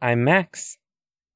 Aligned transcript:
I'm 0.00 0.22
Max. 0.22 0.78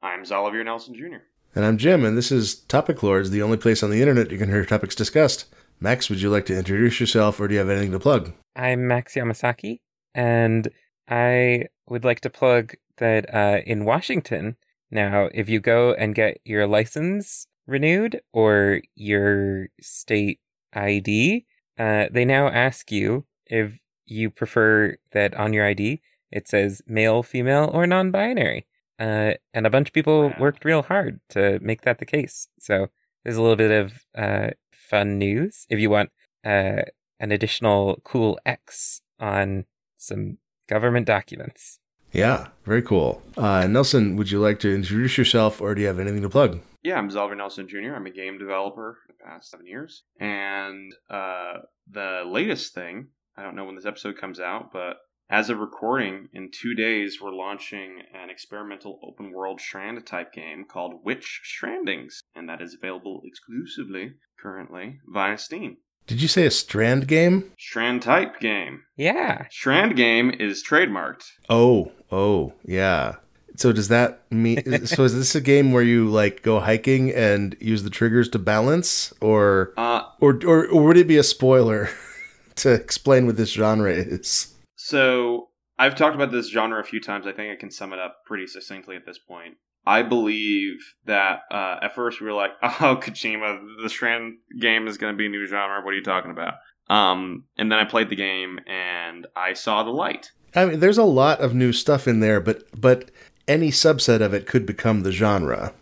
I'm 0.03 0.23
Xalavier 0.23 0.65
Nelson 0.65 0.95
Jr. 0.95 1.17
And 1.55 1.65
I'm 1.65 1.79
Jim, 1.79 2.05
and 2.05 2.17
this 2.17 2.31
is 2.31 2.55
Topic 2.55 3.03
Lords, 3.03 3.31
the 3.31 3.43
only 3.43 3.57
place 3.57 3.83
on 3.83 3.91
the 3.91 4.01
internet 4.01 4.31
you 4.31 4.39
can 4.39 4.49
hear 4.49 4.65
topics 4.65 4.95
discussed. 4.95 5.47
Max, 5.81 6.09
would 6.09 6.21
you 6.21 6.31
like 6.31 6.47
to 6.47 6.57
introduce 6.57 7.01
yourself, 7.01 7.41
or 7.41 7.49
do 7.49 7.55
you 7.55 7.61
have 7.61 7.69
anything 7.69 7.91
to 7.91 7.99
plug? 7.99 8.33
I'm 8.55 8.87
Max 8.87 9.15
Yamasaki, 9.15 9.81
and 10.15 10.69
I 11.09 11.67
would 11.89 12.05
like 12.05 12.21
to 12.21 12.31
plug 12.31 12.75
that 12.99 13.35
uh, 13.35 13.63
in 13.67 13.85
Washington, 13.85 14.57
now, 14.93 15.31
if 15.33 15.49
you 15.49 15.59
go 15.59 15.95
and 15.95 16.15
get 16.15 16.39
your 16.45 16.67
license 16.67 17.47
renewed 17.67 18.21
or 18.33 18.83
your 18.95 19.69
state 19.81 20.39
ID, 20.75 21.47
uh, 21.79 22.07
they 22.13 22.27
now 22.27 22.49
ask 22.49 22.93
you 22.93 23.25
if 23.47 23.79
you 24.05 24.29
prefer 24.29 24.99
that 25.13 25.35
on 25.35 25.55
your 25.55 25.67
ID 25.67 26.03
it 26.33 26.49
says 26.49 26.83
male, 26.87 27.23
female, 27.23 27.71
or 27.73 27.87
non 27.87 28.11
binary. 28.11 28.67
Uh, 28.99 29.33
and 29.55 29.67
a 29.67 29.71
bunch 29.71 29.89
of 29.89 29.95
people 29.95 30.29
Wow. 30.29 30.37
worked 30.39 30.65
real 30.65 30.83
hard 30.83 31.21
to 31.31 31.59
make 31.61 31.83
that 31.83 31.99
the 31.99 32.07
case. 32.07 32.49
So 32.59 32.89
there's 33.25 33.37
a 33.37 33.43
little 33.43 33.57
bit 33.57 33.71
of 33.71 33.93
uh, 34.17 34.51
fun 34.73 35.19
news. 35.19 35.67
If 35.71 35.79
you 35.81 35.91
want 35.91 36.11
uh, 36.45 36.83
an 37.19 37.33
additional 37.33 38.01
cool 38.05 38.39
X 38.47 39.01
on 39.19 39.65
some 39.97 40.39
government 40.69 41.07
documents. 41.07 41.79
Yeah, 42.13 42.49
very 42.65 42.83
cool. 42.83 43.23
Uh, 43.37 43.67
Nelson, 43.67 44.17
would 44.17 44.31
you 44.31 44.39
like 44.41 44.59
to 44.61 44.75
introduce 44.75 45.17
yourself, 45.17 45.61
or 45.61 45.75
do 45.75 45.81
you 45.81 45.87
have 45.87 45.99
anything 45.99 46.23
to 46.23 46.29
plug? 46.29 46.61
Yeah, 46.83 46.97
I'm 46.99 47.09
Xalavier 47.09 47.37
Nelson 47.37 47.67
Jr. 47.69 47.95
I'm 47.95 48.07
a 48.07 48.11
game 48.11 48.39
developer 48.39 48.99
for 49.07 49.13
the 49.13 49.25
past 49.25 49.51
seven 49.51 49.67
years. 49.67 50.03
And 50.21 50.93
uh, 51.09 51.55
the 51.91 52.23
latest 52.27 52.75
thing, 52.75 53.09
I 53.37 53.43
don't 53.43 53.57
know 53.57 53.65
when 53.65 53.77
this 53.77 53.87
episode 53.87 54.19
comes 54.21 54.41
out, 54.41 54.71
but 54.73 54.97
as 55.33 55.49
of 55.49 55.59
recording, 55.59 56.29
in 56.35 56.51
two 56.53 56.75
days, 56.75 57.19
we're 57.21 57.33
launching 57.33 58.03
an 58.13 58.29
experimental 58.29 59.01
open 59.03 59.33
world 59.33 59.63
Strand 59.63 60.05
type 60.07 60.31
game 60.31 60.67
called 60.71 61.01
Witch 61.03 61.41
Strandings. 61.43 62.19
And 62.37 62.47
that 62.51 62.61
is 62.61 62.75
available 62.75 63.23
exclusively 63.25 64.13
currently 64.39 64.99
via 65.07 65.39
Steam. 65.39 65.79
Did 66.07 66.21
you 66.21 66.29
say 66.29 66.45
a 66.45 66.51
Strand 66.51 67.09
game? 67.09 67.51
Strand 67.59 68.03
type 68.03 68.41
game. 68.41 68.83
Yeah. 68.95 69.47
Strand 69.51 69.97
game 69.97 70.31
is 70.39 70.63
trademarked. 70.63 71.25
Oh, 71.49 71.93
oh, 72.11 72.53
yeah. 72.67 73.15
So 73.57 73.73
does 73.73 73.89
that 73.89 74.31
mean? 74.31 74.85
so 74.87 75.05
is 75.05 75.15
this 75.15 75.35
a 75.35 75.41
game 75.41 75.73
where 75.73 75.83
you 75.83 76.11
like 76.11 76.43
go 76.43 76.61
hiking 76.61 77.11
and 77.11 77.57
use 77.59 77.85
the 77.85 77.91
triggers 77.91 78.29
to 78.31 78.39
balance, 78.39 79.15
or 79.23 79.73
Uh, 79.79 80.03
or 80.21 80.39
or, 80.45 80.67
or 80.67 80.83
would 80.85 80.97
it 80.99 81.09
be 81.09 81.17
a 81.17 81.23
spoiler 81.23 81.89
to 82.57 82.73
explain 82.73 83.25
what 83.25 83.37
this 83.37 83.53
genre 83.53 83.93
is? 83.93 84.52
So 84.85 85.51
I've 85.79 85.95
talked 85.95 86.17
about 86.17 86.33
this 86.33 86.51
genre 86.51 86.81
a 86.81 86.85
few 86.85 87.01
times. 87.01 87.25
I 87.25 87.33
think 87.33 87.53
I 87.53 87.57
can 87.57 87.71
sum 87.71 87.93
it 87.93 88.01
up 88.01 88.25
pretty 88.27 88.49
succinctly 88.49 88.97
at 88.97 89.07
this 89.07 89.19
point. 89.19 89.55
I 89.87 90.03
believe 90.03 90.79
that 91.07 91.43
uh, 91.53 91.77
at 91.83 91.95
first 91.95 92.21
we 92.21 92.27
were 92.27 92.33
like, 92.33 92.51
"Oh, 92.63 92.99
Kojima, 93.01 93.61
the 93.81 93.89
Strand 93.89 94.39
game 94.61 94.89
is 94.89 94.99
going 94.99 95.13
to 95.13 95.17
be 95.17 95.27
a 95.27 95.29
new 95.29 95.47
genre. 95.47 95.85
What 95.85 95.93
are 95.93 95.97
you 95.97 96.03
talking 96.03 96.33
about?" 96.33 96.55
Um, 96.91 97.45
and 97.57 97.71
then 97.71 97.79
I 97.79 97.85
played 97.85 98.11
the 98.11 98.17
game 98.17 98.59
and 98.67 99.27
I 99.37 99.53
saw 99.53 99.85
the 99.85 99.91
light. 99.91 100.33
I 100.55 100.65
mean, 100.65 100.81
there's 100.81 100.99
a 100.99 101.05
lot 101.05 101.41
of 101.41 101.55
new 101.55 101.73
stuff 101.73 102.09
in 102.09 102.19
there, 102.19 102.41
but 102.41 102.65
but 102.79 103.13
any 103.47 103.71
subset 103.71 104.21
of 104.21 104.35
it 104.35 104.49
could 104.49 104.67
become 104.67 105.03
the 105.03 105.13
genre. 105.13 105.75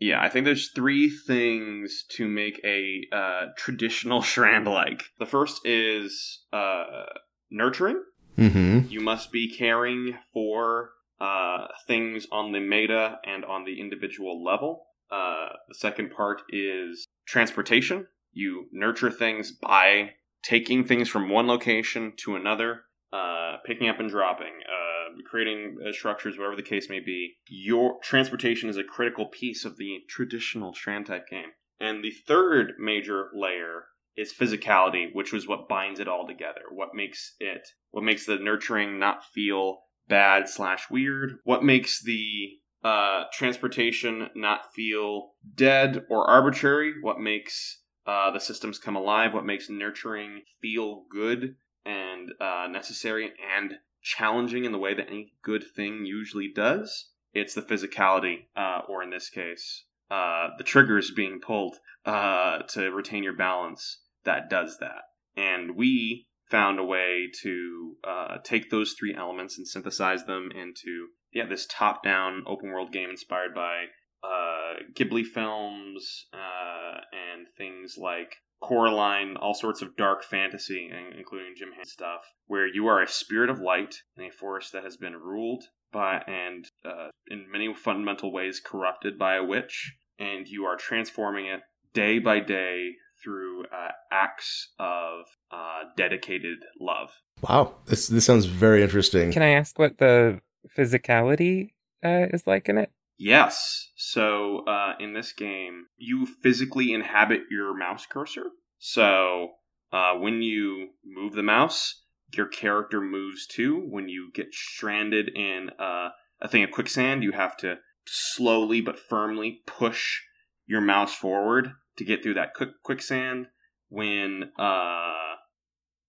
Yeah, 0.00 0.20
I 0.20 0.28
think 0.28 0.44
there's 0.44 0.72
three 0.74 1.08
things 1.08 2.04
to 2.10 2.26
make 2.26 2.60
a 2.64 3.06
uh, 3.12 3.46
traditional 3.56 4.22
Strand 4.32 4.66
like. 4.66 5.04
The 5.20 5.26
first 5.26 5.60
is 5.64 6.40
uh, 6.52 7.04
nurturing. 7.50 8.02
Mm-hmm. 8.38 8.88
You 8.88 9.00
must 9.00 9.32
be 9.32 9.48
caring 9.48 10.18
for 10.32 10.90
uh, 11.20 11.68
things 11.86 12.26
on 12.32 12.52
the 12.52 12.60
meta 12.60 13.18
and 13.24 13.44
on 13.44 13.64
the 13.64 13.80
individual 13.80 14.42
level. 14.44 14.86
Uh, 15.10 15.48
the 15.68 15.74
second 15.74 16.10
part 16.10 16.42
is 16.48 17.06
transportation. 17.26 18.06
You 18.32 18.66
nurture 18.72 19.10
things 19.10 19.52
by 19.52 20.10
taking 20.42 20.84
things 20.84 21.08
from 21.08 21.30
one 21.30 21.46
location 21.46 22.12
to 22.16 22.36
another, 22.36 22.82
uh, 23.12 23.56
picking 23.64 23.88
up 23.88 24.00
and 24.00 24.10
dropping, 24.10 24.52
uh, 24.68 25.22
creating 25.30 25.78
uh, 25.86 25.92
structures, 25.92 26.36
whatever 26.36 26.56
the 26.56 26.62
case 26.62 26.90
may 26.90 27.00
be. 27.00 27.34
Your 27.48 27.98
transportation 28.02 28.68
is 28.68 28.76
a 28.76 28.84
critical 28.84 29.26
piece 29.26 29.64
of 29.64 29.76
the 29.76 30.00
traditional 30.08 30.74
Strand 30.74 31.06
type 31.06 31.28
game. 31.28 31.52
And 31.80 32.02
the 32.02 32.12
third 32.26 32.74
major 32.78 33.30
layer 33.34 33.84
is 34.16 34.32
physicality, 34.32 35.06
which 35.12 35.32
was 35.32 35.46
what 35.46 35.68
binds 35.68 36.00
it 36.00 36.08
all 36.08 36.26
together. 36.26 36.62
What 36.70 36.94
makes 36.94 37.34
it, 37.40 37.68
what 37.90 38.04
makes 38.04 38.26
the 38.26 38.36
nurturing 38.36 38.98
not 38.98 39.24
feel 39.24 39.80
bad 40.08 40.48
slash 40.48 40.90
weird. 40.90 41.38
What 41.44 41.64
makes 41.64 42.02
the 42.02 42.50
uh, 42.82 43.24
transportation 43.32 44.28
not 44.34 44.72
feel 44.74 45.32
dead 45.54 46.04
or 46.10 46.28
arbitrary. 46.28 46.94
What 47.00 47.18
makes 47.18 47.80
uh, 48.06 48.30
the 48.30 48.40
systems 48.40 48.78
come 48.78 48.96
alive. 48.96 49.32
What 49.32 49.46
makes 49.46 49.70
nurturing 49.70 50.42
feel 50.60 51.04
good 51.10 51.56
and 51.86 52.30
uh, 52.40 52.68
necessary 52.70 53.32
and 53.56 53.74
challenging 54.02 54.64
in 54.64 54.72
the 54.72 54.78
way 54.78 54.94
that 54.94 55.08
any 55.08 55.32
good 55.42 55.64
thing 55.74 56.04
usually 56.04 56.52
does. 56.54 57.10
It's 57.32 57.54
the 57.54 57.62
physicality, 57.62 58.46
uh, 58.54 58.82
or 58.88 59.02
in 59.02 59.10
this 59.10 59.28
case, 59.28 59.84
uh, 60.10 60.50
the 60.58 60.64
triggers 60.64 61.10
being 61.10 61.40
pulled 61.40 61.76
uh, 62.04 62.58
to 62.68 62.90
retain 62.90 63.24
your 63.24 63.34
balance 63.34 63.98
that 64.24 64.50
does 64.50 64.78
that. 64.78 65.02
And 65.36 65.76
we 65.76 66.26
found 66.50 66.78
a 66.78 66.84
way 66.84 67.30
to 67.42 67.96
uh, 68.06 68.36
take 68.44 68.70
those 68.70 68.94
three 68.98 69.14
elements 69.14 69.58
and 69.58 69.66
synthesize 69.66 70.24
them 70.24 70.50
into 70.54 71.08
yeah 71.32 71.46
this 71.46 71.66
top-down 71.68 72.44
open 72.46 72.70
world 72.70 72.92
game 72.92 73.10
inspired 73.10 73.54
by 73.54 73.86
uh, 74.22 74.74
Ghibli 74.94 75.24
films 75.24 76.26
uh, 76.32 77.00
and 77.12 77.46
things 77.56 77.96
like 77.98 78.36
Coraline, 78.62 79.36
all 79.36 79.52
sorts 79.52 79.82
of 79.82 79.96
dark 79.96 80.24
fantasy, 80.24 80.90
including 81.18 81.54
Jim 81.56 81.72
Henson 81.76 81.92
stuff, 81.92 82.22
where 82.46 82.66
you 82.66 82.86
are 82.86 83.02
a 83.02 83.08
spirit 83.08 83.50
of 83.50 83.60
light 83.60 83.96
in 84.16 84.24
a 84.24 84.30
forest 84.30 84.72
that 84.72 84.84
has 84.84 84.96
been 84.96 85.16
ruled 85.16 85.64
by 85.92 86.22
and 86.26 86.66
uh, 86.84 87.08
in 87.28 87.50
many 87.50 87.72
fundamental 87.74 88.32
ways 88.32 88.60
corrupted 88.64 89.18
by 89.18 89.36
a 89.36 89.44
witch, 89.44 89.94
and 90.18 90.48
you 90.48 90.64
are 90.64 90.76
transforming 90.76 91.46
it 91.46 91.60
day 91.92 92.18
by 92.18 92.40
day 92.40 92.92
through 93.24 93.64
uh, 93.64 93.88
acts 94.12 94.68
of 94.78 95.24
uh, 95.50 95.84
dedicated 95.96 96.58
love. 96.80 97.10
Wow, 97.48 97.74
this 97.86 98.08
this 98.08 98.26
sounds 98.26 98.44
very 98.44 98.82
interesting. 98.82 99.32
Can 99.32 99.42
I 99.42 99.50
ask 99.50 99.78
what 99.78 99.98
the 99.98 100.40
physicality 100.76 101.70
uh, 102.04 102.26
is 102.32 102.46
like 102.46 102.68
in 102.68 102.78
it? 102.78 102.90
Yes. 103.16 103.90
So 103.96 104.64
uh, 104.66 104.94
in 105.00 105.14
this 105.14 105.32
game, 105.32 105.86
you 105.96 106.26
physically 106.26 106.92
inhabit 106.92 107.42
your 107.50 107.76
mouse 107.76 108.06
cursor. 108.06 108.46
So 108.78 109.52
uh, 109.92 110.14
when 110.14 110.42
you 110.42 110.90
move 111.04 111.34
the 111.34 111.42
mouse, 111.42 112.02
your 112.36 112.46
character 112.46 113.00
moves 113.00 113.46
too. 113.46 113.86
When 113.88 114.08
you 114.08 114.30
get 114.34 114.52
stranded 114.52 115.30
in 115.34 115.70
uh, 115.78 116.08
a 116.40 116.48
thing 116.48 116.64
of 116.64 116.70
quicksand, 116.70 117.22
you 117.22 117.32
have 117.32 117.56
to 117.58 117.76
slowly 118.06 118.80
but 118.80 118.98
firmly 118.98 119.60
push 119.66 120.20
your 120.66 120.80
mouse 120.80 121.14
forward 121.14 121.70
to 121.96 122.04
get 122.04 122.22
through 122.22 122.34
that 122.34 122.54
quick 122.54 122.70
quicksand. 122.82 123.46
When 123.88 124.50
uh, 124.58 125.34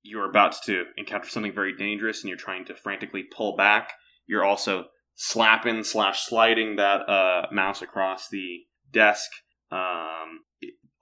you're 0.01 0.29
about 0.29 0.55
to 0.63 0.85
encounter 0.97 1.29
something 1.29 1.53
very 1.53 1.75
dangerous 1.75 2.21
and 2.21 2.29
you're 2.29 2.37
trying 2.37 2.65
to 2.65 2.75
frantically 2.75 3.23
pull 3.23 3.55
back, 3.55 3.93
you're 4.27 4.45
also 4.45 4.85
slapping 5.15 5.83
slash 5.83 6.25
sliding 6.25 6.75
that 6.77 7.07
uh, 7.09 7.47
mouse 7.51 7.81
across 7.81 8.29
the 8.29 8.61
desk. 8.91 9.29
Um, 9.71 10.41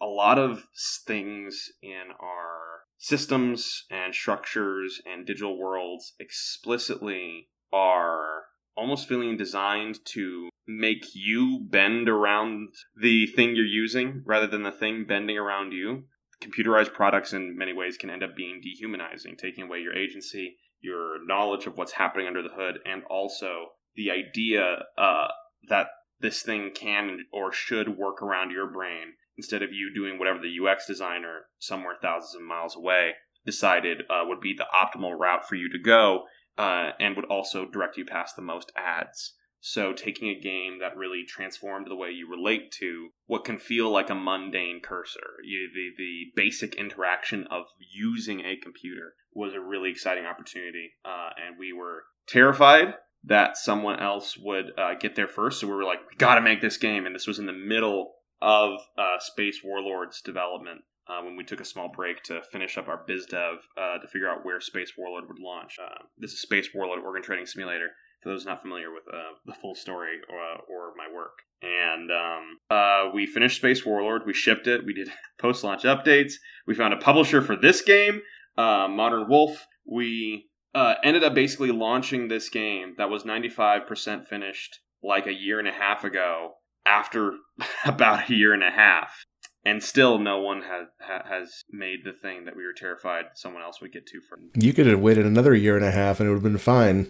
a 0.02 0.06
lot 0.06 0.40
of 0.40 0.64
things 1.08 1.70
in 1.82 2.04
our 2.20 2.82
systems 2.98 3.84
and 3.90 4.14
structures 4.14 5.02
and 5.06 5.26
digital 5.26 5.58
worlds 5.58 6.14
explicitly 6.20 7.50
are 7.72 8.44
almost 8.76 9.08
feeling 9.08 9.38
designed 9.38 10.00
to 10.06 10.50
make 10.68 11.06
you 11.14 11.60
bend 11.70 12.10
around 12.10 12.70
the 13.00 13.28
thing 13.28 13.56
you're 13.56 13.66
using 13.66 14.22
rather 14.26 14.48
than 14.48 14.64
the 14.64 14.72
thing 14.72 15.06
bending 15.06 15.38
around 15.38 15.72
you. 15.72 16.04
Computerized 16.42 16.94
products 16.94 17.34
in 17.34 17.58
many 17.58 17.74
ways 17.74 17.98
can 17.98 18.10
end 18.10 18.24
up 18.24 18.36
being 18.36 18.60
dehumanizing, 18.62 19.36
taking 19.38 19.66
away 19.66 19.80
your 19.80 19.96
agency, 19.96 20.58
your 20.82 21.26
knowledge 21.26 21.66
of 21.66 21.78
what's 21.78 21.94
happening 21.94 22.28
under 22.28 22.42
the 22.42 22.54
hood, 22.54 22.80
and 22.86 23.04
also 23.10 23.68
the 23.96 24.12
idea 24.12 24.80
uh, 24.98 25.28
that 25.70 25.88
this 26.20 26.42
thing 26.42 26.72
can 26.74 27.20
or 27.32 27.52
should 27.52 27.98
work 27.98 28.22
around 28.22 28.52
your 28.52 28.68
brain 28.68 29.14
instead 29.38 29.62
of 29.62 29.72
you 29.72 29.92
doing 29.94 30.20
whatever 30.20 30.40
the 30.40 30.56
UX 30.66 30.86
designer 30.86 31.46
somewhere 31.60 31.96
thousands 32.02 32.36
of 32.36 32.42
miles 32.42 32.76
away 32.76 33.12
decided 33.46 34.02
uh, 34.10 34.24
would 34.26 34.40
be 34.40 34.54
the 34.54 34.66
optimal 34.74 35.18
route 35.18 35.48
for 35.48 35.56
you 35.56 35.70
to 35.70 35.80
go 35.80 36.24
uh, 36.58 36.92
and 37.00 37.16
would 37.16 37.26
also 37.26 37.66
direct 37.66 37.98
you 37.98 38.06
past 38.06 38.36
the 38.36 38.42
most 38.42 38.72
ads. 38.76 39.34
So, 39.66 39.94
taking 39.94 40.28
a 40.28 40.40
game 40.40 40.80
that 40.82 40.98
really 40.98 41.24
transformed 41.26 41.88
the 41.90 41.96
way 41.96 42.10
you 42.10 42.30
relate 42.30 42.70
to 42.80 43.10
what 43.28 43.46
can 43.46 43.58
feel 43.58 43.90
like 43.90 44.10
a 44.10 44.16
mundane 44.16 44.82
cursor, 44.84 45.40
you, 45.42 45.70
the, 45.74 45.92
the 45.98 46.26
basic 46.36 46.76
interaction 46.76 47.48
of 47.50 47.68
using 47.94 48.42
a 48.42 48.58
computer, 48.58 49.14
was 49.34 49.54
a 49.54 49.62
really 49.62 49.90
exciting 49.90 50.26
opportunity. 50.26 50.92
Uh, 51.06 51.30
and 51.48 51.58
we 51.58 51.72
were 51.72 52.04
terrified 52.28 52.96
that 53.24 53.56
someone 53.56 54.02
else 54.02 54.38
would 54.38 54.78
uh, 54.78 54.96
get 55.00 55.16
there 55.16 55.30
first. 55.30 55.62
So 55.62 55.68
we 55.68 55.74
were 55.74 55.86
like, 55.86 56.00
we 56.10 56.18
got 56.18 56.36
to 56.36 56.42
make 56.42 56.60
this 56.60 56.76
game, 56.76 57.06
and 57.06 57.16
this 57.16 57.28
was 57.28 57.40
in 57.40 57.46
the 57.46 57.54
middle 57.54 58.16
of 58.42 58.82
uh, 58.98 59.20
Space 59.20 59.62
Warlords 59.64 60.22
development. 60.22 60.82
Uh, 61.08 61.22
when 61.22 61.36
we 61.36 61.44
took 61.44 61.60
a 61.60 61.66
small 61.66 61.90
break 61.90 62.24
to 62.24 62.42
finish 62.52 62.78
up 62.78 62.88
our 62.88 63.04
biz 63.06 63.26
dev 63.26 63.56
uh, 63.78 63.98
to 63.98 64.08
figure 64.08 64.30
out 64.30 64.46
where 64.46 64.62
Space 64.62 64.94
Warlord 64.98 65.26
would 65.28 65.40
launch. 65.40 65.78
Uh, 65.78 66.04
this 66.18 66.32
is 66.32 66.42
Space 66.42 66.70
Warlord 66.74 67.04
Organ 67.04 67.22
Trading 67.22 67.46
Simulator. 67.46 67.90
For 68.22 68.30
those 68.30 68.46
not 68.46 68.62
familiar 68.62 68.90
with 68.90 69.04
uh, 69.14 69.36
the 69.46 69.54
full 69.54 69.76
story 69.76 70.20
or, 70.30 70.38
or 70.74 70.94
my 70.96 71.14
work, 71.14 71.34
and 71.62 72.10
um, 72.10 72.58
uh, 72.70 73.10
we 73.14 73.26
finished 73.26 73.58
Space 73.58 73.86
Warlord. 73.86 74.22
We 74.26 74.34
shipped 74.34 74.66
it. 74.66 74.86
We 74.86 74.94
did 74.94 75.10
post 75.40 75.64
launch 75.64 75.84
updates. 75.84 76.34
We 76.66 76.74
found 76.74 76.94
a 76.94 76.98
publisher 76.98 77.42
for 77.42 77.58
this 77.58 77.82
game, 77.82 78.22
uh, 78.58 78.88
Modern 78.90 79.28
Wolf. 79.28 79.68
We 79.86 80.50
uh, 80.76 80.96
ended 81.04 81.24
up 81.24 81.34
basically 81.34 81.72
launching 81.72 82.28
this 82.28 82.50
game 82.50 82.96
that 82.98 83.10
was 83.10 83.24
95% 83.24 84.28
finished 84.28 84.80
like 85.04 85.28
a 85.28 85.34
year 85.34 85.60
and 85.60 85.68
a 85.68 85.74
half 85.74 86.04
ago 86.04 86.54
after 86.86 87.34
about 87.86 88.30
a 88.30 88.34
year 88.34 88.54
and 88.54 88.64
a 88.64 88.72
half. 88.72 89.26
And 89.66 89.82
still, 89.82 90.20
no 90.20 90.42
one 90.42 90.62
has 90.64 90.88
ha- 91.00 91.24
has 91.28 91.64
made 91.72 92.00
the 92.04 92.12
thing 92.12 92.46
that 92.46 92.56
we 92.56 92.66
were 92.66 92.74
terrified 92.74 93.26
someone 93.34 93.64
else 93.64 93.80
would 93.82 93.94
get 93.94 94.06
to. 94.08 94.20
For 94.28 94.38
You 94.56 94.74
could 94.74 94.88
have 94.88 95.00
waited 95.00 95.26
another 95.26 95.56
year 95.56 95.78
and 95.78 95.86
a 95.86 95.92
half 95.92 96.20
and 96.20 96.28
it 96.28 96.32
would 96.32 96.44
have 96.44 96.52
been 96.52 96.58
fine. 96.58 97.08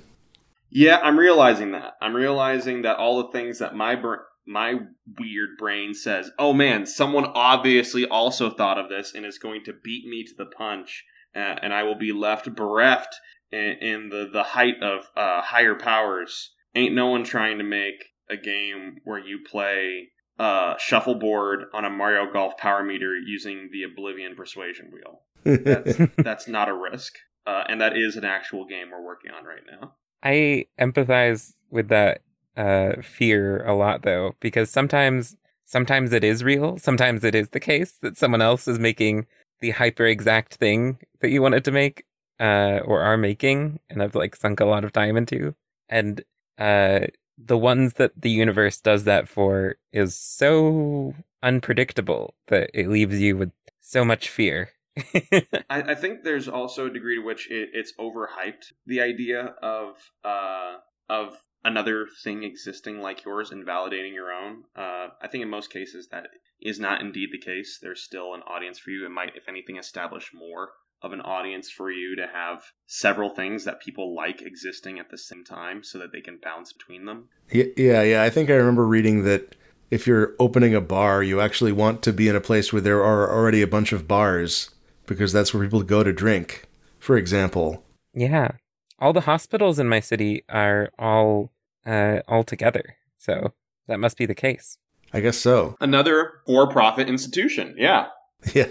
yeah, 0.70 1.00
I'm 1.02 1.18
realizing 1.18 1.72
that. 1.72 1.94
I'm 2.02 2.16
realizing 2.16 2.84
that 2.84 2.98
all 2.98 3.24
the 3.24 3.32
things 3.32 3.60
that 3.60 3.76
my 3.76 3.96
br- 3.96 4.28
my 4.46 4.76
weird 5.18 5.52
brain 5.58 5.94
says, 5.94 6.30
"Oh 6.38 6.54
man, 6.54 6.86
someone 6.86 7.26
obviously 7.26 8.06
also 8.06 8.50
thought 8.50 8.78
of 8.78 8.90
this 8.90 9.14
and 9.16 9.26
is 9.26 9.38
going 9.38 9.64
to 9.66 9.74
beat 9.74 10.06
me 10.06 10.24
to 10.24 10.34
the 10.38 10.46
punch, 10.46 11.06
uh, 11.36 11.40
and 11.62 11.74
I 11.74 11.84
will 11.84 11.96
be 11.96 12.12
left 12.12 12.54
bereft 12.56 13.16
in, 13.52 13.78
in 13.82 14.10
the 14.10 14.30
the 14.32 14.44
height 14.44 14.76
of 14.82 15.06
uh, 15.16 15.42
higher 15.42 15.76
powers." 15.76 16.54
Ain't 16.76 16.96
no 16.96 17.08
one 17.08 17.24
trying 17.24 17.60
to 17.60 17.64
make 17.64 18.04
a 18.30 18.36
game 18.36 18.98
where 19.04 19.20
you 19.20 19.40
play 19.50 20.10
uh, 20.39 20.75
shuffleboard 20.77 21.65
on 21.74 21.85
a 21.85 21.89
Mario 21.89 22.31
Golf 22.31 22.57
power 22.57 22.83
meter 22.83 23.15
using 23.15 23.69
the 23.71 23.83
Oblivion 23.83 24.35
Persuasion 24.35 24.91
wheel. 24.91 25.21
That's, 25.44 25.97
that's 26.18 26.47
not 26.47 26.69
a 26.69 26.74
risk, 26.74 27.15
uh, 27.45 27.63
and 27.68 27.81
that 27.81 27.97
is 27.97 28.15
an 28.15 28.25
actual 28.25 28.65
game 28.65 28.91
we're 28.91 29.03
working 29.03 29.31
on 29.31 29.45
right 29.45 29.62
now. 29.69 29.94
I 30.24 30.65
empathize 30.80 31.53
with 31.69 31.89
that 31.89 32.21
uh, 32.56 33.01
fear 33.01 33.65
a 33.65 33.75
lot 33.75 34.03
though, 34.03 34.35
because 34.39 34.69
sometimes 34.69 35.35
sometimes 35.65 36.13
it 36.13 36.24
is 36.24 36.44
real, 36.44 36.77
sometimes 36.77 37.24
it 37.24 37.35
is 37.35 37.50
the 37.50 37.59
case 37.59 37.97
that 38.01 38.18
someone 38.18 38.41
else 38.41 38.68
is 38.68 38.80
making 38.80 39.25
the 39.59 39.71
hyper 39.71 40.06
exact 40.06 40.56
thing 40.56 40.97
that 41.21 41.30
you 41.30 41.41
wanted 41.41 41.65
to 41.65 41.71
make, 41.71 42.06
uh, 42.39 42.80
or 42.85 43.01
are 43.01 43.18
making, 43.18 43.80
and 43.89 44.01
I've 44.01 44.15
like 44.15 44.35
sunk 44.35 44.59
a 44.59 44.65
lot 44.65 44.83
of 44.83 44.94
time 44.94 45.18
into. 45.18 45.56
And 45.89 46.24
uh, 46.57 47.07
the 47.38 47.57
ones 47.57 47.94
that 47.94 48.12
the 48.15 48.30
universe 48.30 48.80
does 48.80 49.03
that 49.06 49.27
for 49.27 49.75
is 49.91 50.15
so 50.15 51.13
unpredictable 51.41 52.33
that 52.47 52.69
it 52.74 52.89
leaves 52.89 53.19
you 53.19 53.38
with 53.38 53.51
so 53.81 54.06
much 54.06 54.30
fear. 54.30 54.69
I, 54.97 55.62
I 55.69 55.95
think 55.95 56.24
there's 56.24 56.47
also 56.47 56.85
a 56.85 56.94
degree 56.94 57.15
to 57.15 57.25
which 57.25 57.50
it, 57.50 57.69
it's 57.74 57.94
overhyped. 58.00 58.74
The 58.85 59.01
idea 59.01 59.56
of 59.62 59.95
uh, 60.24 60.77
of 61.09 61.38
another 61.65 62.07
thing 62.24 62.44
existing 62.44 63.00
like 63.00 63.25
yours 63.25 63.51
and 63.51 63.65
validating 63.65 64.13
your 64.13 64.31
own. 64.31 64.63
Uh, 64.75 65.07
I 65.21 65.27
think 65.30 65.41
in 65.44 65.50
most 65.50 65.71
cases 65.71 66.07
that 66.12 66.27
is 66.62 66.80
not 66.80 67.01
indeed 67.01 67.30
the 67.31 67.39
case. 67.39 67.80
There's 67.81 68.03
still 68.03 68.33
an 68.33 68.41
audience 68.41 68.80
for 68.80 68.91
you. 68.91 69.06
It 69.06 69.09
might, 69.09 69.35
if 69.35 69.50
anything, 69.50 69.77
establish 69.77 70.31
more 70.33 70.69
of 71.04 71.12
an 71.12 71.22
audience 71.22 71.70
for 71.70 71.92
you 71.92 72.16
to 72.16 72.26
have 72.34 72.64
several 72.88 73.30
things 73.30 73.66
that 73.66 73.82
people 73.82 74.16
like 74.16 74.42
existing 74.42 75.00
at 75.00 75.12
the 75.12 75.18
same 75.18 75.44
time 75.44 75.84
so 75.84 76.00
that 76.00 76.12
they 76.14 76.22
can 76.22 76.40
bounce 76.42 76.72
between 76.72 77.06
them. 77.06 77.30
Yeah, 77.52 77.66
yeah, 77.76 78.02
yeah. 78.02 78.24
I 78.24 78.30
think 78.30 78.50
I 78.50 78.54
remember 78.54 78.88
reading 78.88 79.24
that 79.26 79.56
if 79.92 80.08
you're 80.08 80.34
opening 80.40 80.74
a 80.74 80.82
bar, 80.82 81.22
you 81.22 81.42
actually 81.42 81.74
want 81.74 82.02
to 82.04 82.14
be 82.14 82.28
in 82.28 82.36
a 82.36 82.42
place 82.42 82.72
where 82.72 82.82
there 82.82 83.04
are 83.04 83.30
already 83.30 83.62
a 83.62 83.68
bunch 83.68 83.92
of 83.92 84.08
bars 84.08 84.70
because 85.06 85.34
that's 85.34 85.54
where 85.54 85.64
people 85.64 85.84
go 85.84 86.04
to 86.04 86.14
drink, 86.14 86.68
for 86.98 87.18
example. 87.18 87.84
Yeah. 88.14 88.54
All 88.98 89.14
the 89.14 89.22
hospitals 89.22 89.80
in 89.80 89.90
my 89.90 90.00
city 90.00 90.46
are 90.48 90.90
all 90.98 91.52
uh 91.86 92.20
all 92.28 92.44
together. 92.44 92.96
So 93.18 93.54
that 93.88 94.00
must 94.00 94.18
be 94.18 94.26
the 94.26 94.34
case. 94.34 94.78
I 95.12 95.20
guess 95.20 95.38
so. 95.38 95.76
Another 95.80 96.42
for-profit 96.48 97.08
institution. 97.08 97.76
Yeah. 97.78 98.08
Yeah. 98.54 98.69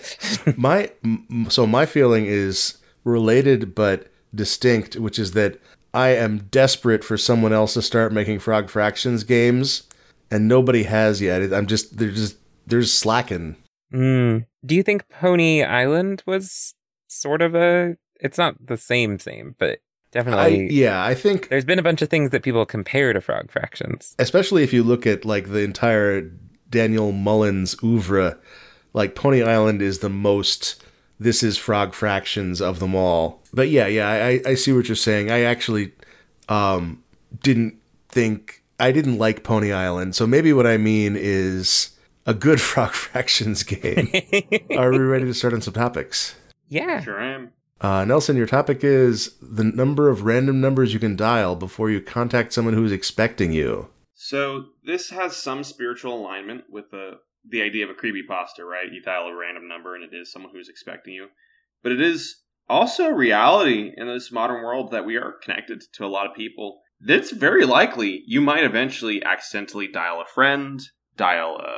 my 0.56 0.90
so 1.48 1.66
my 1.66 1.86
feeling 1.86 2.26
is 2.26 2.78
related 3.04 3.74
but 3.74 4.08
distinct, 4.34 4.96
which 4.96 5.18
is 5.18 5.32
that 5.32 5.60
I 5.94 6.10
am 6.10 6.48
desperate 6.50 7.04
for 7.04 7.16
someone 7.16 7.52
else 7.52 7.74
to 7.74 7.82
start 7.82 8.12
making 8.12 8.38
Frog 8.38 8.70
Fractions 8.70 9.24
games, 9.24 9.84
and 10.30 10.48
nobody 10.48 10.84
has 10.84 11.20
yet. 11.20 11.52
I'm 11.52 11.66
just 11.66 11.98
they're 11.98 12.10
just 12.10 12.36
they're 12.66 12.80
just 12.80 12.98
slacking. 12.98 13.56
Mm. 13.92 14.46
Do 14.64 14.74
you 14.74 14.82
think 14.82 15.08
Pony 15.08 15.62
Island 15.62 16.22
was 16.26 16.74
sort 17.08 17.42
of 17.42 17.54
a 17.54 17.96
it's 18.20 18.38
not 18.38 18.54
the 18.64 18.76
same 18.76 19.18
same, 19.18 19.54
but 19.58 19.70
I, 19.70 19.78
definitely 20.12 20.72
yeah, 20.72 21.04
I 21.04 21.14
think 21.14 21.48
there's 21.48 21.64
been 21.64 21.78
a 21.78 21.82
bunch 21.82 22.02
of 22.02 22.08
things 22.08 22.30
that 22.30 22.42
people 22.42 22.64
compare 22.64 23.12
to 23.12 23.20
Frog 23.20 23.50
Fractions. 23.50 24.14
especially 24.18 24.62
if 24.62 24.72
you 24.72 24.82
look 24.82 25.06
at 25.06 25.24
like 25.24 25.50
the 25.50 25.60
entire 25.60 26.30
Daniel 26.70 27.12
Mullins 27.12 27.76
oeuvre, 27.84 28.38
like 28.92 29.14
Pony 29.14 29.42
Island 29.42 29.82
is 29.82 29.98
the 30.00 30.10
most 30.10 30.82
this 31.18 31.42
is 31.42 31.56
frog 31.56 31.94
fractions 31.94 32.60
of 32.60 32.80
them 32.80 32.94
all. 32.94 33.42
But 33.52 33.68
yeah, 33.68 33.86
yeah, 33.86 34.08
I, 34.08 34.40
I 34.44 34.54
see 34.54 34.72
what 34.72 34.88
you're 34.88 34.96
saying. 34.96 35.30
I 35.30 35.42
actually 35.42 35.92
um 36.48 37.02
didn't 37.42 37.76
think 38.08 38.62
I 38.80 38.92
didn't 38.92 39.18
like 39.18 39.44
Pony 39.44 39.72
Island. 39.72 40.14
So 40.16 40.26
maybe 40.26 40.52
what 40.52 40.66
I 40.66 40.76
mean 40.76 41.16
is 41.16 41.90
a 42.26 42.34
good 42.34 42.60
frog 42.70 42.92
fractions 42.92 43.62
game. 43.62 44.10
Are 44.76 44.90
we 44.90 44.98
ready 44.98 45.26
to 45.26 45.34
start 45.34 45.54
on 45.54 45.62
some 45.62 45.74
topics? 45.74 46.34
yeah. 46.68 47.00
Sure 47.00 47.20
am. 47.20 47.52
Uh, 47.82 48.04
Nelson, 48.04 48.36
your 48.36 48.46
topic 48.46 48.84
is 48.84 49.34
the 49.42 49.64
number 49.64 50.08
of 50.08 50.22
random 50.22 50.60
numbers 50.60 50.94
you 50.94 51.00
can 51.00 51.16
dial 51.16 51.56
before 51.56 51.90
you 51.90 52.00
contact 52.00 52.52
someone 52.52 52.74
who 52.74 52.84
is 52.84 52.92
expecting 52.92 53.52
you. 53.52 53.88
So 54.14 54.66
this 54.84 55.10
has 55.10 55.36
some 55.36 55.64
spiritual 55.64 56.14
alignment 56.14 56.64
with 56.70 56.92
the 56.92 57.18
the 57.48 57.62
idea 57.62 57.84
of 57.84 57.90
a 57.90 57.94
creepypasta, 57.94 58.64
right? 58.64 58.92
You 58.92 59.02
dial 59.02 59.26
a 59.26 59.36
random 59.36 59.68
number 59.68 59.94
and 59.94 60.04
it 60.04 60.14
is 60.14 60.30
someone 60.30 60.52
who's 60.54 60.68
expecting 60.68 61.14
you. 61.14 61.28
But 61.82 61.92
it 61.92 62.00
is 62.00 62.42
also 62.68 63.08
reality 63.08 63.92
in 63.96 64.06
this 64.06 64.32
modern 64.32 64.62
world 64.62 64.90
that 64.92 65.04
we 65.04 65.16
are 65.16 65.34
connected 65.42 65.82
to 65.94 66.04
a 66.04 66.08
lot 66.08 66.26
of 66.26 66.36
people. 66.36 66.80
It's 67.00 67.32
very 67.32 67.66
likely 67.66 68.22
you 68.26 68.40
might 68.40 68.64
eventually 68.64 69.22
accidentally 69.24 69.88
dial 69.88 70.20
a 70.20 70.24
friend, 70.24 70.80
dial 71.16 71.58
a, 71.60 71.72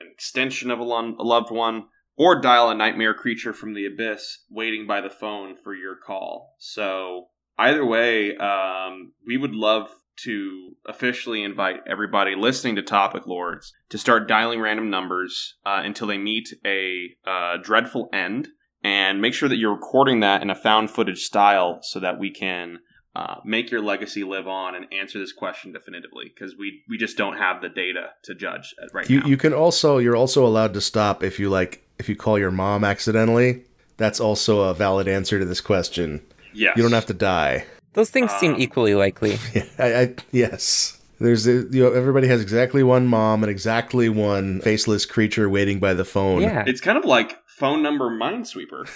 an 0.00 0.10
extension 0.10 0.70
of 0.70 0.78
a, 0.78 0.84
lon- 0.84 1.16
a 1.18 1.22
loved 1.22 1.50
one, 1.50 1.84
or 2.16 2.40
dial 2.40 2.70
a 2.70 2.74
nightmare 2.74 3.14
creature 3.14 3.52
from 3.52 3.74
the 3.74 3.86
abyss 3.86 4.44
waiting 4.50 4.86
by 4.86 5.00
the 5.00 5.10
phone 5.10 5.56
for 5.62 5.74
your 5.74 5.94
call. 5.94 6.56
So 6.58 7.26
either 7.58 7.84
way, 7.84 8.36
um, 8.36 9.12
we 9.26 9.36
would 9.36 9.54
love 9.54 9.90
to 10.24 10.76
officially 10.86 11.42
invite 11.42 11.80
everybody 11.88 12.34
listening 12.34 12.76
to 12.76 12.82
Topic 12.82 13.26
Lords 13.26 13.72
to 13.90 13.98
start 13.98 14.28
dialing 14.28 14.60
random 14.60 14.90
numbers 14.90 15.54
uh, 15.66 15.80
until 15.84 16.06
they 16.06 16.18
meet 16.18 16.48
a 16.66 17.08
uh, 17.26 17.56
dreadful 17.62 18.08
end, 18.12 18.48
and 18.82 19.20
make 19.20 19.34
sure 19.34 19.48
that 19.48 19.56
you're 19.56 19.74
recording 19.74 20.20
that 20.20 20.42
in 20.42 20.50
a 20.50 20.54
found 20.54 20.90
footage 20.90 21.22
style 21.24 21.78
so 21.82 22.00
that 22.00 22.18
we 22.18 22.30
can. 22.30 22.78
Uh, 23.16 23.40
make 23.44 23.68
your 23.72 23.80
legacy 23.80 24.22
live 24.22 24.46
on 24.46 24.76
and 24.76 24.86
answer 24.92 25.18
this 25.18 25.32
question 25.32 25.72
definitively 25.72 26.30
because 26.32 26.54
we 26.56 26.82
we 26.88 26.96
just 26.96 27.16
don't 27.16 27.36
have 27.36 27.60
the 27.60 27.68
data 27.68 28.10
to 28.22 28.32
judge 28.32 28.72
right 28.92 29.10
You 29.10 29.20
now. 29.20 29.26
you 29.26 29.36
can 29.36 29.52
also 29.52 29.98
you're 29.98 30.14
also 30.14 30.46
allowed 30.46 30.72
to 30.74 30.80
stop 30.80 31.24
if 31.24 31.40
you 31.40 31.48
like 31.50 31.82
if 31.98 32.08
you 32.08 32.14
call 32.14 32.38
your 32.38 32.52
mom 32.52 32.84
accidentally. 32.84 33.64
That's 33.96 34.20
also 34.20 34.60
a 34.60 34.74
valid 34.74 35.08
answer 35.08 35.40
to 35.40 35.44
this 35.44 35.60
question. 35.60 36.22
yes, 36.54 36.76
You 36.76 36.82
don't 36.84 36.92
have 36.92 37.06
to 37.06 37.14
die. 37.14 37.64
Those 37.94 38.10
things 38.10 38.30
seem 38.32 38.54
Um, 38.54 38.60
equally 38.60 38.94
likely. 38.94 39.38
Yeah, 39.54 39.64
I, 39.78 40.00
I 40.02 40.14
yes. 40.32 40.94
There's 41.20 41.46
a, 41.48 41.64
you 41.70 41.82
know 41.82 41.92
everybody 41.92 42.28
has 42.28 42.40
exactly 42.40 42.82
one 42.84 43.06
mom 43.08 43.42
and 43.42 43.50
exactly 43.50 44.08
one 44.08 44.60
faceless 44.60 45.04
creature 45.04 45.48
waiting 45.48 45.80
by 45.80 45.94
the 45.94 46.04
phone. 46.04 46.42
Yeah. 46.42 46.62
It's 46.66 46.80
kind 46.80 46.96
of 46.96 47.04
like 47.04 47.36
phone 47.46 47.82
number 47.82 48.08
Minesweeper. 48.08 48.86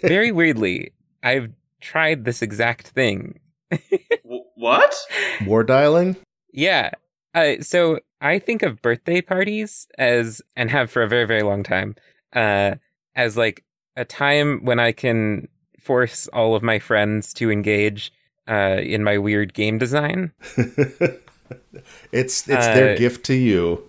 Very 0.00 0.32
weirdly, 0.32 0.92
I've 1.22 1.50
tried 1.80 2.24
this 2.24 2.40
exact 2.40 2.88
thing. 2.88 3.40
W- 3.70 4.44
what? 4.54 4.94
War 5.44 5.64
dialing? 5.64 6.16
Yeah. 6.52 6.92
Uh, 7.34 7.56
so 7.60 7.98
I 8.22 8.38
think 8.38 8.62
of 8.62 8.80
birthday 8.80 9.20
parties 9.20 9.86
as, 9.98 10.40
and 10.56 10.70
have 10.70 10.90
for 10.90 11.02
a 11.02 11.08
very, 11.08 11.26
very 11.26 11.42
long 11.42 11.62
time, 11.62 11.94
uh, 12.32 12.76
as 13.14 13.36
like 13.36 13.64
a 13.96 14.04
time 14.06 14.64
when 14.64 14.78
I 14.80 14.92
can 14.92 15.48
force 15.84 16.28
all 16.28 16.54
of 16.54 16.62
my 16.62 16.78
friends 16.78 17.32
to 17.34 17.50
engage 17.50 18.12
uh, 18.48 18.80
in 18.82 19.04
my 19.04 19.18
weird 19.18 19.54
game 19.54 19.78
design. 19.78 20.32
it's 22.12 22.48
it's 22.48 22.66
their 22.66 22.94
Uh, 22.94 22.96
gift 22.96 23.24
to 23.26 23.34
you. 23.34 23.82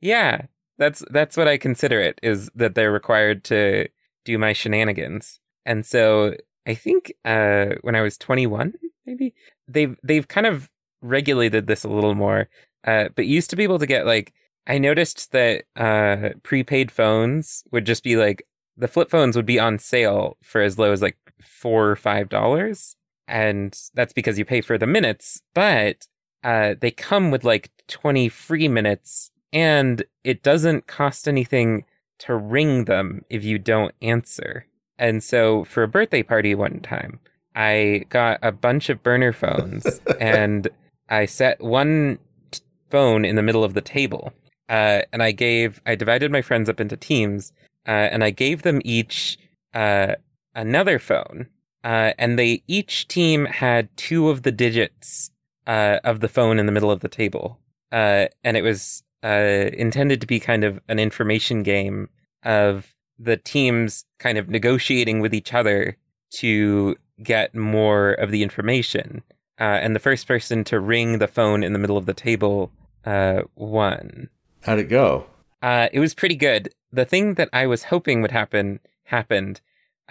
Yeah, 0.00 0.42
that's 0.78 1.02
that's 1.10 1.36
what 1.36 1.48
I 1.48 1.58
consider 1.58 2.00
it. 2.00 2.18
Is 2.22 2.50
that 2.54 2.74
they're 2.74 2.92
required 2.92 3.44
to 3.44 3.88
do 4.24 4.38
my 4.38 4.52
shenanigans, 4.52 5.40
and 5.64 5.84
so 5.86 6.34
I 6.66 6.74
think 6.74 7.12
uh, 7.24 7.76
when 7.82 7.96
I 7.96 8.02
was 8.02 8.16
21, 8.18 8.74
maybe 9.06 9.34
they've 9.68 9.96
they've 10.02 10.28
kind 10.28 10.46
of 10.46 10.70
regulated 11.00 11.66
this 11.66 11.84
a 11.84 11.88
little 11.88 12.14
more. 12.14 12.48
Uh, 12.84 13.08
but 13.14 13.26
used 13.26 13.50
to 13.50 13.56
be 13.56 13.62
able 13.62 13.78
to 13.78 13.86
get 13.86 14.06
like 14.06 14.32
I 14.66 14.78
noticed 14.78 15.32
that 15.32 15.64
uh, 15.76 16.30
prepaid 16.42 16.90
phones 16.90 17.64
would 17.70 17.86
just 17.86 18.02
be 18.02 18.16
like 18.16 18.46
the 18.76 18.88
flip 18.88 19.10
phones 19.10 19.36
would 19.36 19.46
be 19.46 19.60
on 19.60 19.78
sale 19.78 20.36
for 20.42 20.62
as 20.62 20.78
low 20.78 20.92
as 20.92 21.02
like 21.02 21.16
four 21.44 21.90
or 21.90 21.96
five 21.96 22.28
dollars, 22.28 22.96
and 23.28 23.78
that's 23.94 24.12
because 24.12 24.38
you 24.38 24.44
pay 24.44 24.60
for 24.60 24.78
the 24.78 24.86
minutes. 24.86 25.42
But 25.54 26.06
uh, 26.44 26.74
they 26.80 26.90
come 26.90 27.30
with 27.30 27.44
like 27.44 27.70
twenty 27.88 28.28
free 28.28 28.68
minutes, 28.68 29.30
and 29.52 30.04
it 30.24 30.42
doesn't 30.42 30.86
cost 30.86 31.28
anything 31.28 31.84
to 32.18 32.36
ring 32.36 32.84
them 32.84 33.24
if 33.28 33.44
you 33.44 33.58
don't 33.58 33.94
answer. 34.00 34.66
And 34.98 35.22
so 35.22 35.64
for 35.64 35.82
a 35.82 35.88
birthday 35.88 36.22
party 36.22 36.54
one 36.54 36.80
time, 36.80 37.18
I 37.54 38.04
got 38.08 38.38
a 38.42 38.52
bunch 38.52 38.88
of 38.88 39.02
burner 39.02 39.32
phones 39.32 40.00
and 40.20 40.68
I 41.08 41.26
set 41.26 41.60
one 41.60 42.18
t- 42.50 42.60
phone 42.90 43.24
in 43.24 43.36
the 43.36 43.42
middle 43.42 43.64
of 43.64 43.74
the 43.74 43.80
table. 43.80 44.32
Uh, 44.68 45.02
and 45.12 45.22
I 45.22 45.32
gave, 45.32 45.80
I 45.84 45.96
divided 45.96 46.30
my 46.30 46.40
friends 46.40 46.68
up 46.68 46.80
into 46.80 46.96
teams, 46.96 47.52
uh, 47.86 47.90
and 47.90 48.22
I 48.24 48.30
gave 48.30 48.62
them 48.62 48.80
each 48.84 49.38
uh, 49.74 50.14
another 50.54 50.98
phone. 50.98 51.48
Uh, 51.84 52.12
and 52.18 52.38
they 52.38 52.62
each 52.68 53.08
team 53.08 53.46
had 53.46 53.94
two 53.96 54.28
of 54.28 54.42
the 54.42 54.52
digits 54.52 55.30
uh, 55.66 55.98
of 56.04 56.20
the 56.20 56.28
phone 56.28 56.58
in 56.58 56.66
the 56.66 56.72
middle 56.72 56.90
of 56.90 57.00
the 57.00 57.08
table. 57.08 57.58
Uh, 57.90 58.26
and 58.44 58.56
it 58.56 58.62
was 58.62 59.02
intended 59.24 60.20
to 60.20 60.26
be 60.26 60.40
kind 60.40 60.64
of 60.64 60.80
an 60.88 60.98
information 60.98 61.62
game 61.62 62.08
of 62.44 62.92
the 63.18 63.36
teams 63.36 64.04
kind 64.18 64.36
of 64.36 64.48
negotiating 64.48 65.20
with 65.20 65.32
each 65.32 65.54
other 65.54 65.96
to 66.30 66.96
get 67.22 67.54
more 67.54 68.12
of 68.12 68.30
the 68.30 68.42
information. 68.42 69.22
Uh, 69.60 69.78
and 69.80 69.94
the 69.94 70.00
first 70.00 70.26
person 70.26 70.64
to 70.64 70.80
ring 70.80 71.18
the 71.18 71.28
phone 71.28 71.62
in 71.62 71.72
the 71.72 71.78
middle 71.78 71.96
of 71.96 72.06
the 72.06 72.14
table 72.14 72.72
uh, 73.04 73.42
won. 73.54 74.28
How'd 74.62 74.80
it 74.80 74.88
go? 74.88 75.26
Uh, 75.60 75.88
it 75.92 76.00
was 76.00 76.14
pretty 76.14 76.34
good. 76.34 76.70
The 76.90 77.04
thing 77.04 77.34
that 77.34 77.48
I 77.52 77.66
was 77.66 77.84
hoping 77.84 78.22
would 78.22 78.32
happen 78.32 78.80
happened, 79.04 79.60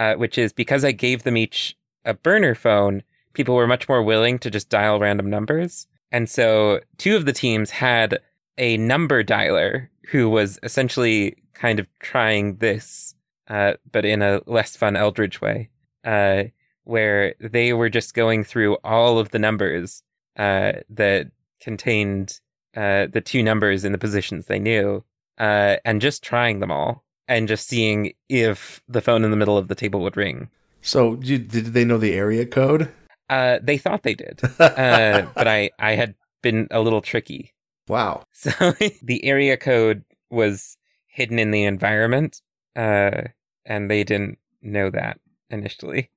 uh, 0.01 0.15
which 0.15 0.39
is 0.39 0.51
because 0.51 0.83
I 0.83 0.93
gave 0.93 1.21
them 1.21 1.37
each 1.37 1.77
a 2.05 2.15
burner 2.15 2.55
phone, 2.55 3.03
people 3.33 3.53
were 3.53 3.67
much 3.67 3.87
more 3.87 4.01
willing 4.01 4.39
to 4.39 4.49
just 4.49 4.67
dial 4.67 4.99
random 4.99 5.29
numbers. 5.29 5.85
And 6.11 6.27
so 6.27 6.79
two 6.97 7.15
of 7.15 7.25
the 7.25 7.33
teams 7.33 7.69
had 7.69 8.19
a 8.57 8.77
number 8.77 9.23
dialer 9.23 9.89
who 10.07 10.27
was 10.27 10.57
essentially 10.63 11.35
kind 11.53 11.79
of 11.79 11.87
trying 11.99 12.55
this, 12.55 13.13
uh, 13.47 13.73
but 13.91 14.03
in 14.03 14.23
a 14.23 14.41
less 14.47 14.75
fun 14.75 14.95
Eldritch 14.95 15.39
way, 15.39 15.69
uh, 16.03 16.45
where 16.83 17.35
they 17.39 17.71
were 17.71 17.89
just 17.89 18.15
going 18.15 18.43
through 18.43 18.77
all 18.83 19.19
of 19.19 19.29
the 19.29 19.39
numbers 19.39 20.01
uh, 20.35 20.71
that 20.89 21.27
contained 21.59 22.39
uh, 22.75 23.05
the 23.05 23.21
two 23.21 23.43
numbers 23.43 23.85
in 23.85 23.91
the 23.91 23.99
positions 23.99 24.47
they 24.47 24.57
knew, 24.57 25.03
uh, 25.37 25.75
and 25.85 26.01
just 26.01 26.23
trying 26.23 26.59
them 26.59 26.71
all 26.71 27.03
and 27.31 27.47
just 27.47 27.67
seeing 27.67 28.11
if 28.27 28.81
the 28.89 29.01
phone 29.01 29.23
in 29.23 29.31
the 29.31 29.37
middle 29.37 29.57
of 29.57 29.69
the 29.69 29.75
table 29.75 30.01
would 30.01 30.17
ring. 30.17 30.49
So, 30.81 31.15
did 31.15 31.49
they 31.49 31.85
know 31.85 31.97
the 31.97 32.13
area 32.13 32.45
code? 32.45 32.91
Uh, 33.29 33.59
they 33.63 33.77
thought 33.77 34.03
they 34.03 34.15
did, 34.15 34.41
uh, 34.59 35.25
but 35.33 35.47
I, 35.47 35.71
I 35.79 35.93
had 35.93 36.15
been 36.41 36.67
a 36.71 36.81
little 36.81 37.01
tricky. 37.01 37.53
Wow. 37.87 38.23
So 38.33 38.73
the 39.01 39.23
area 39.23 39.55
code 39.55 40.03
was 40.29 40.75
hidden 41.07 41.39
in 41.39 41.51
the 41.51 41.63
environment, 41.63 42.41
uh, 42.75 43.21
and 43.65 43.89
they 43.89 44.03
didn't 44.03 44.39
know 44.61 44.89
that 44.89 45.19
initially. 45.49 46.09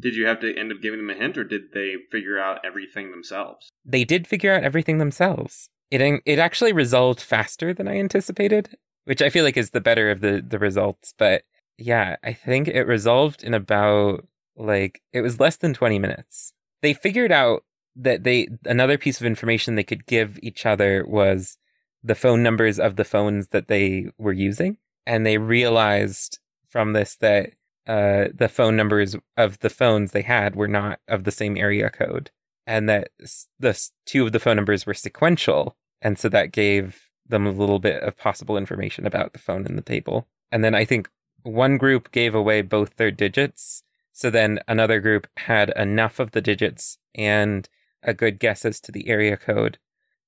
did 0.00 0.16
you 0.16 0.26
have 0.26 0.40
to 0.40 0.54
end 0.54 0.72
up 0.72 0.82
giving 0.82 0.98
them 0.98 1.16
a 1.16 1.18
hint, 1.18 1.38
or 1.38 1.44
did 1.44 1.72
they 1.72 1.94
figure 2.10 2.38
out 2.38 2.58
everything 2.64 3.10
themselves? 3.10 3.70
They 3.86 4.04
did 4.04 4.26
figure 4.26 4.52
out 4.52 4.64
everything 4.64 4.98
themselves. 4.98 5.70
It 5.90 6.22
it 6.26 6.38
actually 6.38 6.72
resolved 6.72 7.20
faster 7.20 7.72
than 7.72 7.86
I 7.86 7.98
anticipated, 7.98 8.76
which 9.04 9.22
I 9.22 9.30
feel 9.30 9.44
like 9.44 9.56
is 9.56 9.70
the 9.70 9.80
better 9.80 10.10
of 10.10 10.20
the 10.20 10.44
the 10.46 10.58
results. 10.58 11.14
But 11.16 11.44
yeah, 11.78 12.16
I 12.22 12.32
think 12.32 12.68
it 12.68 12.84
resolved 12.84 13.42
in 13.42 13.54
about 13.54 14.26
like 14.56 15.02
it 15.12 15.22
was 15.22 15.40
less 15.40 15.56
than 15.56 15.74
twenty 15.74 15.98
minutes. 15.98 16.52
They 16.82 16.94
figured 16.94 17.32
out 17.32 17.64
that 17.96 18.24
they 18.24 18.48
another 18.64 18.98
piece 18.98 19.20
of 19.20 19.26
information 19.26 19.74
they 19.74 19.84
could 19.84 20.06
give 20.06 20.38
each 20.42 20.64
other 20.66 21.04
was 21.06 21.58
the 22.02 22.14
phone 22.14 22.42
numbers 22.42 22.80
of 22.80 22.96
the 22.96 23.04
phones 23.04 23.48
that 23.48 23.68
they 23.68 24.06
were 24.18 24.32
using, 24.32 24.78
and 25.06 25.24
they 25.24 25.38
realized 25.38 26.38
from 26.68 26.92
this 26.92 27.16
that 27.16 27.50
uh, 27.86 28.26
the 28.34 28.48
phone 28.48 28.76
numbers 28.76 29.16
of 29.36 29.58
the 29.60 29.70
phones 29.70 30.12
they 30.12 30.22
had 30.22 30.56
were 30.56 30.68
not 30.68 31.00
of 31.08 31.24
the 31.24 31.30
same 31.30 31.56
area 31.56 31.90
code, 31.90 32.30
and 32.66 32.88
that 32.88 33.10
the 33.58 33.88
two 34.06 34.24
of 34.24 34.32
the 34.32 34.40
phone 34.40 34.56
numbers 34.56 34.86
were 34.86 34.94
sequential, 34.94 35.76
and 36.00 36.18
so 36.18 36.28
that 36.28 36.52
gave 36.52 37.08
them 37.32 37.46
a 37.46 37.50
little 37.50 37.80
bit 37.80 38.02
of 38.02 38.16
possible 38.16 38.56
information 38.56 39.06
about 39.06 39.32
the 39.32 39.40
phone 39.40 39.66
and 39.66 39.76
the 39.76 39.82
table. 39.82 40.28
And 40.52 40.62
then 40.62 40.74
I 40.74 40.84
think 40.84 41.08
one 41.42 41.76
group 41.76 42.12
gave 42.12 42.34
away 42.34 42.62
both 42.62 42.96
their 42.96 43.10
digits, 43.10 43.82
so 44.12 44.30
then 44.30 44.60
another 44.68 45.00
group 45.00 45.26
had 45.38 45.70
enough 45.76 46.20
of 46.20 46.30
the 46.30 46.40
digits 46.40 46.98
and 47.14 47.68
a 48.02 48.14
good 48.14 48.38
guess 48.38 48.64
as 48.64 48.80
to 48.80 48.92
the 48.92 49.08
area 49.08 49.36
code 49.36 49.78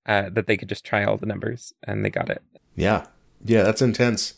uh, 0.06 0.30
that 0.30 0.46
they 0.46 0.56
could 0.56 0.68
just 0.68 0.84
try 0.84 1.04
all 1.04 1.16
the 1.16 1.26
numbers 1.26 1.72
and 1.82 2.04
they 2.04 2.10
got 2.10 2.30
it. 2.30 2.42
Yeah. 2.74 3.06
Yeah, 3.44 3.62
that's 3.62 3.82
intense. 3.82 4.34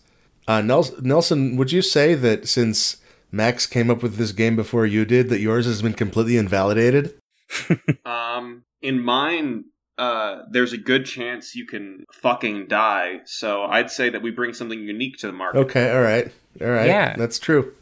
Uh, 0.49 0.61
Nelson, 0.61 1.57
would 1.57 1.73
you 1.73 1.83
say 1.83 2.15
that 2.15 2.49
since 2.49 2.99
Max 3.33 3.67
came 3.67 3.91
up 3.91 4.03
with 4.03 4.17
this 4.17 4.33
game 4.33 4.57
before 4.57 4.87
you 4.87 5.05
did, 5.05 5.29
that 5.29 5.41
yours 5.41 5.67
has 5.67 5.83
been 5.83 5.95
completely 5.95 6.37
invalidated? 6.37 7.15
um, 8.05 8.65
in 8.81 9.01
mine, 9.01 9.65
uh, 9.99 10.43
there's 10.51 10.73
a 10.73 10.79
good 10.79 11.07
chance 11.07 11.55
you 11.55 11.67
can 11.67 12.05
fucking 12.13 12.67
die. 12.69 13.21
So 13.25 13.65
I'd 13.65 13.91
say 13.91 14.11
that 14.11 14.23
we 14.23 14.31
bring 14.31 14.53
something 14.53 14.81
unique 14.81 15.17
to 15.19 15.27
the 15.27 15.33
market. 15.33 15.59
Okay, 15.61 15.91
all 15.91 16.03
right, 16.03 16.33
all 16.61 16.69
right. 16.69 16.87
Yeah, 16.87 17.17
that's 17.17 17.39
true. 17.39 17.73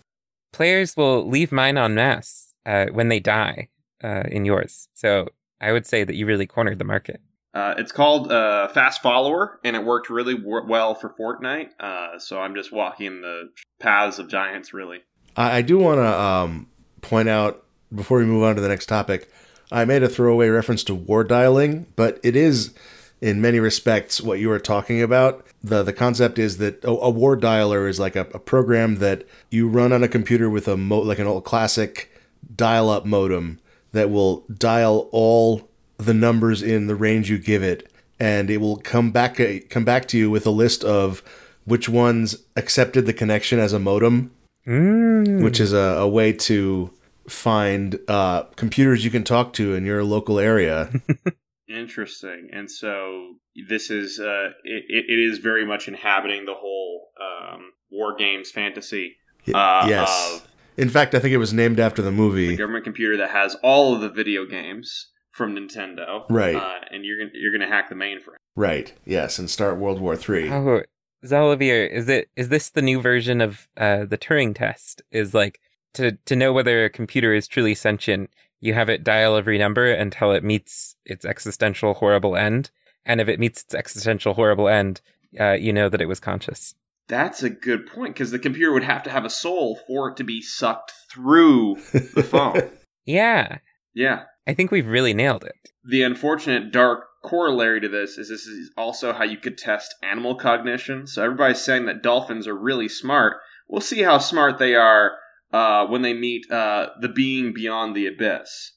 Players 0.53 0.97
will 0.97 1.29
leave 1.29 1.51
mine 1.51 1.77
en 1.77 1.95
masse 1.95 2.55
uh, 2.65 2.87
when 2.93 3.09
they 3.09 3.21
die 3.21 3.69
uh, 4.03 4.23
in 4.29 4.45
yours. 4.45 4.89
So 4.95 5.29
I 5.61 5.73
would 5.73 5.87
say 5.87 6.05
that 6.05 6.15
you 6.15 6.27
really 6.27 6.47
cornered 6.47 6.79
the 6.79 6.85
market. 6.85 7.21
Uh, 7.55 7.75
it's 7.79 7.93
called 7.93 8.33
uh, 8.33 8.67
Fast 8.69 9.01
Follower, 9.01 9.61
and 9.65 9.77
it 9.77 9.85
worked 9.85 10.11
really 10.11 10.37
w- 10.37 10.67
well 10.67 10.95
for 10.95 11.11
Fortnite. 11.11 11.69
Uh, 11.79 12.19
so 12.19 12.41
I'm 12.41 12.55
just 12.57 12.73
walking 12.73 13.21
the 13.21 13.51
paths 13.79 14.19
of 14.19 14.29
giants, 14.29 14.75
really. 14.75 15.03
I, 15.37 15.59
I 15.59 15.63
do 15.63 15.79
want 15.79 15.99
to 15.99 16.21
um, 16.21 16.67
point 17.01 17.29
out 17.29 17.65
before 17.95 18.19
we 18.19 18.25
move 18.25 18.43
on 18.43 18.57
to 18.57 18.61
the 18.61 18.69
next 18.69 18.87
topic. 18.87 19.31
I 19.73 19.85
made 19.85 20.03
a 20.03 20.09
throwaway 20.09 20.49
reference 20.49 20.85
to 20.85 20.95
war 20.95 21.25
dialing, 21.25 21.87
but 21.97 22.21
it 22.23 22.37
is, 22.37 22.75
in 23.21 23.41
many 23.41 23.61
respects, 23.61 24.21
what 24.21 24.39
you 24.39 24.49
were 24.49 24.59
talking 24.59 25.03
about. 25.03 25.47
the 25.63 25.83
The 25.83 25.93
concept 25.93 26.39
is 26.39 26.59
that 26.59 26.85
a, 26.85 26.91
a 26.91 27.11
war 27.11 27.37
dialer 27.37 27.89
is 27.89 27.99
like 27.99 28.17
a, 28.17 28.27
a, 28.33 28.39
program 28.39 28.97
that 28.97 29.27
you 29.51 29.69
run 29.69 29.93
on 29.93 30.03
a 30.03 30.09
computer 30.09 30.51
with 30.51 30.69
a 30.69 30.77
mo- 30.77 31.01
like 31.01 31.19
an 31.19 31.27
old 31.27 31.45
classic 31.45 32.13
dial-up 32.55 33.07
modem 33.07 33.59
that 33.93 34.11
will 34.11 34.45
dial 34.53 35.09
all 35.13 35.69
the 35.97 36.15
numbers 36.15 36.63
in 36.63 36.87
the 36.87 36.95
range 36.95 37.31
you 37.31 37.39
give 37.39 37.63
it, 37.63 37.91
and 38.21 38.51
it 38.51 38.59
will 38.59 38.77
come 38.77 39.11
back 39.11 39.41
come 39.71 39.85
back 39.85 40.07
to 40.09 40.19
you 40.19 40.31
with 40.31 40.47
a 40.47 40.51
list 40.51 40.85
of 40.85 41.23
which 41.65 41.89
ones 41.89 42.37
accepted 42.57 43.07
the 43.07 43.13
connection 43.13 43.59
as 43.59 43.73
a 43.73 43.79
modem, 43.79 44.31
mm. 44.67 45.43
which 45.43 45.61
is 45.61 45.73
a, 45.73 45.77
a, 45.77 46.09
way 46.09 46.33
to 46.33 46.91
find 47.29 47.99
uh, 48.09 48.45
computers 48.57 49.05
you 49.05 49.11
can 49.11 49.25
talk 49.25 49.53
to 49.55 49.75
in 49.75 49.85
your 49.85 50.05
local 50.05 50.39
area. 50.39 50.91
Interesting. 51.69 52.51
And 52.53 52.71
so 52.71 53.35
this 53.69 53.91
is 53.91 54.21
uh, 54.21 54.51
it, 54.65 55.05
it 55.09 55.19
is 55.19 55.39
very 55.39 55.67
much 55.67 55.89
inhabiting 55.89 56.45
the 56.45 56.55
whole 56.55 57.09
um, 57.21 57.73
war 57.91 58.15
games 58.17 58.51
fantasy. 58.51 59.17
Uh, 59.53 59.87
yes. 59.89 60.41
Of 60.43 60.51
in 60.77 60.89
fact, 60.89 61.15
I 61.15 61.21
think 61.21 61.33
it 61.33 61.39
was 61.39 61.53
named 61.53 61.79
after 61.79 62.03
the 62.03 62.11
movie. 62.11 62.49
The 62.49 62.57
government 62.57 62.85
computer 62.85 63.17
that 63.19 63.31
has 63.31 63.55
all 63.63 63.95
of 63.95 64.01
the 64.01 64.09
video 64.09 64.45
games 64.45 65.11
from 65.31 65.55
Nintendo, 65.55 66.25
right? 66.29 66.57
Uh, 66.57 66.81
and 66.91 67.05
you're 67.05 67.19
gonna 67.19 67.31
you're 67.35 67.53
gonna 67.53 67.71
hack 67.71 67.89
the 67.89 67.95
mainframe, 67.95 68.37
right? 68.57 68.93
Yes, 69.05 69.39
and 69.39 69.49
start 69.49 69.79
World 69.79 70.01
War 70.01 70.17
Three. 70.17 70.51
Oh, 70.51 70.83
Xalavier, 71.25 71.91
is 71.91 72.09
it 72.09 72.29
is 72.37 72.49
this 72.49 72.71
the 72.71 72.83
new 72.83 73.01
version 73.01 73.41
of 73.41 73.69
uh, 73.77 74.05
the 74.05 74.19
Turing 74.19 74.55
test? 74.55 75.03
Is 75.11 75.35
like 75.35 75.61
to 75.95 76.13
to 76.13 76.37
know 76.37 76.53
whether 76.53 76.85
a 76.85 76.91
computer 76.91 77.35
is 77.35 77.49
truly 77.49 77.75
sentient, 77.75 78.31
you 78.61 78.75
have 78.75 78.89
it 78.89 79.05
dial 79.05 79.37
every 79.37 79.59
number 79.59 79.91
until 79.91 80.33
it 80.33 80.45
meets 80.45 80.97
its 81.05 81.25
existential 81.25 81.95
horrible 81.95 82.37
end, 82.37 82.71
and 83.05 83.21
if 83.21 83.29
it 83.29 83.41
meets 83.41 83.63
its 83.63 83.75
existential 83.75 84.35
horrible 84.35 84.69
end, 84.69 85.01
uh, 85.39 85.53
you 85.53 85.73
know 85.73 85.89
that 85.89 86.01
it 86.01 86.09
was 86.09 86.21
conscious. 86.21 86.75
That's 87.09 87.43
a 87.43 87.51
good 87.51 87.87
point 87.87 88.15
because 88.15 88.31
the 88.31 88.39
computer 88.39 88.73
would 88.73 88.85
have 88.85 89.03
to 89.03 89.11
have 89.11 89.25
a 89.25 89.31
soul 89.31 89.79
for 89.87 90.09
it 90.09 90.17
to 90.17 90.25
be 90.25 90.41
sucked 90.41 90.93
through 91.11 91.77
the 91.93 92.23
phone. 92.29 92.71
yeah. 93.05 93.59
Yeah. 93.93 94.25
I 94.47 94.55
think 94.55 94.71
we've 94.71 94.87
really 94.87 95.15
nailed 95.15 95.45
it. 95.45 95.55
The 95.85 96.03
unfortunate 96.03 96.73
dark 96.73 97.05
corollary 97.23 97.81
to 97.81 97.89
this 97.89 98.19
is 98.19 98.29
this 98.29 98.47
is 98.47 98.71
also 98.77 99.13
how 99.13 99.25
you 99.25 99.37
could 99.37 99.59
test 99.59 99.95
animal 100.03 100.35
cognition. 100.35 101.07
So 101.07 101.23
everybody's 101.25 101.61
saying 101.61 101.87
that 101.87 102.03
dolphins 102.03 102.47
are 102.47 102.57
really 102.57 102.89
smart. 102.89 103.37
We'll 103.69 103.81
see 103.81 104.03
how 104.03 104.19
smart 104.19 104.59
they 104.59 104.75
are 104.75 105.13
uh, 105.55 105.87
when 105.87 106.03
they 106.03 106.13
meet 106.13 106.51
uh, 106.51 106.89
the 107.01 107.09
being 107.09 107.55
beyond 107.55 107.95
the 107.95 108.09
abyss. 108.09 108.73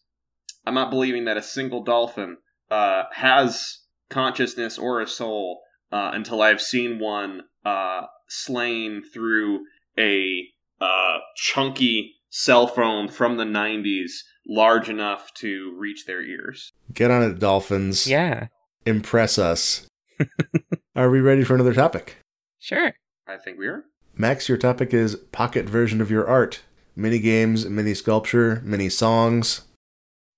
I'm 0.63 0.75
not 0.75 0.91
believing 0.91 1.25
that 1.25 1.35
a 1.35 1.41
single 1.41 1.83
dolphin 1.83 2.37
uh, 2.69 3.05
has 3.13 3.79
consciousness 4.11 4.77
or 4.77 5.01
a 5.01 5.07
soul 5.07 5.61
uh, 5.91 6.11
until 6.13 6.41
I've 6.41 6.61
seen 6.61 6.99
one 6.99 7.41
uh, 7.65 8.03
slain 8.29 9.01
through 9.11 9.61
a 9.97 10.43
uh, 10.79 11.17
chunky 11.35 12.13
cell 12.29 12.67
phone 12.67 13.07
from 13.07 13.37
the 13.37 13.43
90s 13.43 14.11
large 14.47 14.87
enough 14.87 15.33
to 15.37 15.75
reach 15.75 16.05
their 16.05 16.21
ears. 16.21 16.71
Get 16.93 17.09
on 17.09 17.23
it, 17.23 17.39
dolphins. 17.39 18.07
Yeah, 18.07 18.47
Impress 18.85 19.39
us. 19.39 19.87
Are 20.95 21.09
we 21.09 21.21
ready 21.21 21.43
for 21.43 21.55
another 21.55 21.73
topic? 21.73 22.17
sure. 22.59 22.93
I 23.27 23.37
think 23.37 23.57
we 23.57 23.67
are. 23.67 23.83
Max, 24.15 24.47
your 24.47 24.57
topic 24.57 24.93
is 24.93 25.15
pocket 25.31 25.65
version 25.65 26.01
of 26.01 26.09
your 26.09 26.27
art. 26.27 26.61
Mini 26.97 27.19
games, 27.19 27.65
mini 27.69 27.93
sculpture, 27.93 28.59
mini 28.65 28.89
songs. 28.89 29.61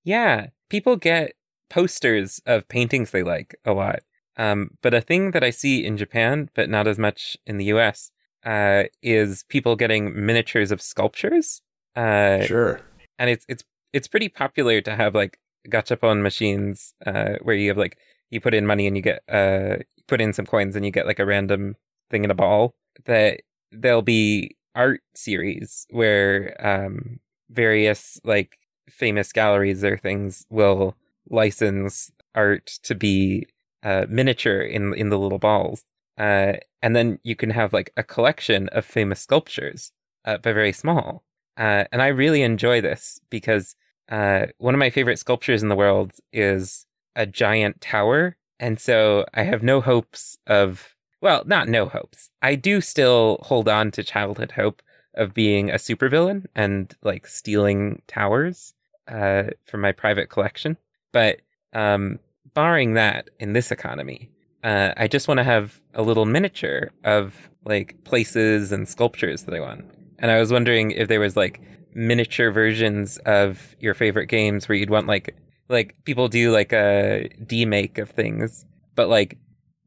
Yeah, 0.03 0.47
people 0.69 0.97
get 0.97 1.33
posters 1.69 2.41
of 2.45 2.67
paintings 2.67 3.11
they 3.11 3.23
like 3.23 3.55
a 3.63 3.71
lot. 3.71 3.99
Um, 4.35 4.71
but 4.81 4.93
a 4.93 4.99
thing 4.99 5.31
that 5.31 5.43
I 5.43 5.51
see 5.51 5.85
in 5.85 5.95
Japan, 5.95 6.49
but 6.55 6.69
not 6.69 6.85
as 6.85 6.99
much 6.99 7.37
in 7.47 7.57
the 7.57 7.65
US, 7.65 8.11
uh, 8.45 8.83
is 9.01 9.43
people 9.47 9.77
getting 9.77 10.25
miniatures 10.25 10.69
of 10.71 10.81
sculptures. 10.81 11.61
Uh, 11.95 12.41
Sure. 12.45 12.81
and 13.17 13.29
it's 13.29 13.45
it's 13.47 13.63
it's 13.93 14.07
pretty 14.09 14.27
popular 14.29 14.81
to 14.81 14.95
have 14.95 15.15
like 15.15 15.39
gachapon 15.69 16.21
machines 16.21 16.93
uh, 17.05 17.35
where 17.41 17.55
you 17.55 17.69
have 17.69 17.77
like 17.77 17.97
you 18.31 18.39
put 18.41 18.53
in 18.53 18.65
money 18.67 18.85
and 18.85 18.95
you 18.95 19.01
get 19.01 19.23
uh 19.29 19.77
you 19.79 20.03
put 20.07 20.21
in 20.21 20.31
some 20.33 20.45
coins 20.45 20.75
and 20.75 20.85
you 20.85 20.91
get 20.91 21.07
like 21.07 21.19
a 21.19 21.25
random 21.25 21.75
thing 22.11 22.23
in 22.23 22.31
a 22.31 22.35
ball 22.35 22.75
that 23.05 23.41
there'll 23.71 24.01
be 24.03 24.55
art 24.85 25.01
series 25.15 25.85
where 25.91 26.55
um 26.65 27.19
various 27.49 28.19
like 28.23 28.57
famous 28.89 29.31
galleries 29.31 29.83
or 29.83 29.97
things 29.97 30.45
will 30.49 30.95
license 31.29 32.11
art 32.33 32.65
to 32.83 32.95
be 32.95 33.45
uh 33.83 34.05
miniature 34.09 34.61
in 34.61 34.93
in 34.93 35.09
the 35.09 35.19
little 35.19 35.39
balls 35.39 35.83
uh 36.17 36.53
and 36.81 36.95
then 36.95 37.19
you 37.23 37.35
can 37.35 37.49
have 37.49 37.73
like 37.73 37.91
a 37.97 38.03
collection 38.03 38.69
of 38.69 38.85
famous 38.85 39.19
sculptures 39.21 39.91
uh, 40.25 40.37
but 40.37 40.53
very 40.53 40.73
small 40.73 41.23
uh, 41.59 41.83
and 41.91 42.01
I 42.01 42.07
really 42.07 42.41
enjoy 42.41 42.79
this 42.79 43.19
because 43.29 43.75
uh, 44.09 44.47
one 44.59 44.73
of 44.73 44.79
my 44.79 44.89
favorite 44.89 45.19
sculptures 45.19 45.61
in 45.61 45.67
the 45.67 45.75
world 45.75 46.13
is 46.31 46.85
a 47.17 47.25
giant 47.25 47.81
tower. 47.81 48.37
And 48.61 48.79
so 48.79 49.25
I 49.33 49.43
have 49.43 49.61
no 49.61 49.81
hopes 49.81 50.37
of, 50.47 50.95
well, 51.21 51.43
not 51.45 51.67
no 51.67 51.87
hopes. 51.87 52.29
I 52.41 52.55
do 52.55 52.81
still 52.81 53.39
hold 53.41 53.67
on 53.67 53.91
to 53.91 54.03
childhood 54.03 54.51
hope 54.51 54.81
of 55.15 55.33
being 55.33 55.69
a 55.69 55.75
supervillain 55.75 56.45
and 56.55 56.95
like 57.01 57.27
stealing 57.27 58.01
towers 58.07 58.73
uh, 59.07 59.43
for 59.65 59.77
my 59.77 59.91
private 59.91 60.29
collection. 60.29 60.77
But 61.11 61.41
um, 61.73 62.19
barring 62.53 62.93
that 62.93 63.29
in 63.39 63.53
this 63.53 63.71
economy, 63.71 64.29
uh, 64.63 64.93
I 64.97 65.07
just 65.07 65.27
want 65.27 65.39
to 65.39 65.43
have 65.43 65.79
a 65.93 66.01
little 66.01 66.25
miniature 66.25 66.91
of 67.03 67.35
like 67.65 68.01
places 68.03 68.71
and 68.71 68.87
sculptures 68.87 69.43
that 69.43 69.55
I 69.55 69.59
want. 69.59 69.85
And 70.19 70.31
I 70.31 70.39
was 70.39 70.51
wondering 70.51 70.91
if 70.91 71.07
there 71.07 71.19
was 71.19 71.35
like 71.35 71.61
miniature 71.93 72.51
versions 72.51 73.17
of 73.19 73.75
your 73.79 73.93
favorite 73.93 74.27
games 74.27 74.69
where 74.69 74.77
you'd 74.77 74.89
want 74.89 75.07
like 75.07 75.35
like 75.69 75.95
people 76.03 76.27
do 76.27 76.51
like 76.51 76.73
a 76.73 77.29
demake 77.43 77.97
of 77.99 78.09
things, 78.09 78.65
but 78.95 79.07
like 79.07 79.37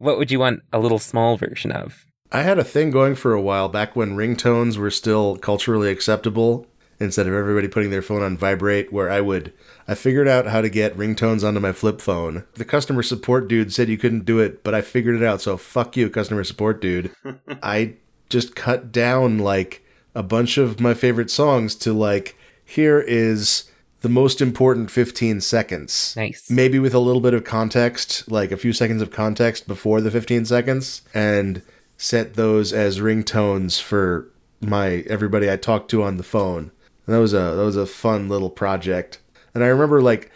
what 0.03 0.19
would 0.19 0.33
you 0.33 0.41
want 0.41 0.63
a 0.73 0.81
little 0.81 0.99
small 0.99 1.37
version 1.37 1.71
of? 1.71 2.05
I 2.33 2.43
had 2.43 2.59
a 2.59 2.65
thing 2.65 2.91
going 2.91 3.15
for 3.15 3.33
a 3.33 3.41
while 3.41 3.69
back 3.69 3.95
when 3.95 4.17
ringtones 4.17 4.77
were 4.77 4.91
still 4.91 5.37
culturally 5.37 5.91
acceptable 5.91 6.67
instead 6.99 7.27
of 7.27 7.35
everybody 7.35 7.69
putting 7.69 7.91
their 7.91 8.03
phone 8.03 8.23
on 8.23 8.37
vibrate 8.37 8.93
where 8.93 9.11
I 9.11 9.21
would 9.21 9.53
I 9.87 9.95
figured 9.95 10.27
out 10.27 10.47
how 10.47 10.61
to 10.61 10.69
get 10.69 10.97
ringtones 10.97 11.47
onto 11.47 11.61
my 11.61 11.73
flip 11.73 12.01
phone. 12.01 12.45
The 12.55 12.65
customer 12.65 13.03
support 13.03 13.49
dude 13.49 13.73
said 13.73 13.88
you 13.88 13.99
couldn't 13.99 14.25
do 14.25 14.41
it, 14.41 14.65
but 14.65 14.75
I 14.75 14.81
figured 14.81 15.15
it 15.15 15.23
out. 15.23 15.41
So 15.41 15.57
fuck 15.57 15.97
you 15.97 16.11
customer 16.11 16.43
support 16.43 16.81
dude. 16.81 17.15
I 17.62 17.95
just 18.29 18.57
cut 18.57 18.91
down 18.91 19.38
like 19.38 19.85
a 20.15 20.23
bunch 20.23 20.59
of 20.59 20.81
my 20.81 20.95
favorite 20.95 21.31
songs 21.31 21.77
to 21.77 21.93
like 21.93 22.37
here 22.65 22.99
is 23.01 23.71
the 24.03 24.09
most 24.09 24.41
important 24.41 24.91
15 24.91 25.41
seconds 25.41 26.15
Nice. 26.17 26.51
maybe 26.51 26.79
with 26.79 26.93
a 26.93 26.99
little 26.99 27.21
bit 27.21 27.35
of 27.35 27.45
context, 27.45 28.31
like 28.31 28.53
a 28.53 28.57
few 28.57 28.73
seconds 28.73 29.01
of 29.01 29.11
context 29.11 29.67
before 29.67 30.01
the 30.01 30.11
15 30.11 30.45
seconds, 30.45 31.03
and 31.15 31.62
set 31.97 32.35
those 32.35 32.73
as 32.73 32.99
ringtones 33.01 33.81
for 33.81 34.29
my 34.61 35.05
everybody 35.09 35.51
I 35.51 35.57
talked 35.57 35.91
to 35.93 36.03
on 36.03 36.17
the 36.17 36.23
phone. 36.23 36.71
And 37.07 37.15
that 37.15 37.21
was 37.21 37.33
a 37.33 37.55
that 37.57 37.65
was 37.65 37.77
a 37.77 37.87
fun 37.87 38.29
little 38.29 38.51
project. 38.51 39.21
And 39.55 39.62
I 39.65 39.69
remember 39.69 40.03
like 40.03 40.31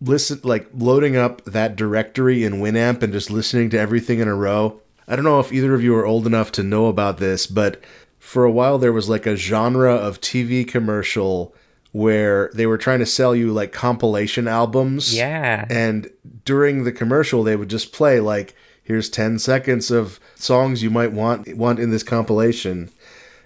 listen 0.00 0.40
like 0.42 0.68
loading 0.74 1.16
up 1.16 1.44
that 1.44 1.76
directory 1.76 2.44
in 2.44 2.54
Winamp 2.54 3.02
and 3.02 3.12
just 3.12 3.30
listening 3.30 3.70
to 3.70 3.78
everything 3.78 4.18
in 4.20 4.28
a 4.28 4.34
row. 4.34 4.80
I 5.06 5.16
don't 5.16 5.24
know 5.24 5.40
if 5.40 5.52
either 5.52 5.74
of 5.74 5.82
you 5.82 5.94
are 5.96 6.06
old 6.06 6.26
enough 6.26 6.50
to 6.52 6.62
know 6.62 6.86
about 6.86 7.18
this, 7.18 7.46
but 7.46 7.82
for 8.18 8.44
a 8.44 8.50
while 8.50 8.78
there 8.78 8.92
was 8.92 9.08
like 9.08 9.26
a 9.26 9.36
genre 9.36 9.94
of 9.94 10.20
TV 10.20 10.66
commercial 10.66 11.54
where 11.94 12.50
they 12.52 12.66
were 12.66 12.76
trying 12.76 12.98
to 12.98 13.06
sell 13.06 13.36
you 13.36 13.52
like 13.52 13.72
compilation 13.72 14.48
albums. 14.48 15.16
Yeah. 15.16 15.64
And 15.70 16.10
during 16.44 16.82
the 16.82 16.90
commercial, 16.90 17.44
they 17.44 17.54
would 17.54 17.70
just 17.70 17.92
play 17.92 18.18
like, 18.18 18.56
"Here's 18.82 19.08
ten 19.08 19.38
seconds 19.38 19.92
of 19.92 20.18
songs 20.34 20.82
you 20.82 20.90
might 20.90 21.12
want 21.12 21.56
want 21.56 21.78
in 21.78 21.92
this 21.92 22.02
compilation," 22.02 22.90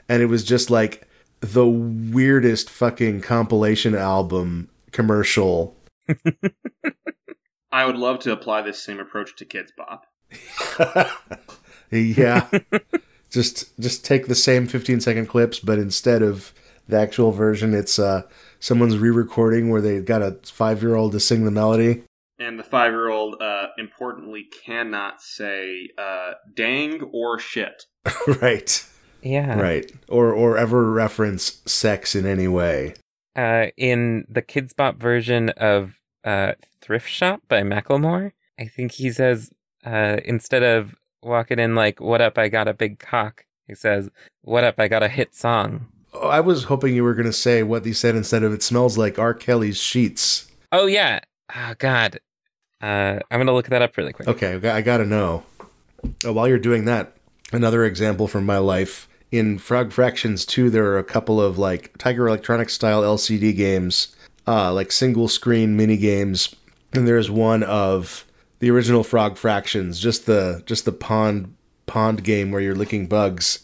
and 0.09 0.23
it 0.23 0.27
was 0.27 0.45
just 0.45 0.71
like 0.71 1.07
the 1.41 1.67
weirdest 1.67 2.71
fucking 2.71 3.21
compilation 3.21 3.95
album 3.95 4.71
commercial. 4.93 5.77
I 7.71 7.85
would 7.85 7.97
love 7.97 8.19
to 8.21 8.33
apply 8.33 8.63
this 8.63 8.83
same 8.83 8.99
approach 8.99 9.37
to 9.37 9.45
Kidz 9.45 9.73
Bop. 9.77 10.07
yeah, 11.91 12.49
just 13.31 13.79
just 13.79 14.07
take 14.07 14.27
the 14.27 14.35
same 14.35 14.67
fifteen 14.67 15.03
second 15.03 15.27
clips, 15.27 15.59
but 15.59 15.79
instead 15.79 16.23
of 16.23 16.55
the 16.89 16.99
actual 16.99 17.33
version, 17.33 17.75
it's 17.75 17.99
uh 17.99 18.23
someone's 18.61 18.99
re-recording 18.99 19.71
where 19.71 19.81
they 19.81 20.01
got 20.01 20.23
a 20.23 20.39
five 20.45 20.83
year 20.83 20.97
old 20.97 21.13
to 21.13 21.21
sing 21.21 21.45
the 21.45 21.51
melody. 21.51 22.05
And 22.41 22.59
the 22.59 22.65
five 22.65 22.93
year 22.93 23.09
old, 23.09 23.43
uh, 23.43 23.69
importantly, 23.79 24.47
cannot 24.65 25.21
say 25.21 25.89
uh, 25.99 26.35
dang 26.55 27.03
or 27.13 27.39
shit. 27.39 27.87
right. 28.41 28.87
Yeah. 29.23 29.59
Right. 29.59 29.91
Or 30.09 30.33
or 30.33 30.57
ever 30.57 30.91
reference 30.93 31.61
sex 31.67 32.15
in 32.15 32.27
any 32.27 32.47
way. 32.49 32.95
Uh, 33.35 33.67
in 33.77 34.25
the 34.29 34.43
Kidz 34.43 34.75
Bop 34.75 34.97
version 34.97 35.51
of 35.51 35.95
uh, 36.25 36.53
Thrift 36.81 37.09
Shop 37.09 37.41
by 37.49 37.63
Macklemore, 37.63 38.33
I 38.59 38.65
think 38.67 38.93
he 38.93 39.11
says 39.11 39.51
uh, 39.85 40.19
instead 40.25 40.63
of 40.63 40.95
walking 41.23 41.59
in 41.59 41.75
like 41.75 42.01
"What 42.01 42.21
up? 42.21 42.39
I 42.39 42.49
got 42.49 42.69
a 42.69 42.75
big 42.75 42.99
cock," 42.99 43.47
he 43.67 43.75
says 43.75 44.11
"What 44.43 44.65
up? 44.65 44.77
I 44.79 44.89
got 44.89 45.03
a 45.03 45.09
hit 45.09 45.35
song." 45.35 45.89
Oh, 46.21 46.29
I 46.29 46.41
was 46.41 46.65
hoping 46.65 46.95
you 46.95 47.05
were 47.05 47.15
going 47.15 47.27
to 47.27 47.33
say 47.33 47.63
what 47.63 47.85
he 47.85 47.93
said 47.93 48.17
instead 48.17 48.43
of 48.43 48.53
it 48.53 48.63
smells 48.63 48.99
like 48.99 49.19
R. 49.19 49.35
Kelly's 49.35 49.79
sheets. 49.81 50.51
Oh 50.73 50.87
yeah. 50.87 51.21
Oh 51.55 51.75
God. 51.79 52.19
Uh, 52.81 53.19
I'm 53.31 53.41
gonna 53.41 53.55
look 53.55 53.69
that 53.69 53.83
up 53.83 53.97
really 53.97 54.13
quick. 54.13 54.29
Okay, 54.29 54.55
I 54.69 54.83
gotta 54.83 55.05
know. 55.05 55.45
Uh, 56.25 56.33
while 56.33 56.47
you're 56.47 56.59
doing 56.59 56.85
that, 56.85 57.17
another 57.53 57.85
example 57.85 58.29
from 58.29 58.47
my 58.47 58.59
life. 58.59 59.09
In 59.31 59.59
Frog 59.59 59.93
Fractions 59.93 60.47
2, 60.47 60.71
there 60.71 60.87
are 60.87 60.99
a 60.99 61.05
couple 61.05 61.41
of 61.41 61.59
like 61.59 61.97
Tiger 61.99 62.29
Electronics 62.29 62.73
style 62.73 63.03
LCD 63.03 63.55
games, 63.55 64.15
uh, 64.47 64.73
like 64.73 64.93
single 64.93 65.29
screen 65.29 65.77
mini 65.77 65.97
games. 65.97 66.55
And 66.93 67.07
there's 67.07 67.31
one 67.31 67.63
of 67.63 68.25
the 68.61 68.71
original 68.71 69.05
Frog 69.05 69.37
Fractions, 69.37 69.99
just 69.99 70.27
the 70.27 70.63
just 70.65 70.85
the 70.85 70.93
pond 70.93 71.55
pond 71.87 72.25
game 72.25 72.51
where 72.53 72.61
you're 72.61 72.75
licking 72.75 73.07
bugs. 73.07 73.61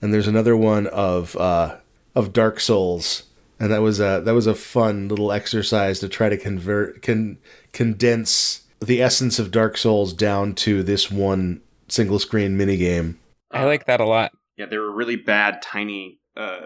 And 0.00 0.12
there's 0.12 0.28
another 0.28 0.56
one 0.56 0.86
of 0.88 1.36
uh, 1.36 1.76
of 2.14 2.32
Dark 2.32 2.60
Souls, 2.60 3.24
and 3.58 3.70
that 3.72 3.82
was 3.82 4.00
a 4.00 4.22
that 4.24 4.34
was 4.34 4.46
a 4.46 4.54
fun 4.54 5.08
little 5.08 5.32
exercise 5.32 6.00
to 6.00 6.08
try 6.08 6.28
to 6.28 6.36
convert 6.36 7.02
can 7.02 7.38
condense 7.72 8.62
the 8.80 9.00
essence 9.00 9.38
of 9.38 9.50
Dark 9.50 9.76
Souls 9.76 10.12
down 10.12 10.54
to 10.56 10.82
this 10.82 11.10
one 11.10 11.60
single 11.88 12.18
screen 12.18 12.58
minigame. 12.58 13.16
I 13.50 13.64
like 13.64 13.86
that 13.86 14.00
a 14.00 14.06
lot. 14.06 14.32
Yeah, 14.56 14.66
they 14.66 14.78
were 14.78 14.92
really 14.92 15.16
bad, 15.16 15.62
tiny, 15.62 16.20
uh, 16.36 16.60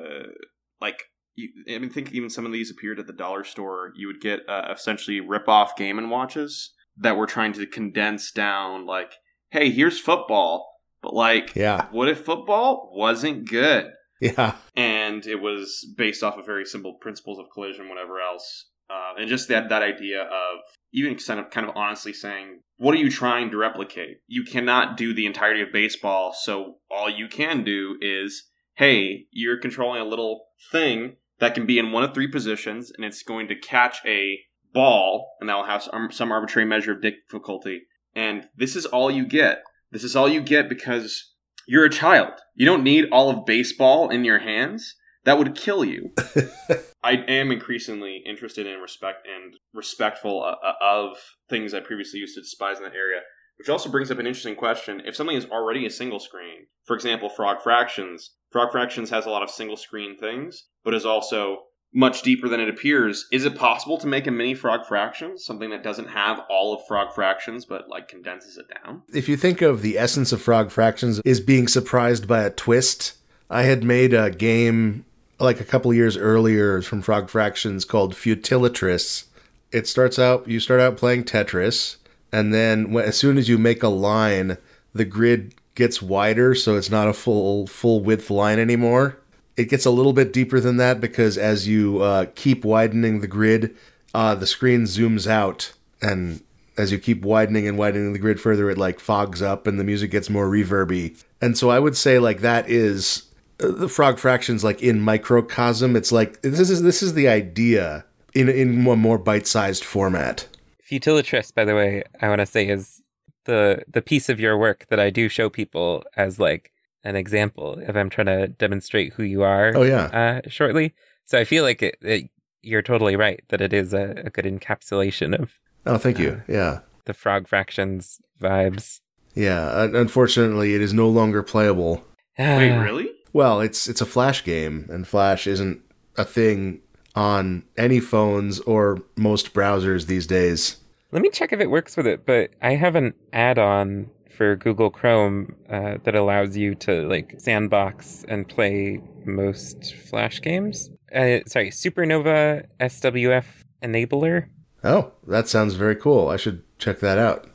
like. 0.81 1.05
You, 1.39 1.51
I 1.69 1.79
mean, 1.79 1.91
think 1.91 2.13
even 2.13 2.31
some 2.31 2.47
of 2.47 2.53
these 2.53 2.71
appeared 2.71 2.99
at 2.99 3.07
the 3.07 3.13
dollar 3.13 3.45
store. 3.45 3.93
You 3.95 4.07
would 4.07 4.23
get 4.23 4.41
uh, 4.49 4.73
essentially 4.75 5.21
rip-off 5.21 5.77
Game 5.77 5.99
and 5.99 6.11
Watches 6.11 6.73
that 6.97 7.19
were 7.19 7.27
trying 7.27 7.53
to 7.53 7.67
condense 7.67 8.31
down, 8.31 8.87
like, 8.87 9.13
hey, 9.51 9.71
here's 9.71 10.01
football, 10.01 10.67
but 11.03 11.13
like, 11.13 11.55
Yeah, 11.55 11.89
what 11.91 12.09
if 12.09 12.25
football 12.25 12.91
wasn't 12.95 13.51
good? 13.51 13.91
Yeah, 14.21 14.57
and 14.75 15.27
it 15.27 15.41
was 15.41 15.87
based 15.97 16.23
off 16.23 16.39
of 16.39 16.47
very 16.47 16.65
simple 16.65 16.95
principles 16.95 17.39
of 17.39 17.47
collision, 17.53 17.89
whatever 17.89 18.21
else, 18.21 18.71
uh, 18.91 19.15
and 19.19 19.29
just 19.29 19.49
that 19.49 19.69
that 19.69 19.83
idea 19.83 20.23
of 20.23 20.61
even 20.93 21.17
kind 21.17 21.41
of 21.41 21.51
kind 21.51 21.69
of 21.69 21.77
honestly 21.77 22.13
saying, 22.13 22.61
what 22.77 22.95
are 22.95 22.99
you 22.99 23.11
trying 23.11 23.51
to 23.51 23.57
replicate? 23.57 24.19
You 24.27 24.45
cannot 24.45 24.97
do 24.97 25.15
the 25.15 25.27
entirety 25.27 25.63
of 25.63 25.73
baseball, 25.73 26.33
so 26.33 26.77
all 26.91 27.11
you 27.11 27.29
can 27.29 27.65
do 27.65 27.97
is, 28.01 28.45
hey, 28.75 29.27
you're 29.31 29.61
controlling 29.61 30.01
a 30.01 30.07
little 30.07 30.47
thing 30.71 31.17
that 31.39 31.55
can 31.55 31.67
be 31.67 31.79
in 31.79 31.93
one 31.93 32.05
of 32.05 32.15
three 32.15 32.29
positions, 32.29 32.91
and 32.95 33.05
it's 33.05 33.23
going 33.23 33.49
to 33.49 33.55
catch 33.55 33.99
a 34.07 34.39
ball, 34.73 35.37
and 35.41 35.49
that'll 35.49 35.65
have 35.65 35.83
some, 35.83 36.11
some 36.11 36.33
arbitrary 36.33 36.67
measure 36.67 36.93
of 36.93 37.03
difficulty. 37.03 37.83
And 38.15 38.49
this 38.57 38.77
is 38.77 38.87
all 38.87 39.11
you 39.11 39.27
get. 39.27 39.63
This 39.91 40.05
is 40.05 40.17
all 40.17 40.29
you 40.29 40.41
get 40.41 40.69
because 40.69 41.35
you're 41.67 41.85
a 41.85 41.91
child. 41.91 42.33
You 42.55 42.67
don't 42.67 42.85
need 42.85 43.07
all 43.11 43.29
of 43.31 43.45
baseball 43.45 44.09
in 44.09 44.25
your 44.25 44.39
hands. 44.39 44.95
That 45.25 45.39
would 45.39 45.57
kill 45.57 45.85
you. 45.85 46.13
I 47.03 47.13
am 47.29 47.51
increasingly 47.51 48.23
interested 48.25 48.67
in 48.67 48.79
respect 48.79 49.27
and 49.27 49.55
respectful 49.75 50.43
uh, 50.43 50.55
uh, 50.65 50.75
of 50.81 51.17
things 51.51 51.75
I 51.75 51.81
previously 51.81 52.21
used 52.21 52.37
to 52.37 52.41
despise 52.41 52.79
in 52.79 52.85
that 52.85 52.95
area. 52.95 53.21
Which 53.59 53.69
also 53.69 53.91
brings 53.91 54.11
up 54.11 54.19
an 54.19 54.27
interesting 54.27 54.55
question. 54.55 55.03
If 55.05 55.17
something 55.17 55.37
is 55.37 55.47
already 55.47 55.87
a 55.87 55.91
single 55.91 56.21
screen, 56.21 56.67
for 56.85 56.95
example, 56.95 57.29
Frog 57.29 57.63
Fractions, 57.63 58.33
Frog 58.53 58.71
Fractions 58.71 59.11
has 59.11 59.25
a 59.25 59.31
lot 59.31 59.43
of 59.43 59.51
single 59.51 59.77
screen 59.77 60.17
things, 60.19 60.65
but 60.85 60.95
is 60.95 61.07
also 61.07 61.63
much 61.93 62.23
deeper 62.23 62.49
than 62.49 62.61
it 62.61 62.69
appears. 62.69 63.27
Is 63.33 63.45
it 63.45 63.57
possible 63.57 63.99
to 63.99 64.07
make 64.07 64.27
a 64.27 64.31
mini 64.31 64.55
Frog 64.55 64.87
Fractions, 64.87 65.45
something 65.45 65.71
that 65.71 65.83
doesn't 65.83 66.09
have 66.09 66.41
all 66.51 66.75
of 66.75 66.87
Frog 66.87 67.15
Fractions 67.15 67.65
but 67.65 67.89
like 67.89 68.09
condenses 68.09 68.59
it 68.59 68.67
down? 68.83 69.03
If 69.13 69.29
you 69.29 69.37
think 69.37 69.63
of 69.63 69.83
the 69.83 69.99
essence 69.99 70.33
of 70.33 70.43
Frog 70.43 70.71
Fractions 70.71 71.21
is 71.25 71.41
being 71.41 71.69
surprised 71.69 72.29
by 72.29 72.43
a 72.43 72.51
twist, 72.51 73.15
I 73.49 73.63
had 73.63 73.83
made 73.83 74.13
a 74.13 74.31
game 74.31 75.05
like 75.39 75.61
a 75.61 75.65
couple 75.65 75.93
years 75.93 76.17
earlier 76.17 76.83
from 76.83 77.03
Frog 77.03 77.29
Fractions 77.29 77.85
called 77.85 78.15
Futilatris. 78.15 79.25
It 79.73 79.87
starts 79.87 80.19
out 80.19 80.49
you 80.49 80.61
start 80.61 80.81
out 80.81 80.97
playing 80.97 81.25
Tetris, 81.25 81.97
and 82.33 82.53
then 82.53 82.93
when, 82.93 83.05
as 83.05 83.17
soon 83.17 83.39
as 83.39 83.49
you 83.49 83.59
make 83.59 83.83
a 83.83 83.89
line, 83.89 84.59
the 84.95 85.05
grid 85.05 85.55
gets 85.75 86.01
wider, 86.01 86.55
so 86.55 86.77
it's 86.77 86.91
not 86.91 87.09
a 87.09 87.13
full 87.13 87.67
full 87.67 88.01
width 88.01 88.31
line 88.31 88.59
anymore. 88.59 89.19
It 89.57 89.71
gets 89.71 89.87
a 89.87 89.91
little 89.91 90.13
bit 90.13 90.33
deeper 90.33 90.61
than 90.61 90.77
that 90.77 91.01
because 91.01 91.39
as 91.39 91.67
you 91.67 92.03
uh, 92.03 92.27
keep 92.35 92.65
widening 92.65 93.21
the 93.21 93.27
grid, 93.27 93.75
uh, 94.15 94.35
the 94.35 94.47
screen 94.47 94.83
zooms 94.83 95.27
out, 95.27 95.73
and 96.03 96.43
as 96.77 96.93
you 96.93 96.99
keep 96.99 97.23
widening 97.23 97.67
and 97.67 97.79
widening 97.79 98.13
the 98.13 98.19
grid 98.19 98.41
further, 98.41 98.71
it 98.71 98.79
like 98.79 99.01
fogs 99.01 99.43
up, 99.43 99.67
and 99.67 99.81
the 99.81 99.85
music 99.85 100.11
gets 100.11 100.29
more 100.29 100.47
reverby. 100.47 101.23
And 101.41 101.57
so 101.57 101.71
I 101.71 101.79
would 101.79 101.97
say 101.97 102.19
like 102.19 102.41
that 102.41 102.69
is 102.69 103.25
uh, 103.61 103.71
the 103.71 103.89
frog 103.89 104.19
fractions 104.19 104.63
like 104.63 104.83
in 104.83 105.01
microcosm. 105.01 105.97
It's 105.97 106.13
like 106.13 106.41
this 106.43 106.71
is 106.71 106.83
this 106.83 107.03
is 107.03 107.15
the 107.15 107.29
idea 107.29 108.05
in 108.35 108.49
in 108.49 108.87
a 108.87 108.97
more 108.97 109.19
bite 109.19 109.47
sized 109.47 109.85
format. 109.85 110.47
Futilatris, 110.91 111.55
by 111.55 111.65
the 111.65 111.75
way, 111.75 112.05
I 112.21 112.29
want 112.29 112.41
to 112.41 112.47
say 112.47 112.69
is 112.69 113.03
the 113.45 113.83
the 113.89 114.03
piece 114.03 114.29
of 114.29 114.39
your 114.39 114.59
work 114.59 114.87
that 114.91 115.01
I 115.01 115.11
do 115.11 115.29
show 115.29 115.49
people 115.49 116.05
as 116.17 116.39
like 116.39 116.73
an 117.07 117.17
example 117.17 117.79
if 117.79 117.97
I'm 117.97 118.11
trying 118.11 118.27
to 118.27 118.49
demonstrate 118.49 119.13
who 119.13 119.23
you 119.23 119.43
are. 119.43 119.73
Oh 119.75 119.83
yeah, 119.83 120.41
uh, 120.45 120.49
shortly. 120.49 120.93
So 121.25 121.39
I 121.39 121.45
feel 121.45 121.65
like 121.65 121.83
it, 121.83 121.97
it, 122.03 122.31
you're 122.63 122.83
totally 122.83 123.17
right 123.17 123.43
that 123.49 123.61
it 123.61 123.73
is 123.73 123.95
a, 123.95 124.23
a 124.25 124.31
good 124.31 124.45
encapsulation 124.45 125.39
of. 125.39 125.53
Oh, 125.87 125.99
thank 125.99 126.19
you. 126.19 126.43
Uh, 126.49 126.53
yeah, 126.53 126.79
the 127.05 127.15
frog 127.15 127.47
fractions 127.49 128.21
vibes. 128.43 129.01
Yeah, 129.35 129.85
unfortunately, 129.95 130.75
it 130.75 130.81
is 130.81 130.93
no 130.93 131.09
longer 131.09 131.43
playable. 131.43 132.05
Wait, 132.39 132.77
really? 132.77 133.11
Well, 133.33 133.61
it's 133.61 133.89
it's 133.89 134.01
a 134.01 134.07
Flash 134.07 134.45
game, 134.45 134.87
and 134.91 135.07
Flash 135.07 135.47
isn't 135.47 135.81
a 136.17 136.25
thing 136.25 136.81
on 137.15 137.63
any 137.79 138.01
phones 138.01 138.61
or 138.61 139.03
most 139.17 139.55
browsers 139.55 140.07
these 140.07 140.27
days. 140.27 140.79
Let 141.13 141.23
me 141.23 141.31
check 141.31 141.53
if 141.53 141.61
it 141.61 141.71
works 141.71 141.97
with 141.97 142.07
it, 142.07 142.27
but 142.27 142.51
I 142.61 142.73
have 142.73 142.95
an 142.97 143.15
add-on 143.33 144.11
for 144.37 144.57
Google 144.57 144.91
Chrome 144.91 145.57
uh, 145.69 145.97
that 146.05 146.15
allows 146.15 146.57
you 146.57 146.75
to 146.77 147.09
like 147.09 147.35
sandbox 147.39 148.25
and 148.29 148.49
play 148.49 149.01
most 149.25 149.95
Flash 149.95 150.41
games. 150.41 150.91
Uh, 151.13 151.41
sorry, 151.47 151.71
Supernova 151.71 152.67
SWF 152.81 153.47
enabler. 153.83 154.49
Oh, 154.85 155.13
that 155.27 155.49
sounds 155.49 155.75
very 155.75 155.97
cool. 155.97 156.29
I 156.29 156.37
should 156.37 156.63
check 156.79 157.01
that 157.01 157.19
out. 157.19 157.49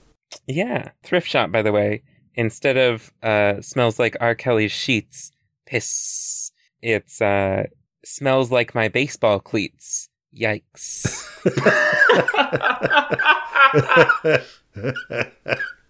Yeah, 0.48 0.90
thrift 1.04 1.30
shop. 1.30 1.52
By 1.52 1.62
the 1.62 1.72
way, 1.72 2.04
instead 2.36 2.78
of 2.78 3.12
uh, 3.22 3.62
smells 3.62 4.00
like 4.00 4.18
R. 4.20 4.36
Kelly's 4.36 4.72
sheets, 4.72 5.32
piss. 5.66 6.52
It's 6.82 7.22
uh, 7.22 7.66
smells 8.04 8.52
like 8.52 8.74
my 8.74 8.88
baseball 8.88 9.40
cleats. 9.40 10.10
Yikes. 10.36 11.28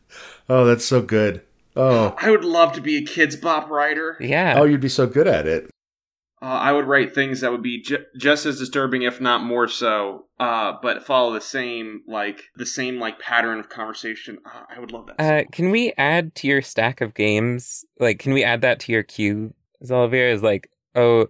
oh, 0.50 0.66
that's 0.66 0.86
so 0.86 1.02
good. 1.02 1.42
Oh, 1.76 2.16
I 2.18 2.32
would 2.32 2.44
love 2.44 2.74
to 2.74 2.82
be 2.82 2.98
a 2.98 3.02
Kidz 3.02 3.40
Bop 3.40 3.70
writer. 3.70 4.18
Yeah. 4.20 4.56
Oh, 4.58 4.64
you'd 4.64 4.82
be 4.82 4.90
so 4.90 5.08
good 5.08 5.28
at 5.28 5.48
it. 5.48 5.70
Uh, 6.42 6.46
I 6.46 6.72
would 6.72 6.86
write 6.86 7.14
things 7.14 7.42
that 7.42 7.52
would 7.52 7.62
be 7.62 7.82
ju- 7.82 8.04
just 8.18 8.48
as 8.48 8.58
disturbing, 8.58 9.04
if 9.04 9.22
not 9.22 9.44
more 9.44 9.68
so, 9.68 10.26
uh, 10.40 10.74
but 10.82 11.06
follow 11.06 11.32
the 11.34 11.40
same 11.40 12.02
like 12.08 12.42
the 12.56 12.66
same 12.66 13.00
like 13.00 13.20
pattern 13.20 13.60
of 13.60 13.70
conversation. 13.70 14.40
Uh, 14.44 14.64
I 14.76 14.80
would 14.80 14.92
love 14.92 15.06
that. 15.06 15.22
Uh, 15.22 15.44
can 15.52 15.70
we 15.70 15.94
add 16.00 16.34
to 16.36 16.48
your 16.48 16.64
stack 16.64 17.00
of 17.00 17.14
games? 17.14 17.86
Like, 18.00 18.18
can 18.18 18.34
we 18.34 18.44
add 18.44 18.62
that 18.62 18.80
to 18.82 18.92
your 18.92 19.04
queue? 19.04 19.54
Xalavier 19.86 20.34
is 20.34 20.42
like, 20.42 20.72
oh, 20.96 21.28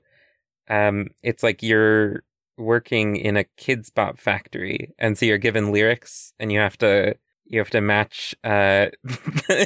um, 0.69 1.08
it's 1.24 1.43
like 1.43 1.62
you're 1.62 2.24
working 2.58 3.17
in 3.17 3.36
a 3.36 3.45
Kidz 3.60 3.93
Bop 3.93 4.17
factory, 4.17 4.93
and 4.97 5.17
so 5.17 5.26
you're 5.26 5.38
given 5.38 5.74
lyrics, 5.74 6.32
and 6.39 6.54
you 6.54 6.60
have 6.60 6.78
to 6.78 7.15
you 7.51 7.59
have 7.59 7.69
to 7.71 7.81
match. 7.81 8.33
Uh... 8.43 8.87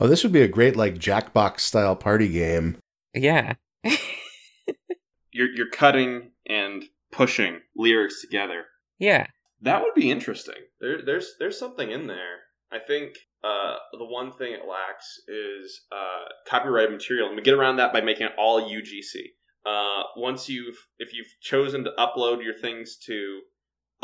oh, 0.00 0.06
this 0.06 0.22
would 0.22 0.32
be 0.32 0.42
a 0.42 0.48
great 0.48 0.76
like 0.76 0.94
Jackbox 0.94 1.60
style 1.60 1.96
party 1.96 2.28
game. 2.28 2.78
Yeah. 3.12 3.54
you're 5.32 5.50
you're 5.52 5.70
cutting 5.70 6.30
and 6.48 6.84
pushing 7.12 7.60
lyrics 7.76 8.20
together. 8.20 8.66
Yeah. 8.98 9.26
That 9.60 9.82
would 9.82 9.94
be 9.94 10.10
interesting. 10.10 10.54
There, 10.80 11.02
there's 11.04 11.34
there's 11.38 11.58
something 11.58 11.90
in 11.90 12.06
there. 12.06 12.38
I 12.72 12.78
think 12.78 13.14
uh, 13.42 13.76
the 13.92 14.06
one 14.06 14.32
thing 14.32 14.52
it 14.52 14.68
lacks 14.68 15.20
is 15.28 15.82
uh, 15.92 16.28
copyrighted 16.48 16.92
material, 16.92 17.28
and 17.28 17.36
we 17.36 17.42
get 17.42 17.54
around 17.54 17.76
that 17.76 17.92
by 17.92 18.00
making 18.00 18.26
it 18.26 18.32
all 18.38 18.62
UGC. 18.62 19.22
Uh, 19.66 20.04
once 20.16 20.48
you've 20.48 20.86
if 20.98 21.12
you've 21.12 21.34
chosen 21.40 21.84
to 21.84 21.90
upload 21.98 22.44
your 22.44 22.54
things 22.54 22.96
to 23.06 23.40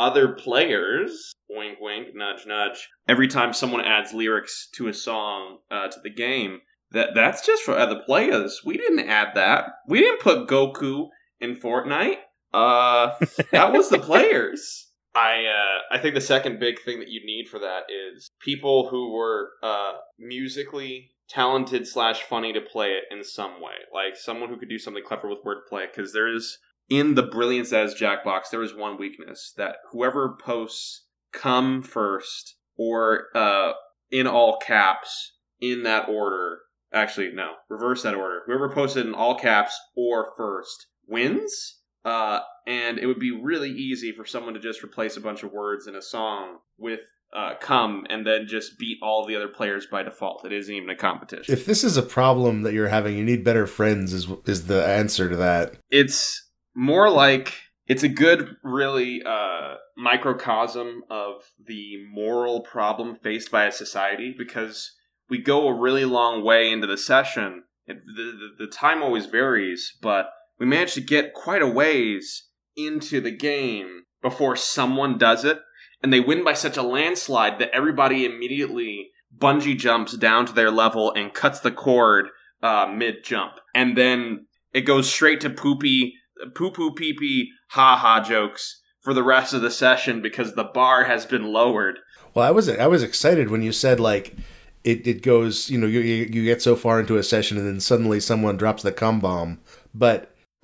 other 0.00 0.32
players, 0.32 1.32
wink, 1.48 1.78
wink, 1.80 2.08
nudge, 2.14 2.46
nudge. 2.46 2.88
Every 3.06 3.28
time 3.28 3.52
someone 3.52 3.84
adds 3.84 4.14
lyrics 4.14 4.68
to 4.74 4.88
a 4.88 4.94
song 4.94 5.58
uh, 5.70 5.88
to 5.88 6.00
the 6.02 6.10
game, 6.10 6.60
that 6.92 7.10
that's 7.14 7.46
just 7.46 7.62
for 7.62 7.76
other 7.76 8.00
players. 8.04 8.62
We 8.64 8.76
didn't 8.76 9.08
add 9.08 9.34
that. 9.34 9.66
We 9.86 10.00
didn't 10.00 10.20
put 10.20 10.48
Goku 10.48 11.08
in 11.38 11.56
Fortnite. 11.56 12.16
Uh, 12.52 13.12
that 13.52 13.72
was 13.72 13.90
the 13.90 13.98
players. 14.10 14.88
I 15.14 15.44
uh, 15.44 15.94
I 15.96 15.98
think 15.98 16.14
the 16.14 16.20
second 16.20 16.58
big 16.60 16.80
thing 16.80 16.98
that 17.00 17.08
you 17.08 17.24
need 17.24 17.48
for 17.48 17.58
that 17.58 17.82
is 17.90 18.30
people 18.40 18.88
who 18.88 19.12
were 19.12 19.50
uh, 19.62 19.92
musically 20.18 21.10
talented 21.28 21.86
slash 21.86 22.22
funny 22.22 22.52
to 22.52 22.60
play 22.60 22.88
it 22.88 23.04
in 23.10 23.22
some 23.22 23.60
way, 23.60 23.74
like 23.92 24.16
someone 24.16 24.48
who 24.48 24.56
could 24.56 24.68
do 24.68 24.78
something 24.78 25.02
clever 25.04 25.28
with 25.28 25.44
wordplay. 25.44 25.86
Because 25.90 26.12
there 26.12 26.32
is 26.32 26.58
in 26.90 27.14
the 27.14 27.22
brilliance 27.22 27.72
as 27.72 27.94
Jackbox, 27.94 28.50
there 28.50 28.62
is 28.62 28.74
one 28.74 28.98
weakness 28.98 29.55
that 29.57 29.76
whoever 29.92 30.37
posts 30.38 31.07
"come" 31.33 31.83
first 31.83 32.57
or 32.76 33.29
uh, 33.35 33.72
in 34.11 34.26
all 34.26 34.59
caps 34.59 35.33
in 35.61 35.85
that 35.85 36.09
order. 36.09 36.59
Actually, 36.92 37.31
no, 37.33 37.53
reverse 37.68 38.03
that 38.03 38.14
order. 38.14 38.42
Whoever 38.46 38.68
posted 38.68 39.07
in 39.07 39.14
all 39.14 39.37
caps 39.37 39.79
or 39.96 40.33
first 40.37 40.88
wins. 41.07 41.76
Uh, 42.05 42.40
and 42.66 42.98
it 42.98 43.07
would 43.07 43.18
be 43.18 43.31
really 43.31 43.70
easy 43.70 44.11
for 44.11 44.24
someone 44.24 44.55
to 44.55 44.61
just 44.61 44.83
replace 44.83 45.16
a 45.16 45.20
bunch 45.20 45.42
of 45.42 45.53
words 45.53 45.87
in 45.87 45.94
a 45.94 46.03
song 46.03 46.59
with 46.79 47.00
uh, 47.37 47.55
come 47.61 48.07
and 48.11 48.26
then 48.26 48.46
just 48.46 48.79
beat 48.79 48.98
all 49.03 49.24
the 49.24 49.37
other 49.37 49.48
players 49.48 49.87
by 49.87 50.03
default. 50.03 50.44
It 50.44 50.53
isn't 50.53 50.74
even 50.74 50.90
a 50.90 50.96
competition. 50.96 51.53
If 51.53 51.66
this 51.66 51.85
is 51.85 51.96
a 51.96 52.03
problem 52.03 52.62
that 52.62 52.72
you're 52.72 52.88
having, 52.88 53.16
you 53.16 53.24
need 53.24 53.44
better 53.44 53.66
friends. 53.66 54.12
Is 54.12 54.26
is 54.46 54.66
the 54.66 54.85
answer 54.85 55.29
to 55.29 55.37
that? 55.37 55.74
It's 55.90 56.49
more 56.74 57.11
like 57.11 57.54
it's 57.87 58.02
a 58.02 58.09
good, 58.09 58.56
really 58.62 59.22
uh, 59.24 59.74
microcosm 59.96 61.02
of 61.11 61.42
the 61.66 61.96
moral 62.12 62.61
problem 62.61 63.16
faced 63.16 63.50
by 63.50 63.64
a 63.64 63.72
society 63.72 64.35
because 64.37 64.92
we 65.28 65.38
go 65.38 65.68
a 65.68 65.78
really 65.78 66.04
long 66.04 66.44
way 66.44 66.70
into 66.70 66.87
the 66.87 66.96
session. 66.96 67.64
It, 67.87 67.98
the, 68.06 68.22
the, 68.59 68.66
the 68.66 68.70
time 68.70 69.02
always 69.02 69.26
varies, 69.26 69.96
but 70.00 70.30
we 70.59 70.66
manage 70.66 70.94
to 70.94 71.00
get 71.00 71.35
quite 71.35 71.62
a 71.62 71.66
ways 71.66 72.48
into 72.76 73.20
the 73.20 73.30
game 73.30 74.02
before 74.22 74.56
someone 74.56 75.18
does 75.18 75.44
it, 75.44 75.59
and 76.02 76.12
they 76.12 76.20
win 76.20 76.44
by 76.44 76.52
such 76.52 76.76
a 76.76 76.83
landslide 76.83 77.59
that 77.59 77.74
everybody 77.74 78.24
immediately 78.24 79.11
bungee 79.37 79.76
jumps 79.76 80.16
down 80.16 80.46
to 80.46 80.52
their 80.52 80.70
level 80.70 81.12
and 81.12 81.35
cuts 81.35 81.61
the 81.61 81.70
cord 81.70 82.28
uh, 82.62 82.87
mid 82.94 83.24
jump, 83.24 83.54
and 83.74 83.96
then 83.96 84.46
it 84.72 84.83
goes 84.83 85.11
straight 85.11 85.40
to 85.40 85.50
poopy, 85.50 86.14
poo 86.55 86.70
poo 86.70 86.92
pee 86.92 87.12
pee, 87.12 87.50
ha 87.70 87.96
ha 87.96 88.22
jokes 88.22 88.81
for 89.00 89.14
the 89.14 89.22
rest 89.22 89.55
of 89.55 89.62
the 89.62 89.70
session 89.70 90.20
because 90.20 90.55
the 90.55 90.64
bar 90.64 91.05
has 91.05 91.26
been 91.26 91.53
lowered. 91.53 91.98
Well, 92.35 92.46
I 92.46 92.50
was 92.50 92.68
I 92.68 92.87
was 92.87 93.03
excited 93.03 93.50
when 93.50 93.62
you 93.62 93.72
said 93.72 93.98
like 93.98 94.37
it, 94.85 95.07
it 95.07 95.22
goes 95.22 95.68
you 95.70 95.79
know 95.79 95.87
you 95.87 96.00
you 96.00 96.44
get 96.44 96.62
so 96.62 96.76
far 96.76 97.00
into 97.00 97.16
a 97.16 97.22
session 97.22 97.59
and 97.59 97.66
then 97.66 97.81
suddenly 97.81 98.20
someone 98.20 98.57
drops 98.57 98.83
the 98.83 98.92
cum 98.92 99.20
bomb, 99.20 99.61
but 99.94 100.35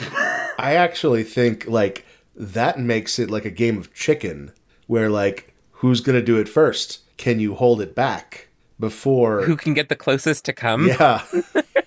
I 0.59 0.75
actually 0.75 1.25
think 1.25 1.67
like 1.67 2.05
that 2.35 2.79
makes 2.79 3.19
it 3.19 3.31
like 3.31 3.45
a 3.45 3.51
game 3.51 3.79
of 3.79 3.95
chicken 3.95 4.53
where 4.87 5.11
like 5.11 5.55
who's 5.73 6.01
gonna 6.01 6.23
do 6.23 6.39
it 6.39 6.49
first? 6.49 7.01
Can 7.17 7.41
you 7.41 7.55
hold 7.55 7.81
it 7.81 7.95
back 7.95 8.49
before? 8.79 9.43
Who 9.43 9.57
can 9.57 9.75
get 9.75 9.89
the 9.89 9.97
closest 9.97 10.45
to 10.45 10.53
come? 10.53 10.87
Yeah. 10.87 11.25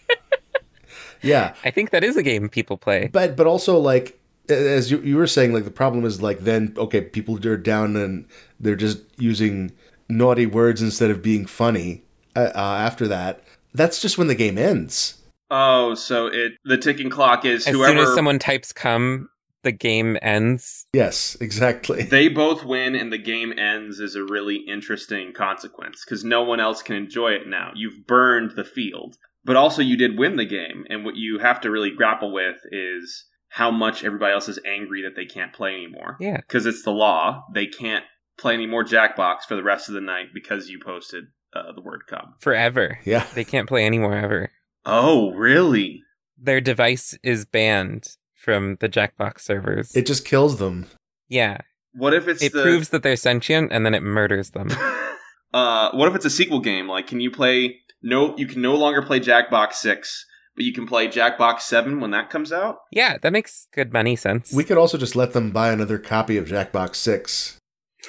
yeah, 1.21 1.53
I 1.63 1.71
think 1.71 1.91
that 1.91 2.03
is 2.03 2.17
a 2.17 2.23
game 2.23 2.49
people 2.49 2.77
play. 2.77 3.09
but 3.11 3.35
but 3.35 3.47
also 3.47 3.77
like 3.77 4.19
as 4.49 4.91
you 4.91 4.99
you 5.01 5.17
were 5.17 5.27
saying, 5.27 5.53
like 5.53 5.65
the 5.65 5.71
problem 5.71 6.05
is 6.05 6.21
like 6.21 6.39
then 6.39 6.73
okay, 6.77 7.01
people 7.01 7.45
are 7.47 7.57
down 7.57 7.95
and 7.95 8.25
they're 8.59 8.75
just 8.75 8.99
using 9.17 9.71
naughty 10.07 10.45
words 10.45 10.81
instead 10.81 11.11
of 11.11 11.21
being 11.21 11.45
funny. 11.45 12.03
Uh, 12.35 12.51
uh, 12.55 12.77
after 12.79 13.07
that, 13.07 13.43
that's 13.73 14.01
just 14.01 14.17
when 14.17 14.27
the 14.27 14.35
game 14.35 14.57
ends. 14.57 15.21
Oh, 15.51 15.95
so 15.95 16.27
it 16.27 16.53
the 16.63 16.77
ticking 16.77 17.09
clock 17.09 17.45
is 17.45 17.67
As 17.67 17.73
whoever 17.73 17.93
soon 17.93 18.07
as 18.07 18.13
someone 18.13 18.39
types 18.39 18.71
come, 18.71 19.29
the 19.63 19.71
game 19.71 20.17
ends. 20.21 20.85
Yes, 20.93 21.35
exactly. 21.41 22.03
they 22.09 22.27
both 22.27 22.63
win 22.63 22.95
and 22.95 23.11
the 23.11 23.17
game 23.17 23.57
ends 23.57 23.99
is 23.99 24.15
a 24.15 24.23
really 24.23 24.57
interesting 24.57 25.33
consequence 25.33 26.03
because 26.05 26.23
no 26.23 26.43
one 26.43 26.59
else 26.59 26.81
can 26.81 26.95
enjoy 26.95 27.31
it 27.31 27.47
now. 27.47 27.71
You've 27.75 28.05
burned 28.05 28.51
the 28.55 28.63
field, 28.63 29.17
but 29.43 29.55
also 29.55 29.81
you 29.81 29.97
did 29.97 30.17
win 30.17 30.35
the 30.35 30.45
game, 30.45 30.85
and 30.89 31.03
what 31.05 31.15
you 31.15 31.39
have 31.39 31.61
to 31.61 31.71
really 31.71 31.91
grapple 31.91 32.33
with 32.33 32.57
is 32.71 33.25
how 33.49 33.71
much 33.71 34.03
everybody 34.03 34.33
else 34.33 34.47
is 34.47 34.59
angry 34.65 35.01
that 35.03 35.15
they 35.15 35.25
can't 35.25 35.53
play 35.53 35.73
anymore. 35.73 36.17
Yeah. 36.19 36.37
because 36.37 36.65
it's 36.65 36.83
the 36.83 36.91
law. 36.91 37.45
They 37.53 37.65
can't 37.65 38.05
play 38.37 38.53
any 38.53 38.67
more 38.67 38.83
Jackbox 38.83 39.41
for 39.47 39.55
the 39.55 39.63
rest 39.63 39.87
of 39.89 39.95
the 39.95 40.01
night 40.01 40.27
because 40.33 40.69
you 40.69 40.79
posted 40.83 41.25
uh, 41.55 41.71
the 41.73 41.81
word 41.81 42.01
"come." 42.07 42.35
Forever. 42.39 42.99
Yeah. 43.05 43.25
They 43.33 43.43
can't 43.43 43.67
play 43.67 43.85
anymore 43.85 44.15
ever. 44.15 44.51
Oh, 44.85 45.31
really? 45.31 46.03
Their 46.37 46.61
device 46.61 47.17
is 47.23 47.45
banned 47.45 48.15
from 48.35 48.77
the 48.79 48.87
Jackbox 48.87 49.41
servers. 49.41 49.95
It 49.95 50.05
just 50.05 50.25
kills 50.25 50.57
them. 50.57 50.85
yeah. 51.27 51.57
What 51.93 52.13
if 52.13 52.27
it's 52.27 52.43
It 52.43 52.53
the 52.53 52.61
proves 52.61 52.89
that 52.89 53.01
they're 53.01 53.15
sentient 53.15 53.71
and 53.73 53.83
then 53.83 53.95
it 53.95 54.03
murders 54.03 54.51
them. 54.51 54.69
uh, 55.53 55.91
what 55.91 56.07
if 56.07 56.15
it's 56.15 56.25
a 56.25 56.29
sequel 56.29 56.59
game? 56.59 56.87
Like, 56.87 57.07
can 57.07 57.19
you 57.19 57.31
play? 57.31 57.79
No, 58.01 58.35
you 58.37 58.47
can 58.47 58.61
no 58.61 58.75
longer 58.75 59.01
play 59.01 59.19
Jackbox 59.19 59.73
Six, 59.73 60.25
but 60.55 60.63
you 60.65 60.73
can 60.73 60.87
play 60.87 61.07
Jackbox 61.07 61.61
Seven 61.61 61.99
when 61.99 62.11
that 62.11 62.29
comes 62.29 62.51
out. 62.51 62.77
yeah, 62.91 63.17
that 63.21 63.33
makes 63.33 63.67
good 63.73 63.91
money 63.91 64.15
sense. 64.15 64.53
We 64.53 64.63
could 64.63 64.77
also 64.77 64.97
just 64.97 65.15
let 65.15 65.33
them 65.33 65.51
buy 65.51 65.71
another 65.71 65.97
copy 65.97 66.37
of 66.37 66.45
Jackbox 66.47 66.95
6. 66.95 67.57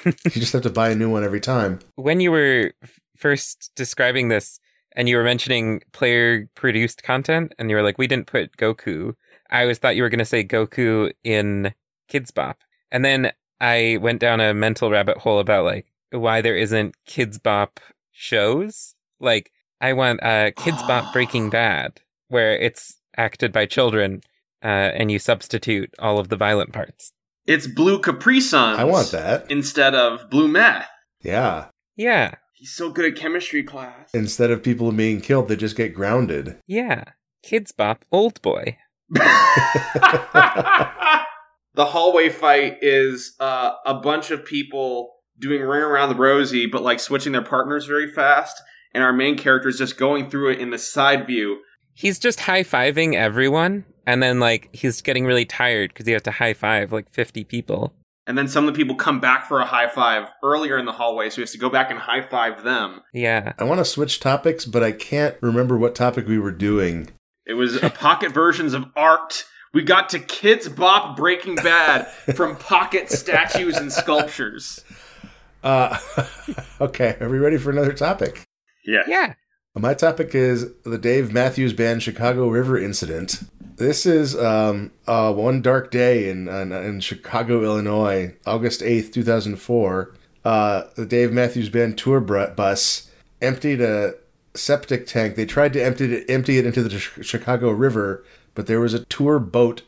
you 0.05 0.11
just 0.31 0.53
have 0.53 0.61
to 0.61 0.69
buy 0.69 0.89
a 0.89 0.95
new 0.95 1.09
one 1.09 1.23
every 1.23 1.41
time. 1.41 1.79
when 1.95 2.21
you 2.21 2.31
were 2.31 2.71
first 3.17 3.71
describing 3.75 4.29
this 4.29 4.59
and 4.95 5.07
you 5.09 5.17
were 5.17 5.23
mentioning 5.23 5.81
player 5.91 6.49
produced 6.55 7.03
content 7.03 7.53
and 7.59 7.69
you 7.69 7.75
were 7.75 7.83
like 7.83 7.97
we 7.97 8.07
didn't 8.07 8.25
put 8.25 8.55
goku 8.57 9.13
i 9.51 9.61
always 9.61 9.77
thought 9.77 9.95
you 9.95 10.01
were 10.01 10.09
going 10.09 10.17
to 10.17 10.25
say 10.25 10.43
goku 10.43 11.11
in 11.23 11.73
Kidz 12.11 12.33
Bop 12.33 12.57
and 12.91 13.05
then 13.05 13.31
i 13.59 13.99
went 14.01 14.19
down 14.19 14.41
a 14.41 14.53
mental 14.55 14.89
rabbit 14.89 15.17
hole 15.19 15.39
about 15.39 15.65
like 15.65 15.85
why 16.11 16.41
there 16.41 16.55
isn't 16.57 16.95
Kidz 17.07 17.41
Bop 17.41 17.79
shows 18.11 18.93
like 19.19 19.51
i 19.79 19.93
want 19.93 20.21
uh 20.23 20.51
Kidz 20.51 20.85
Bop 20.87 21.11
breaking 21.13 21.49
bad 21.61 22.01
where 22.27 22.55
it's 22.57 22.97
acted 23.17 23.51
by 23.51 23.65
children 23.65 24.21
uh, 24.63 24.67
and 24.67 25.11
you 25.11 25.17
substitute 25.19 25.93
all 25.99 26.19
of 26.19 26.29
the 26.29 26.35
violent 26.35 26.71
parts 26.71 27.11
It's 27.47 27.65
Blue 27.67 27.99
Capri 27.99 28.39
Suns. 28.39 28.77
I 28.79 28.83
want 28.83 29.09
that. 29.11 29.49
instead 29.49 29.95
of 29.95 30.29
Blue 30.29 30.47
Meth. 30.47 30.87
Yeah. 31.23 31.69
yeah 31.95 32.35
He's 32.53 32.71
so 32.75 32.91
good 32.91 33.05
at 33.11 33.15
chemistry 33.19 33.63
class. 33.63 34.09
Instead 34.13 34.51
of 34.51 34.61
people 34.61 34.91
being 34.91 35.19
killed, 35.19 35.47
they 35.47 35.55
just 35.55 35.75
get 35.75 35.95
grounded. 35.95 36.57
yeah 36.67 37.03
kids 37.43 37.71
bop 37.71 38.05
old 38.11 38.39
boy 38.43 38.77
the 41.73 41.85
hallway 41.85 42.29
fight 42.29 42.77
is 42.81 43.35
uh, 43.39 43.71
a 43.85 43.95
bunch 43.95 44.29
of 44.31 44.45
people 44.45 45.09
doing 45.41 45.61
ring 45.61 45.81
around 45.81 46.09
the 46.09 46.15
rosy, 46.15 46.67
but 46.67 46.83
like 46.83 46.99
switching 46.99 47.33
their 47.33 47.41
partners 47.41 47.85
very 47.85 48.09
fast. 48.09 48.61
And 48.93 49.03
our 49.03 49.13
main 49.13 49.37
character 49.37 49.69
is 49.69 49.77
just 49.77 49.97
going 49.97 50.29
through 50.29 50.51
it 50.51 50.59
in 50.59 50.69
the 50.69 50.77
side 50.77 51.25
view. 51.27 51.59
he's 51.93 52.19
just 52.19 52.41
high 52.41 52.63
fiving 52.63 53.13
everyone, 53.15 53.85
and 54.05 54.21
then 54.21 54.39
like 54.39 54.69
he's 54.73 55.01
getting 55.01 55.25
really 55.25 55.45
tired 55.45 55.89
because 55.91 56.05
he 56.05 56.13
has 56.13 56.21
to 56.23 56.31
high 56.31 56.53
five 56.53 56.91
like 56.91 57.09
fifty 57.09 57.43
people. 57.43 57.93
And 58.27 58.37
then 58.37 58.47
some 58.47 58.67
of 58.67 58.73
the 58.73 58.77
people 58.77 58.95
come 58.95 59.19
back 59.19 59.47
for 59.47 59.59
a 59.59 59.65
high 59.65 59.89
five 59.89 60.29
earlier 60.43 60.77
in 60.77 60.85
the 60.85 60.91
hallway, 60.91 61.29
so 61.29 61.37
he 61.37 61.41
has 61.41 61.51
to 61.51 61.57
go 61.57 61.69
back 61.69 61.89
and 61.89 61.99
high 61.99 62.21
five 62.21 62.63
them. 62.63 63.01
Yeah, 63.13 63.53
I 63.57 63.63
want 63.63 63.79
to 63.79 63.85
switch 63.85 64.19
topics, 64.19 64.65
but 64.65 64.83
I 64.83 64.91
can't 64.91 65.35
remember 65.41 65.77
what 65.77 65.95
topic 65.95 66.27
we 66.27 66.39
were 66.39 66.51
doing. 66.51 67.09
It 67.45 67.53
was 67.53 67.81
a 67.81 67.89
pocket 67.89 68.31
versions 68.31 68.73
of 68.73 68.85
art. 68.95 69.45
We 69.73 69.83
got 69.83 70.09
to 70.09 70.19
Kidz 70.19 70.73
Bop 70.73 71.15
Breaking 71.17 71.55
Bad 71.55 72.07
from 72.35 72.57
pocket 72.57 73.09
statues 73.09 73.77
and 73.77 73.91
sculptures. 73.91 74.83
Uh, 75.63 75.97
okay, 76.81 77.17
are 77.19 77.29
we 77.29 77.37
ready 77.37 77.57
for 77.57 77.69
another 77.69 77.93
topic? 77.93 78.43
Yeah. 78.85 79.03
yeah. 79.07 79.33
My 79.75 79.93
topic 79.93 80.35
is 80.35 80.73
the 80.83 80.97
Dave 80.97 81.31
Matthews 81.31 81.71
Band 81.71 82.03
Chicago 82.03 82.47
River 82.49 82.77
incident. 82.77 83.43
This 83.77 84.05
is 84.05 84.35
um, 84.35 84.91
uh, 85.07 85.33
one 85.33 85.61
dark 85.61 85.91
day 85.91 86.29
in, 86.29 86.47
in 86.47 86.71
in 86.71 86.99
Chicago, 86.99 87.63
Illinois, 87.63 88.35
August 88.45 88.83
eighth, 88.83 89.11
two 89.11 89.23
thousand 89.23 89.55
four. 89.57 90.13
Uh, 90.43 90.83
the 90.95 91.05
Dave 91.05 91.31
Matthews 91.31 91.69
Band 91.69 91.97
tour 91.97 92.19
bus 92.19 93.09
emptied 93.41 93.81
a 93.81 94.15
septic 94.53 95.07
tank. 95.07 95.35
They 95.35 95.45
tried 95.45 95.73
to 95.73 95.83
empty 95.83 96.13
it, 96.13 96.29
empty 96.29 96.57
it 96.57 96.65
into 96.65 96.83
the 96.83 96.99
Chicago 96.99 97.71
River, 97.71 98.25
but 98.55 98.67
there 98.67 98.79
was 98.79 98.93
a 98.93 99.05
tour 99.05 99.39
boat 99.39 99.83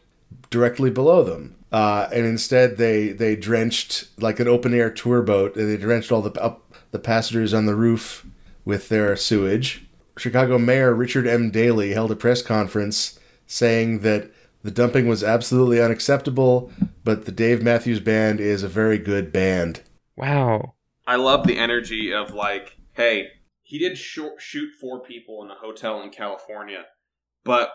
directly 0.49 0.89
below 0.89 1.23
them. 1.23 1.55
Uh, 1.73 2.07
and 2.13 2.23
instead, 2.25 2.77
they 2.77 3.09
they 3.09 3.35
drenched 3.35 4.07
like 4.21 4.39
an 4.39 4.47
open 4.47 4.75
air 4.75 4.91
tour 4.91 5.23
boat. 5.23 5.55
and 5.55 5.69
They 5.69 5.77
drenched 5.77 6.11
all 6.11 6.21
the 6.21 6.39
up 6.41 6.71
the 6.91 6.99
passengers 6.99 7.53
on 7.53 7.65
the 7.65 7.75
roof 7.75 8.25
with 8.63 8.89
their 8.89 9.15
sewage. 9.15 9.83
Chicago 10.15 10.59
Mayor 10.59 10.93
Richard 10.93 11.25
M. 11.25 11.49
Daley 11.49 11.93
held 11.93 12.11
a 12.11 12.15
press 12.15 12.43
conference 12.43 13.19
saying 13.47 13.99
that 13.99 14.29
the 14.61 14.69
dumping 14.69 15.07
was 15.07 15.23
absolutely 15.23 15.81
unacceptable, 15.81 16.71
but 17.03 17.25
the 17.25 17.31
Dave 17.31 17.63
Matthews 17.63 17.99
Band 17.99 18.39
is 18.39 18.61
a 18.61 18.69
very 18.69 18.99
good 18.99 19.33
band. 19.33 19.81
Wow. 20.15 20.75
I 21.07 21.15
love 21.15 21.47
the 21.47 21.57
energy 21.57 22.13
of 22.13 22.33
like, 22.33 22.77
hey, 22.93 23.29
he 23.63 23.79
did 23.79 23.97
sh- 23.97 24.19
shoot 24.37 24.69
four 24.79 25.01
people 25.01 25.43
in 25.43 25.49
a 25.49 25.55
hotel 25.55 26.01
in 26.03 26.11
California, 26.11 26.85
but 27.43 27.71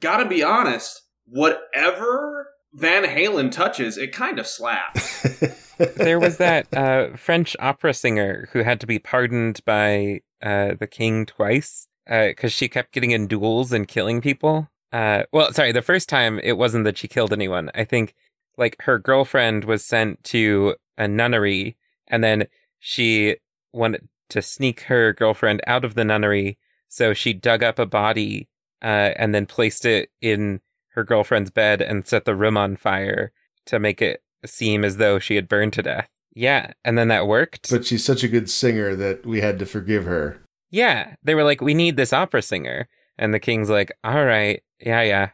gotta 0.00 0.26
be 0.26 0.42
honest, 0.42 1.02
whatever 1.24 2.48
Van 2.76 3.04
Halen 3.04 3.50
touches, 3.50 3.96
it 3.96 4.12
kind 4.12 4.38
of 4.38 4.46
slaps. 4.46 5.26
There 5.78 6.18
was 6.18 6.38
that 6.38 6.72
uh, 6.74 7.16
French 7.16 7.54
opera 7.60 7.92
singer 7.92 8.48
who 8.52 8.62
had 8.62 8.80
to 8.80 8.86
be 8.86 8.98
pardoned 8.98 9.60
by 9.66 10.22
uh, 10.42 10.72
the 10.78 10.86
king 10.86 11.26
twice 11.26 11.86
because 12.06 12.50
she 12.52 12.66
kept 12.66 12.92
getting 12.92 13.10
in 13.10 13.26
duels 13.26 13.72
and 13.72 13.86
killing 13.86 14.22
people. 14.22 14.70
Uh, 14.90 15.24
well, 15.32 15.52
sorry, 15.52 15.72
the 15.72 15.82
first 15.82 16.08
time 16.08 16.40
it 16.42 16.54
wasn't 16.54 16.84
that 16.84 16.96
she 16.96 17.08
killed 17.08 17.30
anyone. 17.30 17.70
I 17.74 17.84
think 17.84 18.14
like 18.56 18.76
her 18.84 18.98
girlfriend 18.98 19.64
was 19.64 19.84
sent 19.84 20.24
to 20.24 20.76
a 20.96 21.06
nunnery 21.06 21.76
and 22.08 22.24
then 22.24 22.46
she 22.78 23.36
wanted 23.72 24.08
to 24.30 24.40
sneak 24.40 24.82
her 24.84 25.12
girlfriend 25.12 25.60
out 25.66 25.84
of 25.84 25.94
the 25.94 26.04
nunnery. 26.04 26.56
So 26.88 27.12
she 27.12 27.34
dug 27.34 27.62
up 27.62 27.78
a 27.78 27.84
body 27.84 28.48
uh, 28.80 29.12
and 29.16 29.34
then 29.34 29.44
placed 29.44 29.84
it 29.84 30.08
in 30.22 30.60
her 30.96 31.04
girlfriend's 31.04 31.50
bed 31.50 31.80
and 31.80 32.06
set 32.06 32.24
the 32.24 32.34
room 32.34 32.56
on 32.56 32.76
fire 32.76 33.32
to 33.66 33.78
make 33.78 34.02
it 34.02 34.22
seem 34.44 34.84
as 34.84 34.96
though 34.96 35.18
she 35.18 35.36
had 35.36 35.48
burned 35.48 35.72
to 35.74 35.82
death. 35.82 36.08
Yeah, 36.34 36.72
and 36.84 36.98
then 36.98 37.08
that 37.08 37.26
worked. 37.26 37.70
but 37.70 37.86
she's 37.86 38.04
such 38.04 38.22
a 38.22 38.28
good 38.28 38.50
singer 38.50 38.94
that 38.96 39.24
we 39.24 39.40
had 39.40 39.58
to 39.60 39.66
forgive 39.66 40.04
her. 40.04 40.42
yeah, 40.70 41.14
they 41.22 41.34
were 41.34 41.44
like, 41.44 41.60
"We 41.60 41.72
need 41.74 41.96
this 41.96 42.12
opera 42.12 42.42
singer," 42.42 42.88
and 43.16 43.32
the 43.32 43.40
king's 43.40 43.70
like, 43.70 43.92
"All 44.04 44.24
right, 44.24 44.62
yeah, 44.80 45.02
yeah." 45.02 45.30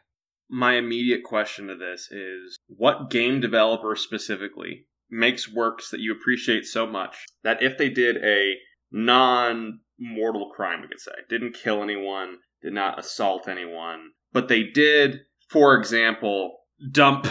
My 0.48 0.74
immediate 0.76 1.24
question 1.24 1.66
to 1.68 1.74
this 1.76 2.08
is 2.10 2.58
what 2.68 3.10
game 3.10 3.40
developer 3.40 3.96
specifically 3.96 4.86
makes 5.10 5.50
works 5.52 5.90
that 5.90 6.00
you 6.00 6.12
appreciate 6.12 6.66
so 6.66 6.86
much 6.86 7.26
that 7.42 7.62
if 7.62 7.78
they 7.78 7.88
did 7.88 8.18
a 8.18 8.56
non 8.90 9.80
mortal 9.98 10.50
crime, 10.50 10.82
we 10.82 10.88
could 10.88 11.00
say, 11.00 11.12
didn't 11.28 11.54
kill 11.54 11.82
anyone, 11.82 12.38
did 12.62 12.72
not 12.74 12.98
assault 12.98 13.48
anyone, 13.48 14.10
but 14.32 14.48
they 14.48 14.62
did, 14.62 15.20
for 15.52 15.76
example, 15.76 16.58
dump, 16.90 17.26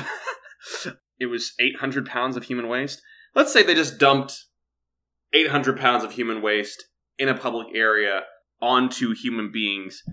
it 1.20 1.26
was 1.26 1.54
800 1.60 2.06
pounds 2.06 2.38
of 2.38 2.44
human 2.44 2.68
waste. 2.68 3.02
Let's 3.34 3.52
say 3.52 3.64
they 3.64 3.76
just 3.76 3.98
dumped 3.98 4.46
800 5.34 5.80
pounds 5.80 6.04
of 6.04 6.12
human 6.12 6.42
waste 6.42 6.86
in 7.18 7.28
a 7.28 7.38
public 7.38 7.68
area 7.74 8.22
onto 8.62 9.16
human 9.16 9.52
beings 9.52 10.04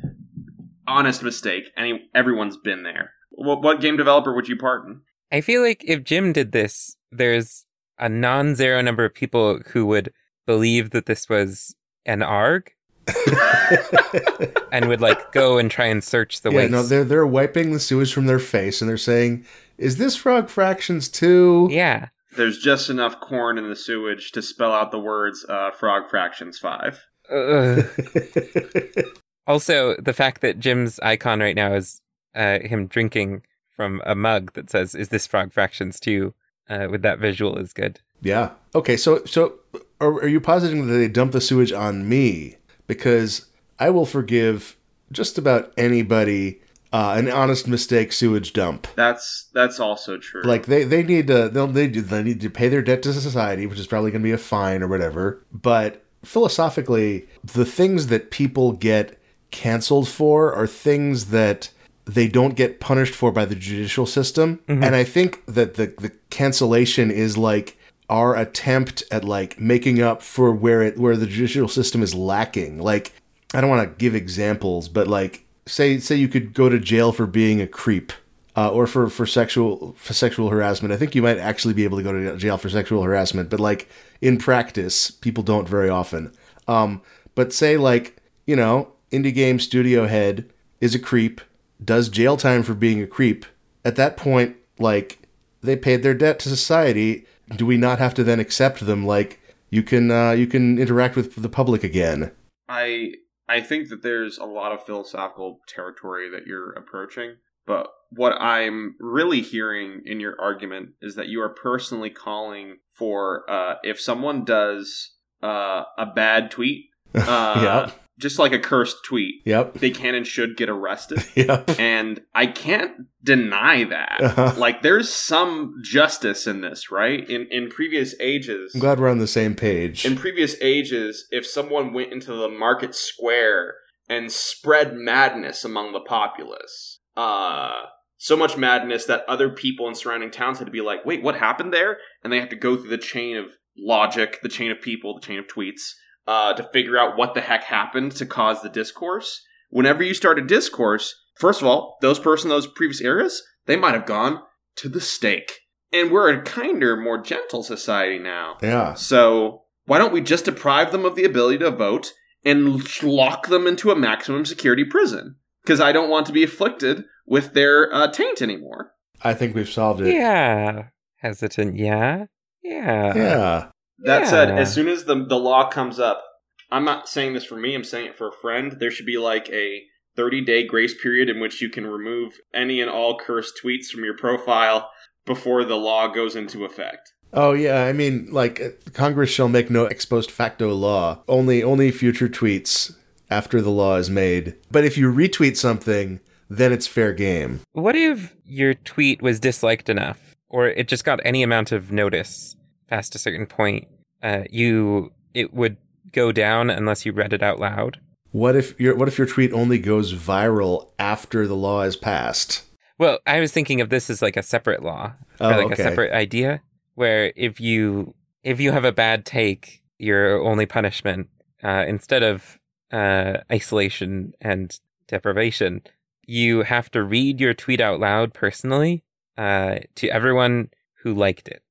honest 0.86 1.22
mistake. 1.22 1.64
Any 1.76 2.08
everyone's 2.14 2.56
been 2.56 2.82
there. 2.82 3.12
What, 3.30 3.62
what 3.62 3.80
game 3.80 3.96
developer 3.96 4.34
would 4.34 4.48
you 4.48 4.56
pardon? 4.56 5.02
I 5.30 5.42
feel 5.42 5.62
like 5.62 5.84
if 5.86 6.02
Jim 6.02 6.32
did 6.32 6.52
this, 6.52 6.96
there's 7.12 7.66
a 7.98 8.08
non-zero 8.08 8.80
number 8.80 9.04
of 9.04 9.14
people 9.14 9.60
who 9.72 9.84
would 9.86 10.12
believe 10.46 10.90
that 10.90 11.06
this 11.06 11.28
was 11.28 11.74
an 12.06 12.22
ARG 12.22 12.72
and 14.72 14.88
would 14.88 15.00
like 15.00 15.32
go 15.32 15.58
and 15.58 15.70
try 15.70 15.86
and 15.86 16.02
search 16.02 16.40
the 16.42 16.50
yeah, 16.50 16.56
waste. 16.56 16.72
no, 16.72 16.82
they're 16.82 17.04
they're 17.04 17.26
wiping 17.26 17.72
the 17.72 17.80
sewage 17.80 18.12
from 18.12 18.26
their 18.26 18.38
face 18.38 18.80
and 18.80 18.88
they're 18.88 18.96
saying, 18.96 19.44
"Is 19.76 19.96
this 19.96 20.16
Frog 20.16 20.48
Fractions 20.48 21.08
too?" 21.08 21.68
yeah, 21.70 22.08
there's 22.36 22.58
just 22.58 22.90
enough 22.90 23.20
corn 23.20 23.58
in 23.58 23.68
the 23.68 23.76
sewage 23.76 24.32
to 24.32 24.42
spell 24.42 24.72
out 24.72 24.90
the 24.90 25.00
words 25.00 25.44
uh, 25.48 25.70
frog 25.70 26.08
fractions 26.08 26.58
five. 26.58 27.06
Ugh. 27.30 27.84
also, 29.46 29.94
the 29.96 30.12
fact 30.14 30.40
that 30.40 30.58
Jim's 30.58 30.98
icon 31.00 31.40
right 31.40 31.56
now 31.56 31.74
is 31.74 32.00
uh, 32.34 32.60
him 32.60 32.86
drinking 32.86 33.42
from 33.70 34.02
a 34.04 34.14
mug 34.14 34.52
that 34.54 34.70
says, 34.70 34.94
Is 34.94 35.08
this 35.10 35.26
Frog 35.26 35.52
Fractions 35.52 36.00
2? 36.00 36.34
Uh, 36.70 36.86
with 36.90 37.00
that 37.00 37.18
visual 37.18 37.56
is 37.56 37.72
good. 37.72 38.00
yeah. 38.20 38.50
Okay. 38.74 38.94
So 38.94 39.24
so 39.24 39.54
are, 40.02 40.12
are 40.12 40.28
you 40.28 40.38
positing 40.38 40.86
that 40.86 40.92
they 40.92 41.08
dump 41.08 41.32
the 41.32 41.40
sewage 41.40 41.72
on 41.72 42.06
me 42.06 42.57
because 42.88 43.46
I 43.78 43.90
will 43.90 44.06
forgive 44.06 44.76
just 45.12 45.38
about 45.38 45.72
anybody 45.76 46.60
uh, 46.92 47.14
an 47.16 47.30
honest 47.30 47.68
mistake 47.68 48.12
sewage 48.12 48.52
dump. 48.52 48.86
That's 48.96 49.48
that's 49.52 49.78
also 49.78 50.16
true. 50.18 50.42
Like 50.42 50.66
they, 50.66 50.84
they 50.84 51.02
need 51.02 51.26
to 51.28 51.48
they'll 51.48 51.66
they, 51.66 51.86
do- 51.86 52.00
they 52.00 52.22
need 52.22 52.40
to 52.40 52.50
pay 52.50 52.68
their 52.68 52.82
debt 52.82 53.02
to 53.02 53.12
society, 53.12 53.66
which 53.66 53.78
is 53.78 53.86
probably 53.86 54.10
going 54.10 54.22
to 54.22 54.26
be 54.26 54.32
a 54.32 54.38
fine 54.38 54.82
or 54.82 54.88
whatever. 54.88 55.44
But 55.52 56.02
philosophically, 56.24 57.28
the 57.44 57.64
things 57.64 58.08
that 58.08 58.30
people 58.30 58.72
get 58.72 59.20
canceled 59.50 60.08
for 60.08 60.52
are 60.54 60.66
things 60.66 61.26
that 61.26 61.70
they 62.04 62.26
don't 62.26 62.54
get 62.54 62.80
punished 62.80 63.14
for 63.14 63.30
by 63.30 63.44
the 63.44 63.54
judicial 63.54 64.06
system. 64.06 64.60
And 64.66 64.96
I 64.96 65.04
think 65.04 65.44
that 65.46 65.74
the 65.74 65.88
the 65.98 66.12
cancellation 66.30 67.10
is 67.10 67.36
like 67.36 67.77
our 68.08 68.36
attempt 68.36 69.02
at 69.10 69.24
like 69.24 69.60
making 69.60 70.00
up 70.00 70.22
for 70.22 70.52
where 70.52 70.82
it 70.82 70.98
where 70.98 71.16
the 71.16 71.26
judicial 71.26 71.68
system 71.68 72.02
is 72.02 72.14
lacking. 72.14 72.80
Like 72.80 73.12
I 73.54 73.60
don't 73.60 73.70
want 73.70 73.88
to 73.88 73.96
give 73.98 74.14
examples, 74.14 74.88
but 74.88 75.08
like 75.08 75.44
say 75.66 75.98
say 75.98 76.16
you 76.16 76.28
could 76.28 76.54
go 76.54 76.68
to 76.68 76.78
jail 76.78 77.12
for 77.12 77.26
being 77.26 77.60
a 77.60 77.66
creep 77.66 78.12
uh, 78.56 78.70
or 78.70 78.86
for, 78.86 79.08
for 79.08 79.26
sexual 79.26 79.94
for 79.98 80.14
sexual 80.14 80.50
harassment. 80.50 80.92
I 80.92 80.96
think 80.96 81.14
you 81.14 81.22
might 81.22 81.38
actually 81.38 81.74
be 81.74 81.84
able 81.84 81.98
to 81.98 82.04
go 82.04 82.12
to 82.12 82.36
jail 82.36 82.58
for 82.58 82.68
sexual 82.68 83.02
harassment, 83.02 83.50
but 83.50 83.60
like 83.60 83.88
in 84.20 84.38
practice, 84.38 85.10
people 85.10 85.44
don't 85.44 85.68
very 85.68 85.88
often. 85.88 86.32
Um, 86.66 87.02
but 87.34 87.52
say 87.52 87.76
like 87.76 88.20
you 88.46 88.56
know, 88.56 88.92
indie 89.12 89.34
game 89.34 89.60
studio 89.60 90.06
head 90.06 90.50
is 90.80 90.94
a 90.94 90.98
creep, 90.98 91.40
does 91.84 92.08
jail 92.08 92.36
time 92.36 92.62
for 92.62 92.74
being 92.74 93.02
a 93.02 93.06
creep. 93.06 93.44
At 93.84 93.96
that 93.96 94.16
point, 94.16 94.56
like 94.78 95.18
they 95.62 95.76
paid 95.76 96.02
their 96.02 96.14
debt 96.14 96.38
to 96.40 96.48
society. 96.48 97.26
Do 97.56 97.66
we 97.66 97.76
not 97.76 97.98
have 97.98 98.14
to 98.14 98.24
then 98.24 98.40
accept 98.40 98.80
them? 98.80 99.06
Like 99.06 99.40
you 99.70 99.82
can 99.82 100.10
uh, 100.10 100.32
you 100.32 100.46
can 100.46 100.78
interact 100.78 101.16
with 101.16 101.34
the 101.36 101.48
public 101.48 101.84
again. 101.84 102.32
I 102.68 103.12
I 103.48 103.60
think 103.60 103.88
that 103.88 104.02
there's 104.02 104.38
a 104.38 104.44
lot 104.44 104.72
of 104.72 104.84
philosophical 104.84 105.60
territory 105.66 106.30
that 106.30 106.46
you're 106.46 106.72
approaching, 106.72 107.36
but 107.66 107.88
what 108.10 108.32
I'm 108.40 108.96
really 109.00 109.42
hearing 109.42 110.02
in 110.04 110.20
your 110.20 110.34
argument 110.40 110.90
is 111.02 111.14
that 111.16 111.28
you 111.28 111.42
are 111.42 111.48
personally 111.48 112.10
calling 112.10 112.78
for 112.92 113.48
uh, 113.50 113.74
if 113.82 114.00
someone 114.00 114.44
does 114.44 115.12
uh, 115.42 115.84
a 115.96 116.06
bad 116.06 116.50
tweet, 116.50 116.86
uh, 117.14 117.86
Yep. 117.86 118.07
Just 118.18 118.38
like 118.38 118.52
a 118.52 118.58
cursed 118.58 118.96
tweet, 119.04 119.36
Yep. 119.46 119.74
they 119.74 119.90
can 119.90 120.14
and 120.14 120.26
should 120.26 120.56
get 120.56 120.68
arrested. 120.68 121.24
Yep. 121.36 121.78
And 121.78 122.20
I 122.34 122.46
can't 122.46 122.92
deny 123.22 123.84
that. 123.84 124.20
Uh-huh. 124.22 124.54
Like 124.58 124.82
there's 124.82 125.12
some 125.12 125.74
justice 125.82 126.46
in 126.46 126.60
this, 126.60 126.90
right? 126.90 127.28
In 127.30 127.46
in 127.50 127.68
previous 127.70 128.14
ages, 128.20 128.72
I'm 128.74 128.80
glad 128.80 128.98
we're 129.00 129.08
on 129.08 129.18
the 129.18 129.26
same 129.26 129.54
page. 129.54 130.04
in 130.04 130.16
previous 130.16 130.56
ages, 130.60 131.26
if 131.30 131.46
someone 131.46 131.92
went 131.92 132.12
into 132.12 132.32
the 132.34 132.48
market 132.48 132.94
square 132.94 133.74
and 134.08 134.32
spread 134.32 134.94
madness 134.94 135.64
among 135.64 135.92
the 135.92 136.00
populace, 136.00 136.98
uh, 137.16 137.82
so 138.16 138.36
much 138.36 138.56
madness 138.56 139.04
that 139.04 139.24
other 139.28 139.48
people 139.50 139.86
in 139.88 139.94
surrounding 139.94 140.30
towns 140.30 140.58
had 140.58 140.64
to 140.64 140.70
be 140.72 140.80
like, 140.80 141.04
wait, 141.04 141.22
what 141.22 141.36
happened 141.36 141.72
there? 141.72 141.98
And 142.24 142.32
they 142.32 142.40
have 142.40 142.48
to 142.48 142.56
go 142.56 142.76
through 142.76 142.90
the 142.90 142.98
chain 142.98 143.36
of 143.36 143.44
logic, 143.76 144.40
the 144.42 144.48
chain 144.48 144.70
of 144.72 144.80
people, 144.80 145.14
the 145.14 145.20
chain 145.26 145.38
of 145.38 145.46
tweets, 145.46 145.92
uh, 146.28 146.52
to 146.52 146.62
figure 146.74 146.98
out 146.98 147.16
what 147.16 147.32
the 147.32 147.40
heck 147.40 147.64
happened 147.64 148.12
to 148.12 148.26
cause 148.26 148.60
the 148.60 148.68
discourse. 148.68 149.42
Whenever 149.70 150.02
you 150.02 150.12
start 150.12 150.38
a 150.38 150.42
discourse, 150.46 151.14
first 151.36 151.62
of 151.62 151.66
all, 151.66 151.96
those 152.02 152.18
person 152.18 152.50
in 152.50 152.56
those 152.56 152.66
previous 152.66 153.00
areas, 153.00 153.42
they 153.64 153.76
might 153.76 153.94
have 153.94 154.04
gone 154.04 154.42
to 154.76 154.90
the 154.90 155.00
stake. 155.00 155.60
And 155.90 156.10
we're 156.10 156.28
a 156.28 156.42
kinder, 156.42 156.98
more 156.98 157.16
gentle 157.20 157.62
society 157.62 158.18
now. 158.18 158.58
yeah. 158.62 158.92
So 158.92 159.62
why 159.86 159.96
don't 159.96 160.12
we 160.12 160.20
just 160.20 160.44
deprive 160.44 160.92
them 160.92 161.06
of 161.06 161.16
the 161.16 161.24
ability 161.24 161.58
to 161.58 161.70
vote 161.70 162.12
and 162.44 163.02
lock 163.02 163.46
them 163.46 163.66
into 163.66 163.90
a 163.90 163.96
maximum 163.96 164.44
security 164.44 164.84
prison? 164.84 165.36
Because 165.64 165.80
I 165.80 165.92
don't 165.92 166.10
want 166.10 166.26
to 166.26 166.32
be 166.32 166.44
afflicted 166.44 167.04
with 167.26 167.54
their 167.54 167.92
uh, 167.92 168.10
taint 168.12 168.42
anymore. 168.42 168.92
I 169.22 169.32
think 169.32 169.54
we've 169.54 169.68
solved 169.68 170.02
it. 170.02 170.14
Yeah. 170.14 170.88
Hesitant, 171.16 171.76
yeah. 171.76 172.26
Yeah. 172.62 173.16
Yeah. 173.16 173.68
That 174.00 174.28
said, 174.28 174.50
as 174.50 174.72
soon 174.72 174.88
as 174.88 175.04
the 175.04 175.24
the 175.24 175.38
law 175.38 175.68
comes 175.68 175.98
up, 175.98 176.22
I'm 176.70 176.84
not 176.84 177.08
saying 177.08 177.34
this 177.34 177.44
for 177.44 177.56
me. 177.56 177.74
I'm 177.74 177.84
saying 177.84 178.06
it 178.06 178.16
for 178.16 178.28
a 178.28 178.40
friend. 178.40 178.76
There 178.78 178.90
should 178.90 179.06
be 179.06 179.18
like 179.18 179.48
a 179.50 179.82
30 180.16 180.44
day 180.44 180.66
grace 180.66 180.94
period 181.00 181.28
in 181.28 181.40
which 181.40 181.62
you 181.62 181.68
can 181.68 181.86
remove 181.86 182.34
any 182.54 182.80
and 182.80 182.90
all 182.90 183.18
cursed 183.18 183.60
tweets 183.62 183.86
from 183.86 184.04
your 184.04 184.16
profile 184.16 184.90
before 185.24 185.64
the 185.64 185.76
law 185.76 186.08
goes 186.08 186.36
into 186.36 186.64
effect. 186.64 187.12
Oh 187.32 187.52
yeah, 187.52 187.84
I 187.84 187.92
mean, 187.92 188.28
like 188.32 188.60
uh, 188.60 188.68
Congress 188.92 189.30
shall 189.30 189.48
make 189.48 189.70
no 189.70 189.86
ex 189.86 190.04
post 190.04 190.30
facto 190.30 190.74
law. 190.74 191.22
Only 191.28 191.62
only 191.62 191.90
future 191.90 192.28
tweets 192.28 192.96
after 193.30 193.60
the 193.60 193.70
law 193.70 193.96
is 193.96 194.08
made. 194.08 194.56
But 194.70 194.84
if 194.84 194.96
you 194.96 195.12
retweet 195.12 195.56
something, 195.56 196.20
then 196.48 196.72
it's 196.72 196.86
fair 196.86 197.12
game. 197.12 197.60
What 197.72 197.94
if 197.94 198.34
your 198.44 198.74
tweet 198.74 199.20
was 199.20 199.38
disliked 199.38 199.88
enough, 199.88 200.36
or 200.48 200.68
it 200.68 200.88
just 200.88 201.04
got 201.04 201.20
any 201.24 201.42
amount 201.42 201.72
of 201.72 201.92
notice 201.92 202.56
past 202.88 203.14
a 203.14 203.18
certain 203.18 203.46
point? 203.46 203.86
Uh, 204.22 204.42
you 204.50 205.12
it 205.34 205.54
would 205.54 205.76
go 206.12 206.32
down 206.32 206.70
unless 206.70 207.04
you 207.06 207.12
read 207.12 207.32
it 207.32 207.42
out 207.42 207.60
loud. 207.60 208.00
What 208.32 208.56
if 208.56 208.78
your 208.80 208.96
what 208.96 209.08
if 209.08 209.18
your 209.18 209.26
tweet 209.26 209.52
only 209.52 209.78
goes 209.78 210.14
viral 210.14 210.90
after 210.98 211.46
the 211.46 211.56
law 211.56 211.82
is 211.82 211.96
passed? 211.96 212.64
Well, 212.98 213.20
I 213.26 213.38
was 213.40 213.52
thinking 213.52 213.80
of 213.80 213.90
this 213.90 214.10
as 214.10 214.20
like 214.22 214.36
a 214.36 214.42
separate 214.42 214.82
law, 214.82 215.12
Oh, 215.40 215.50
or 215.50 215.56
like 215.56 215.72
okay. 215.72 215.82
a 215.82 215.86
separate 215.88 216.12
idea, 216.12 216.62
where 216.94 217.32
if 217.36 217.60
you 217.60 218.14
if 218.42 218.60
you 218.60 218.72
have 218.72 218.84
a 218.84 218.92
bad 218.92 219.24
take, 219.24 219.82
your 219.98 220.40
only 220.42 220.66
punishment 220.66 221.28
uh, 221.62 221.84
instead 221.86 222.22
of 222.22 222.58
uh, 222.92 223.38
isolation 223.52 224.32
and 224.40 224.78
deprivation, 225.06 225.82
you 226.26 226.62
have 226.62 226.90
to 226.90 227.02
read 227.02 227.40
your 227.40 227.54
tweet 227.54 227.80
out 227.80 228.00
loud 228.00 228.34
personally 228.34 229.04
uh, 229.36 229.76
to 229.94 230.08
everyone 230.08 230.70
who 231.02 231.14
liked 231.14 231.48
it. 231.48 231.62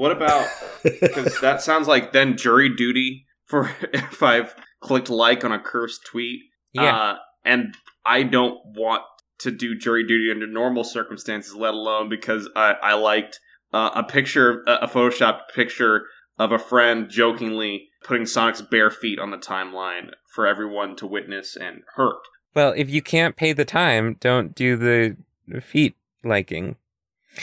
What 0.00 0.12
about 0.12 0.48
because 0.82 1.38
that 1.40 1.60
sounds 1.60 1.86
like 1.86 2.14
then 2.14 2.38
jury 2.38 2.74
duty 2.74 3.26
for 3.44 3.70
if 3.92 4.22
I've 4.22 4.54
clicked 4.80 5.10
like 5.10 5.44
on 5.44 5.52
a 5.52 5.58
cursed 5.58 6.06
tweet. 6.06 6.40
Yeah. 6.72 6.96
Uh, 6.96 7.16
and 7.44 7.76
I 8.06 8.22
don't 8.22 8.58
want 8.64 9.02
to 9.40 9.50
do 9.50 9.76
jury 9.76 10.06
duty 10.06 10.30
under 10.30 10.46
normal 10.46 10.84
circumstances, 10.84 11.54
let 11.54 11.74
alone 11.74 12.08
because 12.08 12.48
I, 12.56 12.76
I 12.82 12.94
liked 12.94 13.40
uh, 13.74 13.90
a 13.94 14.02
picture, 14.02 14.62
a, 14.66 14.84
a 14.84 14.88
photoshopped 14.88 15.50
picture 15.54 16.06
of 16.38 16.50
a 16.50 16.58
friend 16.58 17.10
jokingly 17.10 17.88
putting 18.02 18.24
Sonic's 18.24 18.62
bare 18.62 18.90
feet 18.90 19.18
on 19.18 19.30
the 19.30 19.36
timeline 19.36 20.12
for 20.34 20.46
everyone 20.46 20.96
to 20.96 21.06
witness 21.06 21.56
and 21.56 21.82
hurt. 21.96 22.22
Well, 22.54 22.72
if 22.74 22.88
you 22.88 23.02
can't 23.02 23.36
pay 23.36 23.52
the 23.52 23.66
time, 23.66 24.16
don't 24.18 24.54
do 24.54 24.76
the 24.78 25.18
feet 25.60 25.94
liking. 26.24 26.76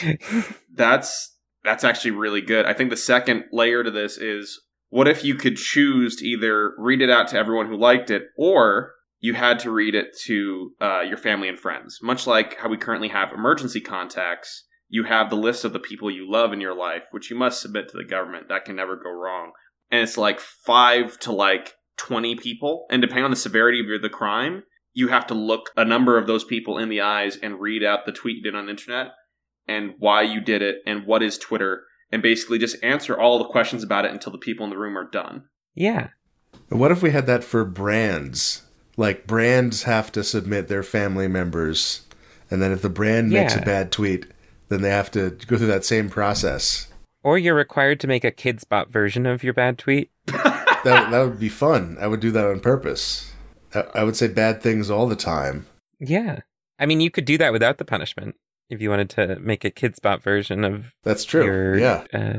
That's 0.74 1.37
that's 1.68 1.84
actually 1.84 2.12
really 2.12 2.40
good. 2.40 2.64
I 2.64 2.72
think 2.72 2.88
the 2.88 2.96
second 2.96 3.44
layer 3.52 3.84
to 3.84 3.90
this 3.90 4.16
is 4.16 4.58
what 4.88 5.06
if 5.06 5.22
you 5.22 5.34
could 5.34 5.58
choose 5.58 6.16
to 6.16 6.26
either 6.26 6.72
read 6.78 7.02
it 7.02 7.10
out 7.10 7.28
to 7.28 7.36
everyone 7.36 7.66
who 7.66 7.76
liked 7.76 8.10
it, 8.10 8.22
or 8.38 8.92
you 9.20 9.34
had 9.34 9.58
to 9.60 9.70
read 9.70 9.94
it 9.94 10.16
to 10.24 10.72
uh, 10.80 11.00
your 11.02 11.18
family 11.18 11.46
and 11.46 11.58
friends. 11.58 11.98
Much 12.02 12.26
like 12.26 12.56
how 12.56 12.70
we 12.70 12.78
currently 12.78 13.08
have 13.08 13.32
emergency 13.32 13.82
contacts, 13.82 14.64
you 14.88 15.04
have 15.04 15.28
the 15.28 15.36
list 15.36 15.62
of 15.62 15.74
the 15.74 15.78
people 15.78 16.10
you 16.10 16.30
love 16.30 16.54
in 16.54 16.60
your 16.60 16.74
life, 16.74 17.02
which 17.10 17.30
you 17.30 17.36
must 17.36 17.60
submit 17.60 17.90
to 17.90 17.98
the 17.98 18.08
government. 18.08 18.48
That 18.48 18.64
can 18.64 18.76
never 18.76 18.96
go 18.96 19.10
wrong. 19.10 19.52
And 19.90 20.00
it's 20.00 20.16
like 20.16 20.40
five 20.40 21.18
to 21.20 21.32
like 21.32 21.74
20 21.98 22.36
people. 22.36 22.86
And 22.90 23.02
depending 23.02 23.24
on 23.24 23.30
the 23.30 23.36
severity 23.36 23.80
of 23.94 24.00
the 24.00 24.08
crime, 24.08 24.62
you 24.94 25.08
have 25.08 25.26
to 25.26 25.34
look 25.34 25.70
a 25.76 25.84
number 25.84 26.16
of 26.16 26.26
those 26.26 26.44
people 26.44 26.78
in 26.78 26.88
the 26.88 27.02
eyes 27.02 27.36
and 27.36 27.60
read 27.60 27.84
out 27.84 28.06
the 28.06 28.12
tweet 28.12 28.36
you 28.36 28.42
did 28.42 28.54
on 28.54 28.64
the 28.64 28.70
internet 28.70 29.08
and 29.68 29.94
why 29.98 30.22
you 30.22 30.40
did 30.40 30.62
it 30.62 30.76
and 30.86 31.06
what 31.06 31.22
is 31.22 31.38
Twitter 31.38 31.84
and 32.10 32.22
basically 32.22 32.58
just 32.58 32.82
answer 32.82 33.18
all 33.18 33.38
the 33.38 33.44
questions 33.44 33.82
about 33.82 34.04
it 34.04 34.10
until 34.10 34.32
the 34.32 34.38
people 34.38 34.64
in 34.64 34.70
the 34.70 34.78
room 34.78 34.96
are 34.96 35.08
done. 35.08 35.44
yeah. 35.74 36.08
What 36.70 36.90
if 36.90 37.02
we 37.02 37.10
had 37.10 37.26
that 37.26 37.44
for 37.44 37.64
brands? 37.64 38.62
Like 38.96 39.26
brands 39.26 39.84
have 39.84 40.10
to 40.12 40.24
submit 40.24 40.68
their 40.68 40.82
family 40.82 41.28
members, 41.28 42.02
and 42.50 42.60
then 42.60 42.72
if 42.72 42.82
the 42.82 42.88
brand 42.88 43.30
makes 43.30 43.54
a 43.54 43.60
bad 43.60 43.92
tweet, 43.92 44.26
then 44.68 44.82
they 44.82 44.90
have 44.90 45.10
to 45.12 45.30
go 45.46 45.56
through 45.56 45.66
that 45.68 45.84
same 45.84 46.10
process. 46.10 46.88
Or 47.22 47.38
you're 47.38 47.54
required 47.54 48.00
to 48.00 48.06
make 48.06 48.24
a 48.24 48.30
Kidz 48.30 48.68
Bop 48.68 48.90
version 48.90 49.24
of 49.26 49.42
your 49.44 49.54
bad 49.54 49.78
tweet. 49.78 50.10
That 50.84 51.10
that 51.10 51.20
would 51.22 51.40
be 51.40 51.48
fun. 51.48 51.96
I 52.00 52.06
would 52.06 52.20
do 52.20 52.30
that 52.30 52.46
on 52.46 52.60
purpose. 52.60 53.32
I, 53.74 53.84
I 53.96 54.04
would 54.04 54.16
say 54.16 54.28
bad 54.28 54.62
things 54.62 54.90
all 54.90 55.08
the 55.08 55.16
time. 55.16 55.66
Yeah. 55.98 56.40
I 56.78 56.86
mean, 56.86 57.00
you 57.00 57.10
could 57.10 57.24
do 57.24 57.36
that 57.38 57.52
without 57.52 57.78
the 57.78 57.84
punishment. 57.84 58.36
If 58.70 58.80
you 58.82 58.90
wanted 58.90 59.10
to 59.10 59.38
make 59.40 59.64
a 59.64 59.70
Kidz 59.70 60.00
Bop 60.00 60.22
version 60.22 60.64
of 60.64 60.92
That's 61.02 61.24
true. 61.24 61.44
your 61.44 61.78
yeah. 61.78 62.04
uh, 62.12 62.38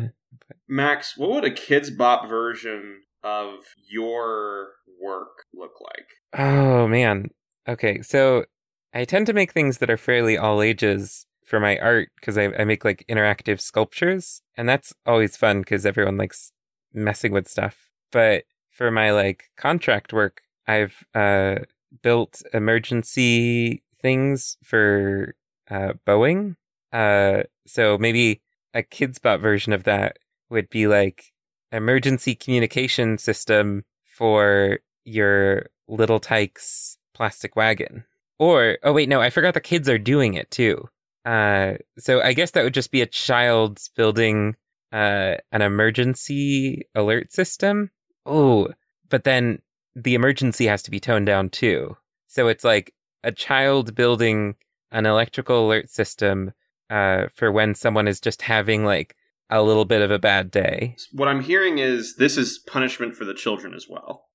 Max, 0.67 1.17
what 1.17 1.31
would 1.31 1.45
a 1.45 1.51
Kidz 1.51 1.95
Bop 1.95 2.29
version 2.29 3.01
of 3.23 3.59
your 3.89 4.69
work 5.01 5.45
look 5.53 5.73
like? 5.81 6.07
Oh 6.37 6.87
man. 6.87 7.29
Okay, 7.67 8.01
so 8.01 8.45
I 8.93 9.05
tend 9.05 9.25
to 9.27 9.33
make 9.33 9.51
things 9.51 9.79
that 9.79 9.89
are 9.89 9.97
fairly 9.97 10.37
all 10.37 10.61
ages 10.61 11.25
for 11.45 11.59
my 11.59 11.77
art 11.79 12.09
because 12.19 12.37
I, 12.37 12.45
I 12.57 12.63
make 12.63 12.85
like 12.85 13.05
interactive 13.09 13.59
sculptures, 13.59 14.41
and 14.55 14.69
that's 14.69 14.93
always 15.05 15.35
fun 15.35 15.61
because 15.61 15.85
everyone 15.85 16.17
likes 16.17 16.51
messing 16.93 17.31
with 17.31 17.47
stuff. 17.47 17.89
But 18.11 18.43
for 18.71 18.91
my 18.91 19.11
like 19.11 19.45
contract 19.57 20.13
work, 20.13 20.41
I've 20.67 21.03
uh, 21.15 21.55
built 22.01 22.41
emergency 22.53 23.83
things 24.01 24.57
for 24.63 25.35
uh, 25.69 25.93
Boeing. 26.07 26.55
Uh, 26.91 27.43
so 27.67 27.97
maybe 27.97 28.41
a 28.73 28.83
Kidz 28.83 29.21
Bop 29.21 29.41
version 29.41 29.73
of 29.73 29.83
that 29.83 30.17
would 30.49 30.69
be 30.69 30.87
like 30.87 31.31
emergency 31.71 32.35
communication 32.35 33.17
system 33.17 33.85
for 34.17 34.79
your 35.05 35.67
Little 35.87 36.19
Tikes 36.19 36.97
plastic 37.13 37.55
wagon. 37.55 38.05
Or 38.37 38.77
oh 38.83 38.93
wait, 38.93 39.09
no, 39.09 39.21
I 39.21 39.29
forgot 39.29 39.53
the 39.53 39.61
kids 39.61 39.89
are 39.89 39.97
doing 39.97 40.33
it 40.33 40.49
too. 40.51 40.87
Uh, 41.25 41.73
so 41.97 42.21
I 42.21 42.33
guess 42.33 42.51
that 42.51 42.63
would 42.63 42.73
just 42.73 42.91
be 42.91 43.01
a 43.01 43.05
child's 43.05 43.89
building 43.89 44.55
uh, 44.91 45.35
an 45.51 45.61
emergency 45.61 46.83
alert 46.95 47.31
system. 47.31 47.91
Oh, 48.25 48.69
but 49.09 49.23
then 49.23 49.61
the 49.95 50.15
emergency 50.15 50.67
has 50.67 50.81
to 50.83 50.91
be 50.91 50.99
toned 50.99 51.25
down 51.25 51.49
too. 51.49 51.97
So 52.27 52.47
it's 52.47 52.63
like 52.63 52.93
a 53.23 53.31
child 53.31 53.95
building 53.95 54.55
an 54.91 55.05
electrical 55.05 55.67
alert 55.67 55.89
system 55.89 56.53
uh, 56.89 57.27
for 57.33 57.51
when 57.51 57.75
someone 57.75 58.07
is 58.07 58.19
just 58.19 58.41
having 58.41 58.85
like 58.85 59.15
a 59.49 59.61
little 59.63 59.85
bit 59.85 60.01
of 60.01 60.11
a 60.11 60.19
bad 60.19 60.51
day. 60.51 60.95
What 61.11 61.27
I'm 61.27 61.41
hearing 61.41 61.79
is 61.79 62.15
this 62.17 62.37
is 62.37 62.59
punishment 62.59 63.15
for 63.15 63.25
the 63.25 63.33
children 63.33 63.73
as 63.73 63.87
well. 63.89 64.25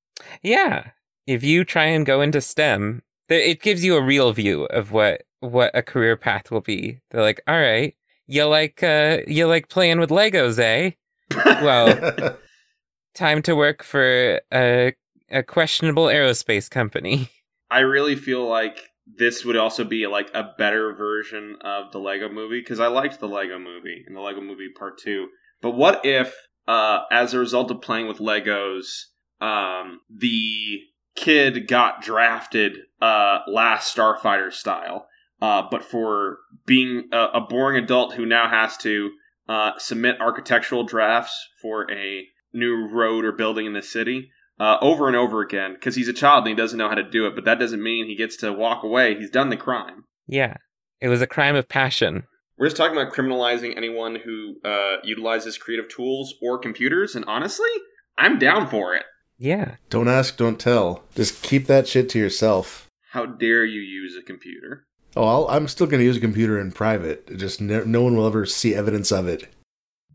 Yeah. 0.43 0.91
If 1.27 1.43
you 1.45 1.65
try 1.65 1.85
and 1.85 2.05
go 2.05 2.21
into 2.21 2.41
STEM, 2.41 3.03
th- 3.29 3.49
it 3.49 3.63
gives 3.63 3.85
you 3.85 3.97
a 3.97 4.03
real 4.03 4.33
view 4.33 4.65
of 4.67 4.93
what 4.93 5.23
what 5.41 5.71
a 5.75 5.83
career 5.83 6.17
path 6.17 6.51
will 6.51 6.61
be. 6.61 7.01
They're 7.11 7.23
like, 7.23 7.41
"All 7.47 7.61
right, 7.61 7.95
you 8.27 8.45
like 8.45 8.83
uh 8.83 9.19
you 9.27 9.47
like 9.47 9.69
playing 9.69 10.01
with 10.01 10.11
Legos, 10.11 10.59
eh? 10.59 10.93
Well, 11.45 12.37
time 13.15 13.43
to 13.43 13.55
work 13.55 13.83
for 13.83 14.41
a 14.53 14.95
a 15.31 15.43
questionable 15.43 16.07
aerospace 16.07 16.71
company." 16.71 17.31
I 17.71 17.81
really 17.81 18.17
feel 18.17 18.47
like 18.47 18.91
this 19.07 19.45
would 19.45 19.57
also 19.57 19.85
be 19.85 20.07
like 20.07 20.31
a 20.35 20.51
better 20.57 20.95
version 20.95 21.57
of 21.63 21.93
the 21.93 21.99
Lego 21.99 22.29
movie 22.29 22.61
because 22.61 22.81
I 22.81 22.87
liked 22.87 23.21
the 23.21 23.29
Lego 23.29 23.59
movie 23.59 24.05
and 24.07 24.17
the 24.17 24.21
Lego 24.21 24.41
movie 24.41 24.69
part 24.77 24.99
2. 24.99 25.29
But 25.61 25.73
what 25.73 26.05
if 26.05 26.35
uh 26.67 27.01
as 27.11 27.35
a 27.35 27.39
result 27.39 27.71
of 27.71 27.83
playing 27.83 28.09
with 28.09 28.19
Legos, 28.19 29.05
um 29.41 30.01
the 30.09 30.81
kid 31.17 31.69
got 31.69 32.03
drafted 32.03 32.79
uh 33.01 33.41
last 33.47 33.95
Starfighter 33.95 34.53
style 34.53 35.09
uh, 35.45 35.63
but 35.71 35.85
for 35.85 36.39
being 36.65 37.09
a, 37.13 37.27
a, 37.35 37.41
boring 37.41 37.83
adult 37.83 38.15
who 38.15 38.25
now 38.25 38.49
has 38.49 38.79
to 38.79 39.11
uh, 39.49 39.73
submit 39.77 40.21
architectural 40.21 40.85
drafts 40.85 41.49
for 41.61 41.91
a 41.91 42.27
new 42.55 42.89
road 42.91 43.27
or 43.27 43.33
building 43.33 43.67
in 43.67 43.75
the 43.75 43.83
city 43.83 44.31
uh, 44.59 44.79
over 44.81 45.09
and 45.09 45.17
over 45.17 45.41
again 45.41 45.75
because 45.75 45.95
he's 45.95 46.09
a 46.09 46.13
child 46.13 46.45
and 46.45 46.49
he 46.49 46.55
doesn't 46.55 46.79
know 46.79 46.89
how 46.89 46.95
to 46.95 47.09
do 47.09 47.27
it. 47.27 47.35
But 47.35 47.45
that 47.45 47.59
doesn't 47.59 47.83
mean 47.83 48.07
he 48.07 48.17
gets 48.17 48.37
to 48.39 48.53
walk 48.53 48.83
away. 48.83 49.17
He's 49.17 49.31
done 49.31 49.51
the 49.51 49.57
crime. 49.57 50.05
Yeah, 50.27 50.57
it 51.01 51.09
was 51.09 51.23
a 51.23 51.27
crime 51.27 51.57
of 51.57 51.69
passion. 51.69 52.25
We're 52.57 52.67
just 52.67 52.77
talking 52.77 52.97
about 52.97 53.13
criminalizing 53.13 53.77
anyone 53.77 54.17
who 54.17 54.57
uh, 54.65 54.97
utilizes 55.03 55.59
creative 55.59 55.89
tools 55.89 56.35
or 56.41 56.59
computers, 56.59 57.17
and 57.17 57.25
honestly, 57.27 57.69
I'm 58.17 58.39
down 58.39 58.69
for 58.69 58.95
it. 58.95 59.05
Yeah. 59.39 59.77
Don't 59.91 60.09
ask, 60.09 60.37
don't 60.37 60.61
tell. 60.61 61.05
Just 61.15 61.43
keep 61.43 61.67
that 61.67 61.89
shit 61.89 62.09
to 62.11 62.19
yourself. 62.19 62.87
How 63.11 63.27
dare 63.27 63.65
you 63.65 63.81
use 63.81 64.17
a 64.17 64.23
computer? 64.23 64.87
Oh, 65.17 65.47
i 65.47 65.57
am 65.57 65.69
still 65.69 65.87
going 65.87 66.01
to 66.01 66.05
use 66.05 66.17
a 66.17 66.21
computer 66.21 66.59
in 66.59 66.73
private. 66.73 67.37
Just 67.37 67.61
no, 67.61 67.85
no 67.85 68.03
one 68.03 68.17
will 68.17 68.27
ever 68.27 68.47
see 68.47 68.75
evidence 68.75 69.13
of 69.13 69.29
it. 69.29 69.53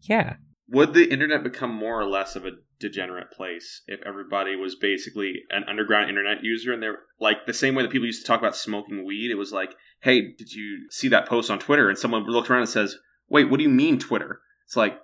Yeah. 0.02 0.36
Would 0.70 0.94
the 0.94 1.10
internet 1.10 1.44
become 1.44 1.74
more 1.74 2.00
or 2.00 2.06
less 2.06 2.36
of 2.36 2.46
a 2.46 2.52
degenerate 2.80 3.32
place 3.32 3.82
if 3.88 4.00
everybody 4.06 4.56
was 4.56 4.76
basically 4.76 5.44
an 5.50 5.64
underground 5.68 6.10
internet 6.10 6.44
user 6.44 6.74
and 6.74 6.82
they're 6.82 7.00
like 7.20 7.46
the 7.46 7.54
same 7.54 7.76
way 7.76 7.84
that 7.84 7.92
people 7.92 8.06
used 8.06 8.22
to 8.22 8.28
talk 8.28 8.40
about 8.40 8.56
smoking 8.56 9.06
weed? 9.06 9.32
It 9.32 9.36
was 9.36 9.52
like, 9.52 9.76
hey, 10.02 10.34
did 10.38 10.54
you 10.54 10.88
see 10.90 11.08
that 11.10 11.28
post 11.28 11.50
on 11.50 11.60
Twitter? 11.60 11.90
And 11.90 11.98
someone 11.98 12.26
looks 12.26 12.50
around 12.50 12.62
and 12.62 12.70
says, 12.70 12.98
wait, 13.30 13.50
what 13.50 13.58
do 13.58 13.64
you 13.64 13.70
mean 13.70 14.00
Twitter? 14.00 14.42
It's 14.66 14.76
like, 14.76 15.00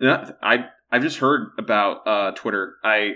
I 0.00 0.66
I've 0.90 1.02
just 1.02 1.18
heard 1.18 1.50
about 1.58 2.06
uh, 2.06 2.32
Twitter. 2.32 2.74
I, 2.84 3.12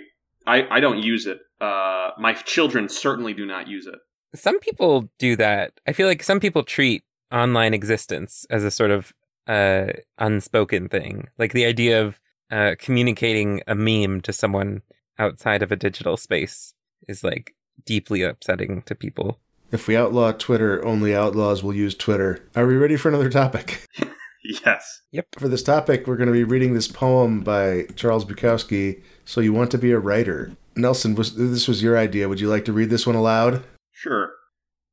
I 0.46 0.76
I 0.76 0.80
don't 0.80 1.02
use 1.02 1.26
it. 1.26 1.40
Uh, 1.60 2.10
my 2.18 2.34
children 2.34 2.88
certainly 2.88 3.34
do 3.34 3.44
not 3.44 3.66
use 3.66 3.86
it 3.86 3.96
some 4.36 4.60
people 4.60 5.08
do 5.18 5.36
that. 5.36 5.72
I 5.86 5.92
feel 5.92 6.06
like 6.06 6.22
some 6.22 6.40
people 6.40 6.62
treat 6.62 7.04
online 7.32 7.74
existence 7.74 8.46
as 8.50 8.62
a 8.64 8.70
sort 8.70 8.90
of 8.90 9.12
uh, 9.46 9.86
unspoken 10.18 10.88
thing, 10.88 11.28
like 11.38 11.52
the 11.52 11.64
idea 11.64 12.02
of 12.02 12.20
uh, 12.50 12.74
communicating 12.78 13.62
a 13.66 13.74
meme 13.74 14.20
to 14.22 14.32
someone 14.32 14.82
outside 15.18 15.62
of 15.62 15.72
a 15.72 15.76
digital 15.76 16.16
space 16.16 16.74
is 17.08 17.24
like 17.24 17.54
deeply 17.84 18.22
upsetting 18.22 18.82
to 18.82 18.94
people. 18.94 19.38
If 19.72 19.88
we 19.88 19.96
outlaw 19.96 20.32
Twitter, 20.32 20.84
only 20.84 21.14
outlaws 21.14 21.62
will 21.62 21.74
use 21.74 21.94
Twitter. 21.94 22.48
Are 22.54 22.66
we 22.66 22.76
ready 22.76 22.96
for 22.96 23.08
another 23.08 23.30
topic? 23.30 23.84
yes. 24.64 25.02
Yep. 25.10 25.26
For 25.38 25.48
this 25.48 25.62
topic, 25.62 26.06
we're 26.06 26.16
going 26.16 26.28
to 26.28 26.32
be 26.32 26.44
reading 26.44 26.74
this 26.74 26.88
poem 26.88 27.40
by 27.40 27.86
Charles 27.96 28.24
Bukowski. 28.24 29.02
So 29.24 29.40
you 29.40 29.52
want 29.52 29.70
to 29.72 29.78
be 29.78 29.90
a 29.90 29.98
writer? 29.98 30.52
Nelson, 30.76 31.14
was, 31.14 31.34
this 31.34 31.66
was 31.66 31.82
your 31.82 31.98
idea. 31.98 32.28
Would 32.28 32.40
you 32.40 32.48
like 32.48 32.64
to 32.66 32.72
read 32.72 32.90
this 32.90 33.06
one 33.06 33.16
aloud? 33.16 33.64
Sure. 33.90 34.30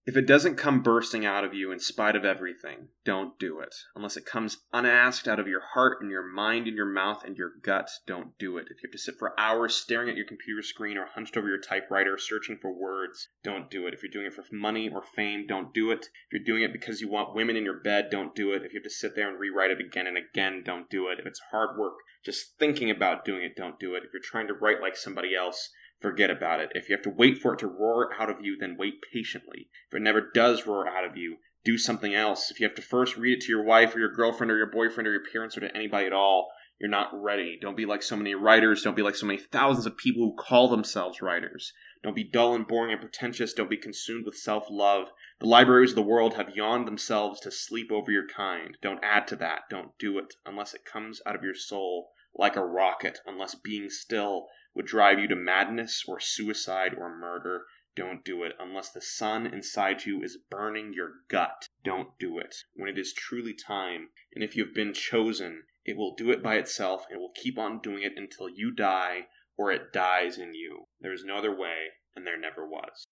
If 0.06 0.18
it 0.18 0.28
doesn't 0.28 0.58
come 0.58 0.84
bursting 0.84 1.26
out 1.26 1.46
of 1.46 1.54
you 1.54 1.72
in 1.72 1.80
spite 1.80 2.18
of 2.18 2.26
everything, 2.26 2.90
don't 3.06 3.40
do 3.40 3.62
it. 3.62 3.74
Unless 3.96 4.18
it 4.18 4.26
comes 4.26 4.58
unasked 4.74 5.30
out 5.30 5.40
of 5.40 5.48
your 5.48 5.62
heart 5.74 6.00
and 6.02 6.12
your 6.12 6.28
mind 6.28 6.68
and 6.68 6.76
your 6.76 6.92
mouth 6.92 7.24
and 7.24 7.38
your 7.38 7.52
gut, 7.64 7.90
don't 8.06 8.38
do 8.38 8.58
it. 8.58 8.68
If 8.70 8.84
you 8.84 8.90
have 8.90 8.92
to 8.92 8.98
sit 8.98 9.16
for 9.18 9.40
hours 9.40 9.76
staring 9.76 10.10
at 10.10 10.18
your 10.18 10.26
computer 10.26 10.62
screen 10.62 10.98
or 10.98 11.06
hunched 11.06 11.38
over 11.38 11.48
your 11.48 11.62
typewriter 11.62 12.18
searching 12.18 12.58
for 12.62 12.78
words, 12.78 13.30
don't 13.46 13.70
do 13.70 13.88
it. 13.88 13.94
If 13.94 14.04
you're 14.04 14.12
doing 14.12 14.26
it 14.26 14.34
for 14.34 14.44
money 14.52 14.90
or 14.90 15.04
fame, 15.16 15.46
don't 15.48 15.74
do 15.74 15.90
it. 15.92 16.10
If 16.30 16.34
you're 16.34 16.44
doing 16.44 16.64
it 16.64 16.74
because 16.74 17.00
you 17.00 17.10
want 17.10 17.34
women 17.34 17.56
in 17.56 17.64
your 17.64 17.80
bed, 17.80 18.10
don't 18.12 18.36
do 18.36 18.52
it. 18.52 18.64
If 18.66 18.74
you 18.74 18.80
have 18.80 18.84
to 18.84 18.90
sit 18.90 19.16
there 19.16 19.30
and 19.30 19.40
rewrite 19.40 19.72
it 19.72 19.80
again 19.80 20.08
and 20.08 20.18
again, 20.18 20.64
don't 20.66 20.90
do 20.90 21.08
it. 21.08 21.20
If 21.20 21.26
it's 21.26 21.42
hard 21.52 21.80
work, 21.80 21.94
just 22.26 22.58
thinking 22.60 22.90
about 22.92 23.24
doing 23.24 23.44
it, 23.44 23.56
don't 23.56 23.80
do 23.80 23.96
it. 23.96 24.04
If 24.04 24.12
you're 24.12 24.22
trying 24.22 24.48
to 24.48 24.54
write 24.54 24.82
like 24.82 24.98
somebody 24.98 25.34
else, 25.34 25.70
forget 26.04 26.30
about 26.30 26.60
it. 26.60 26.70
If 26.76 26.90
you 26.90 26.96
have 26.96 27.04
to 27.04 27.10
wait 27.10 27.40
for 27.40 27.54
it 27.54 27.60
to 27.60 27.68
roar 27.68 28.10
out 28.20 28.30
of 28.30 28.42
you, 28.42 28.58
then 28.60 28.76
wait 28.78 28.96
patiently. 29.12 29.70
If 29.90 29.98
it 29.98 30.02
never 30.02 30.30
does 30.34 30.68
roar 30.68 30.88
out 30.88 31.06
of 31.06 31.16
you, 31.16 31.38
do 31.64 31.78
something 31.78 32.14
else. 32.14 32.52
If 32.52 32.60
you 32.60 32.68
have 32.68 32.76
to 32.76 32.82
first 32.82 33.16
read 33.16 33.38
it 33.38 33.42
to 33.46 33.50
your 33.50 33.64
wife 33.64 33.96
or 33.96 34.00
your 34.00 34.14
girlfriend 34.14 34.52
or 34.52 34.58
your 34.58 34.70
boyfriend 34.70 35.08
or 35.08 35.14
your 35.14 35.24
parents 35.32 35.56
or 35.56 35.62
to 35.62 35.76
anybody 35.76 36.06
at 36.06 36.14
all, 36.14 36.50
you're 36.80 36.90
not 36.90 37.14
ready. 37.14 37.58
Don't 37.62 37.78
be 37.78 37.86
like 37.86 38.04
so 38.04 38.18
many 38.18 38.36
writers. 38.36 38.82
Don't 38.82 38.98
be 38.98 39.02
like 39.02 39.16
so 39.16 39.26
many 39.26 39.40
thousands 39.40 39.86
of 39.86 39.96
people 39.96 40.24
who 40.24 40.36
call 40.36 40.68
themselves 40.68 41.22
writers. 41.22 41.72
Don't 42.04 42.16
be 42.16 42.26
dull 42.26 42.54
and 42.54 42.68
boring 42.68 42.92
and 42.92 43.00
pretentious. 43.00 43.54
Don't 43.54 43.70
be 43.70 43.78
consumed 43.78 44.26
with 44.26 44.36
self 44.36 44.66
love. 44.70 45.08
The 45.40 45.48
libraries 45.48 45.92
of 45.92 45.96
the 45.96 46.02
world 46.02 46.34
have 46.34 46.56
yawned 46.56 46.86
themselves 46.86 47.40
to 47.42 47.52
sleep 47.52 47.94
over 47.94 48.12
your 48.12 48.28
kind. 48.28 48.78
Don't 48.82 49.00
add 49.02 49.26
to 49.28 49.38
that. 49.38 49.62
Don't 49.70 49.98
do 49.98 50.18
it 50.18 50.34
unless 50.46 50.74
it 50.74 50.84
comes 50.84 51.22
out 51.26 51.36
of 51.36 51.44
your 51.44 51.56
soul 51.56 52.10
like 52.36 52.58
a 52.58 52.66
rocket, 52.66 53.20
unless 53.26 53.56
being 53.56 53.90
still 53.90 54.48
would 54.76 54.86
drive 54.86 55.20
you 55.20 55.28
to 55.28 55.36
madness 55.36 56.04
or 56.08 56.20
suicide 56.20 56.94
or 56.98 57.16
murder. 57.16 57.66
Don't 57.96 58.26
do 58.26 58.44
it. 58.44 58.54
Unless 58.60 58.92
the 58.92 59.02
sun 59.02 59.46
inside 59.46 60.06
you 60.06 60.24
is 60.24 60.38
burning 60.50 60.94
your 60.94 61.12
gut, 61.30 61.68
don't 61.84 62.18
do 62.20 62.40
it. 62.40 62.56
When 62.76 62.90
it 62.90 62.98
is 62.98 63.14
truly 63.14 63.54
time, 63.54 64.10
and 64.34 64.44
if 64.44 64.56
you 64.56 64.66
have 64.66 64.74
been 64.74 64.94
chosen, 64.94 65.64
it 65.86 65.98
will 65.98 66.16
do 66.16 66.32
it 66.32 66.42
by 66.42 66.56
itself 66.56 67.06
and 67.10 67.20
will 67.20 67.34
keep 67.36 67.60
on 67.60 67.80
doing 67.82 68.04
it 68.04 68.14
until 68.16 68.50
you 68.50 68.72
die 68.72 69.28
or 69.58 69.72
it 69.72 69.94
dies 69.94 70.38
in 70.38 70.54
you. 70.54 70.88
There 71.02 71.14
is 71.14 71.24
no 71.24 71.38
other 71.38 71.56
way, 71.56 71.76
and 72.16 72.26
there 72.26 72.40
never 72.40 72.68
was. 72.68 73.06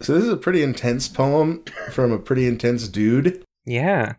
So, 0.00 0.14
this 0.14 0.24
is 0.24 0.30
a 0.30 0.36
pretty 0.36 0.62
intense 0.62 1.08
poem 1.08 1.64
from 1.90 2.12
a 2.12 2.18
pretty 2.18 2.46
intense 2.46 2.88
dude. 2.88 3.44
Yeah. 3.64 4.14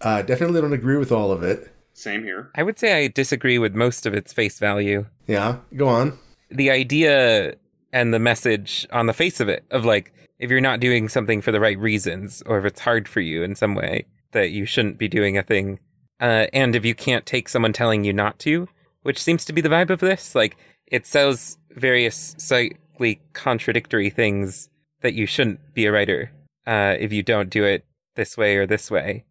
I 0.00 0.20
uh, 0.20 0.22
definitely 0.22 0.60
don't 0.60 0.72
agree 0.72 0.98
with 0.98 1.12
all 1.12 1.30
of 1.30 1.42
it. 1.42 1.73
Same 1.94 2.24
here. 2.24 2.50
I 2.54 2.62
would 2.62 2.78
say 2.78 3.04
I 3.04 3.08
disagree 3.08 3.58
with 3.58 3.74
most 3.74 4.04
of 4.04 4.14
its 4.14 4.32
face 4.32 4.58
value. 4.58 5.06
Yeah, 5.26 5.58
go 5.76 5.88
on. 5.88 6.18
The 6.50 6.70
idea 6.70 7.54
and 7.92 8.12
the 8.12 8.18
message 8.18 8.86
on 8.92 9.06
the 9.06 9.12
face 9.12 9.40
of 9.40 9.48
it 9.48 9.64
of 9.70 9.84
like, 9.84 10.12
if 10.38 10.50
you're 10.50 10.60
not 10.60 10.80
doing 10.80 11.08
something 11.08 11.40
for 11.40 11.52
the 11.52 11.60
right 11.60 11.78
reasons, 11.78 12.42
or 12.44 12.58
if 12.58 12.64
it's 12.64 12.80
hard 12.80 13.08
for 13.08 13.20
you 13.20 13.44
in 13.44 13.54
some 13.54 13.74
way, 13.74 14.06
that 14.32 14.50
you 14.50 14.66
shouldn't 14.66 14.98
be 14.98 15.08
doing 15.08 15.38
a 15.38 15.42
thing. 15.42 15.78
Uh, 16.20 16.46
and 16.52 16.74
if 16.74 16.84
you 16.84 16.94
can't 16.94 17.24
take 17.24 17.48
someone 17.48 17.72
telling 17.72 18.04
you 18.04 18.12
not 18.12 18.38
to, 18.40 18.68
which 19.02 19.22
seems 19.22 19.44
to 19.44 19.52
be 19.52 19.60
the 19.60 19.68
vibe 19.68 19.90
of 19.90 20.00
this, 20.00 20.34
like, 20.34 20.56
it 20.88 21.06
sells 21.06 21.56
various 21.70 22.34
slightly 22.38 23.20
contradictory 23.32 24.10
things 24.10 24.68
that 25.00 25.14
you 25.14 25.26
shouldn't 25.26 25.72
be 25.74 25.86
a 25.86 25.92
writer 25.92 26.32
uh, 26.66 26.96
if 26.98 27.12
you 27.12 27.22
don't 27.22 27.50
do 27.50 27.64
it 27.64 27.84
this 28.16 28.36
way 28.36 28.56
or 28.56 28.66
this 28.66 28.90
way. 28.90 29.24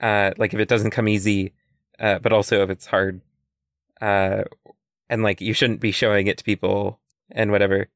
Uh, 0.00 0.30
like 0.36 0.52
if 0.52 0.60
it 0.60 0.68
doesn't 0.68 0.90
come 0.90 1.08
easy, 1.08 1.52
uh, 1.98 2.18
but 2.18 2.32
also 2.32 2.62
if 2.62 2.70
it's 2.70 2.86
hard, 2.86 3.20
uh, 4.00 4.44
and 5.08 5.22
like 5.22 5.40
you 5.40 5.52
shouldn't 5.52 5.80
be 5.80 5.92
showing 5.92 6.26
it 6.26 6.38
to 6.38 6.44
people 6.44 7.00
and 7.30 7.50
whatever. 7.50 7.88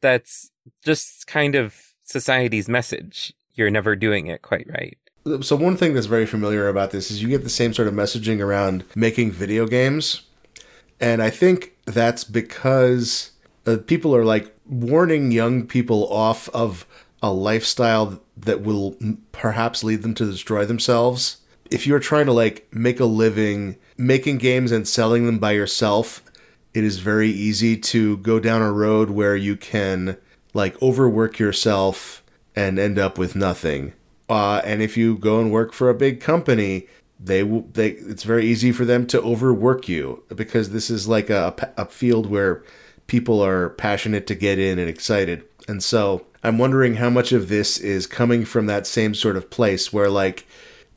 That's 0.00 0.50
just 0.84 1.26
kind 1.26 1.54
of 1.54 1.74
society's 2.04 2.68
message. 2.68 3.32
You're 3.54 3.70
never 3.70 3.96
doing 3.96 4.26
it 4.26 4.42
quite 4.42 4.66
right. 4.68 4.98
So 5.42 5.56
one 5.56 5.76
thing 5.76 5.94
that's 5.94 6.06
very 6.06 6.26
familiar 6.26 6.68
about 6.68 6.90
this 6.90 7.10
is 7.10 7.22
you 7.22 7.28
get 7.28 7.44
the 7.44 7.48
same 7.48 7.72
sort 7.72 7.88
of 7.88 7.94
messaging 7.94 8.40
around 8.40 8.84
making 8.94 9.32
video 9.32 9.66
games, 9.66 10.22
and 11.00 11.22
I 11.22 11.30
think 11.30 11.72
that's 11.86 12.24
because 12.24 13.30
uh, 13.66 13.78
people 13.86 14.14
are 14.14 14.24
like 14.24 14.54
warning 14.66 15.32
young 15.32 15.66
people 15.66 16.12
off 16.12 16.48
of 16.50 16.86
a 17.22 17.32
lifestyle 17.32 18.20
that 18.36 18.60
will 18.60 18.96
perhaps 19.32 19.82
lead 19.82 20.02
them 20.02 20.14
to 20.14 20.26
destroy 20.26 20.66
themselves. 20.66 21.38
If 21.70 21.86
you're 21.86 22.00
trying 22.00 22.26
to 22.26 22.32
like 22.32 22.66
make 22.72 23.00
a 23.00 23.04
living 23.04 23.76
making 23.96 24.38
games 24.38 24.72
and 24.72 24.86
selling 24.86 25.26
them 25.26 25.38
by 25.38 25.52
yourself, 25.52 26.22
it 26.72 26.84
is 26.84 26.98
very 26.98 27.30
easy 27.30 27.76
to 27.76 28.16
go 28.18 28.40
down 28.40 28.62
a 28.62 28.72
road 28.72 29.10
where 29.10 29.36
you 29.36 29.56
can 29.56 30.16
like 30.52 30.80
overwork 30.82 31.38
yourself 31.38 32.22
and 32.56 32.78
end 32.78 32.98
up 32.98 33.18
with 33.18 33.36
nothing. 33.36 33.92
Uh, 34.28 34.60
and 34.64 34.82
if 34.82 34.96
you 34.96 35.16
go 35.16 35.40
and 35.40 35.52
work 35.52 35.72
for 35.72 35.90
a 35.90 35.94
big 35.94 36.20
company, 36.20 36.86
they 37.20 37.42
they 37.42 37.90
it's 37.90 38.22
very 38.22 38.44
easy 38.44 38.72
for 38.72 38.84
them 38.84 39.06
to 39.06 39.20
overwork 39.22 39.88
you 39.88 40.22
because 40.34 40.70
this 40.70 40.90
is 40.90 41.06
like 41.06 41.30
a, 41.30 41.54
a 41.76 41.86
field 41.86 42.28
where 42.28 42.62
people 43.06 43.44
are 43.44 43.70
passionate 43.70 44.26
to 44.26 44.34
get 44.34 44.58
in 44.58 44.78
and 44.78 44.88
excited. 44.88 45.44
And 45.68 45.82
so 45.82 46.26
I'm 46.42 46.58
wondering 46.58 46.96
how 46.96 47.10
much 47.10 47.32
of 47.32 47.48
this 47.48 47.78
is 47.78 48.06
coming 48.06 48.44
from 48.44 48.66
that 48.66 48.86
same 48.86 49.14
sort 49.14 49.36
of 49.36 49.50
place 49.50 49.92
where 49.92 50.10
like 50.10 50.46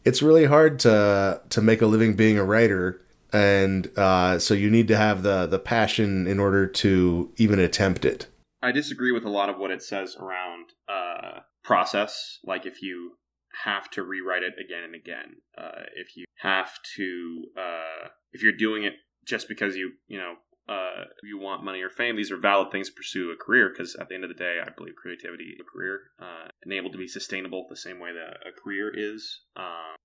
it's 0.07 0.21
really 0.21 0.45
hard 0.45 0.79
to 0.79 1.41
to 1.49 1.61
make 1.61 1.81
a 1.81 1.85
living 1.85 2.15
being 2.15 2.37
a 2.37 2.43
writer 2.43 3.01
and 3.33 3.91
uh, 3.97 4.39
so 4.39 4.53
you 4.53 4.69
need 4.69 4.87
to 4.87 4.97
have 4.97 5.23
the 5.23 5.45
the 5.45 5.59
passion 5.59 6.27
in 6.27 6.39
order 6.39 6.65
to 6.65 7.31
even 7.37 7.59
attempt 7.59 8.05
it. 8.05 8.27
I 8.61 8.71
disagree 8.71 9.11
with 9.11 9.25
a 9.25 9.29
lot 9.29 9.49
of 9.49 9.57
what 9.57 9.69
it 9.71 9.83
says 9.83 10.15
around 10.15 10.69
uh, 10.89 11.41
process. 11.63 12.39
Like 12.43 12.65
if 12.65 12.81
you 12.81 13.17
have 13.65 13.89
to 13.91 14.03
rewrite 14.03 14.43
it 14.43 14.53
again 14.63 14.83
and 14.83 14.95
again, 14.95 15.35
uh, 15.57 15.83
if 15.95 16.15
you 16.15 16.25
have 16.41 16.71
to, 16.95 17.43
uh, 17.57 18.07
if 18.31 18.41
you're 18.41 18.53
doing 18.53 18.83
it 18.83 18.93
just 19.25 19.47
because 19.47 19.75
you 19.75 19.91
you 20.07 20.17
know 20.17 20.35
uh, 20.69 21.05
you 21.23 21.37
want 21.39 21.63
money 21.63 21.81
or 21.81 21.89
fame, 21.89 22.15
these 22.15 22.31
are 22.31 22.37
valid 22.37 22.71
things 22.71 22.89
to 22.89 22.95
pursue 22.95 23.31
a 23.31 23.37
career 23.37 23.69
because 23.69 23.95
at 23.95 24.09
the 24.09 24.15
end 24.15 24.23
of 24.23 24.29
the 24.29 24.35
day, 24.35 24.59
I 24.61 24.69
believe 24.75 24.95
creativity 24.95 25.55
a 25.59 25.63
career 25.63 26.01
uh, 26.21 26.49
enabled 26.65 26.91
to 26.93 26.97
be 26.97 27.07
sustainable 27.07 27.65
the 27.69 27.77
same 27.77 27.99
way 27.99 28.11
that 28.13 28.47
a 28.47 28.51
career 28.51 28.91
is. 28.93 29.41
Um, 29.55 29.95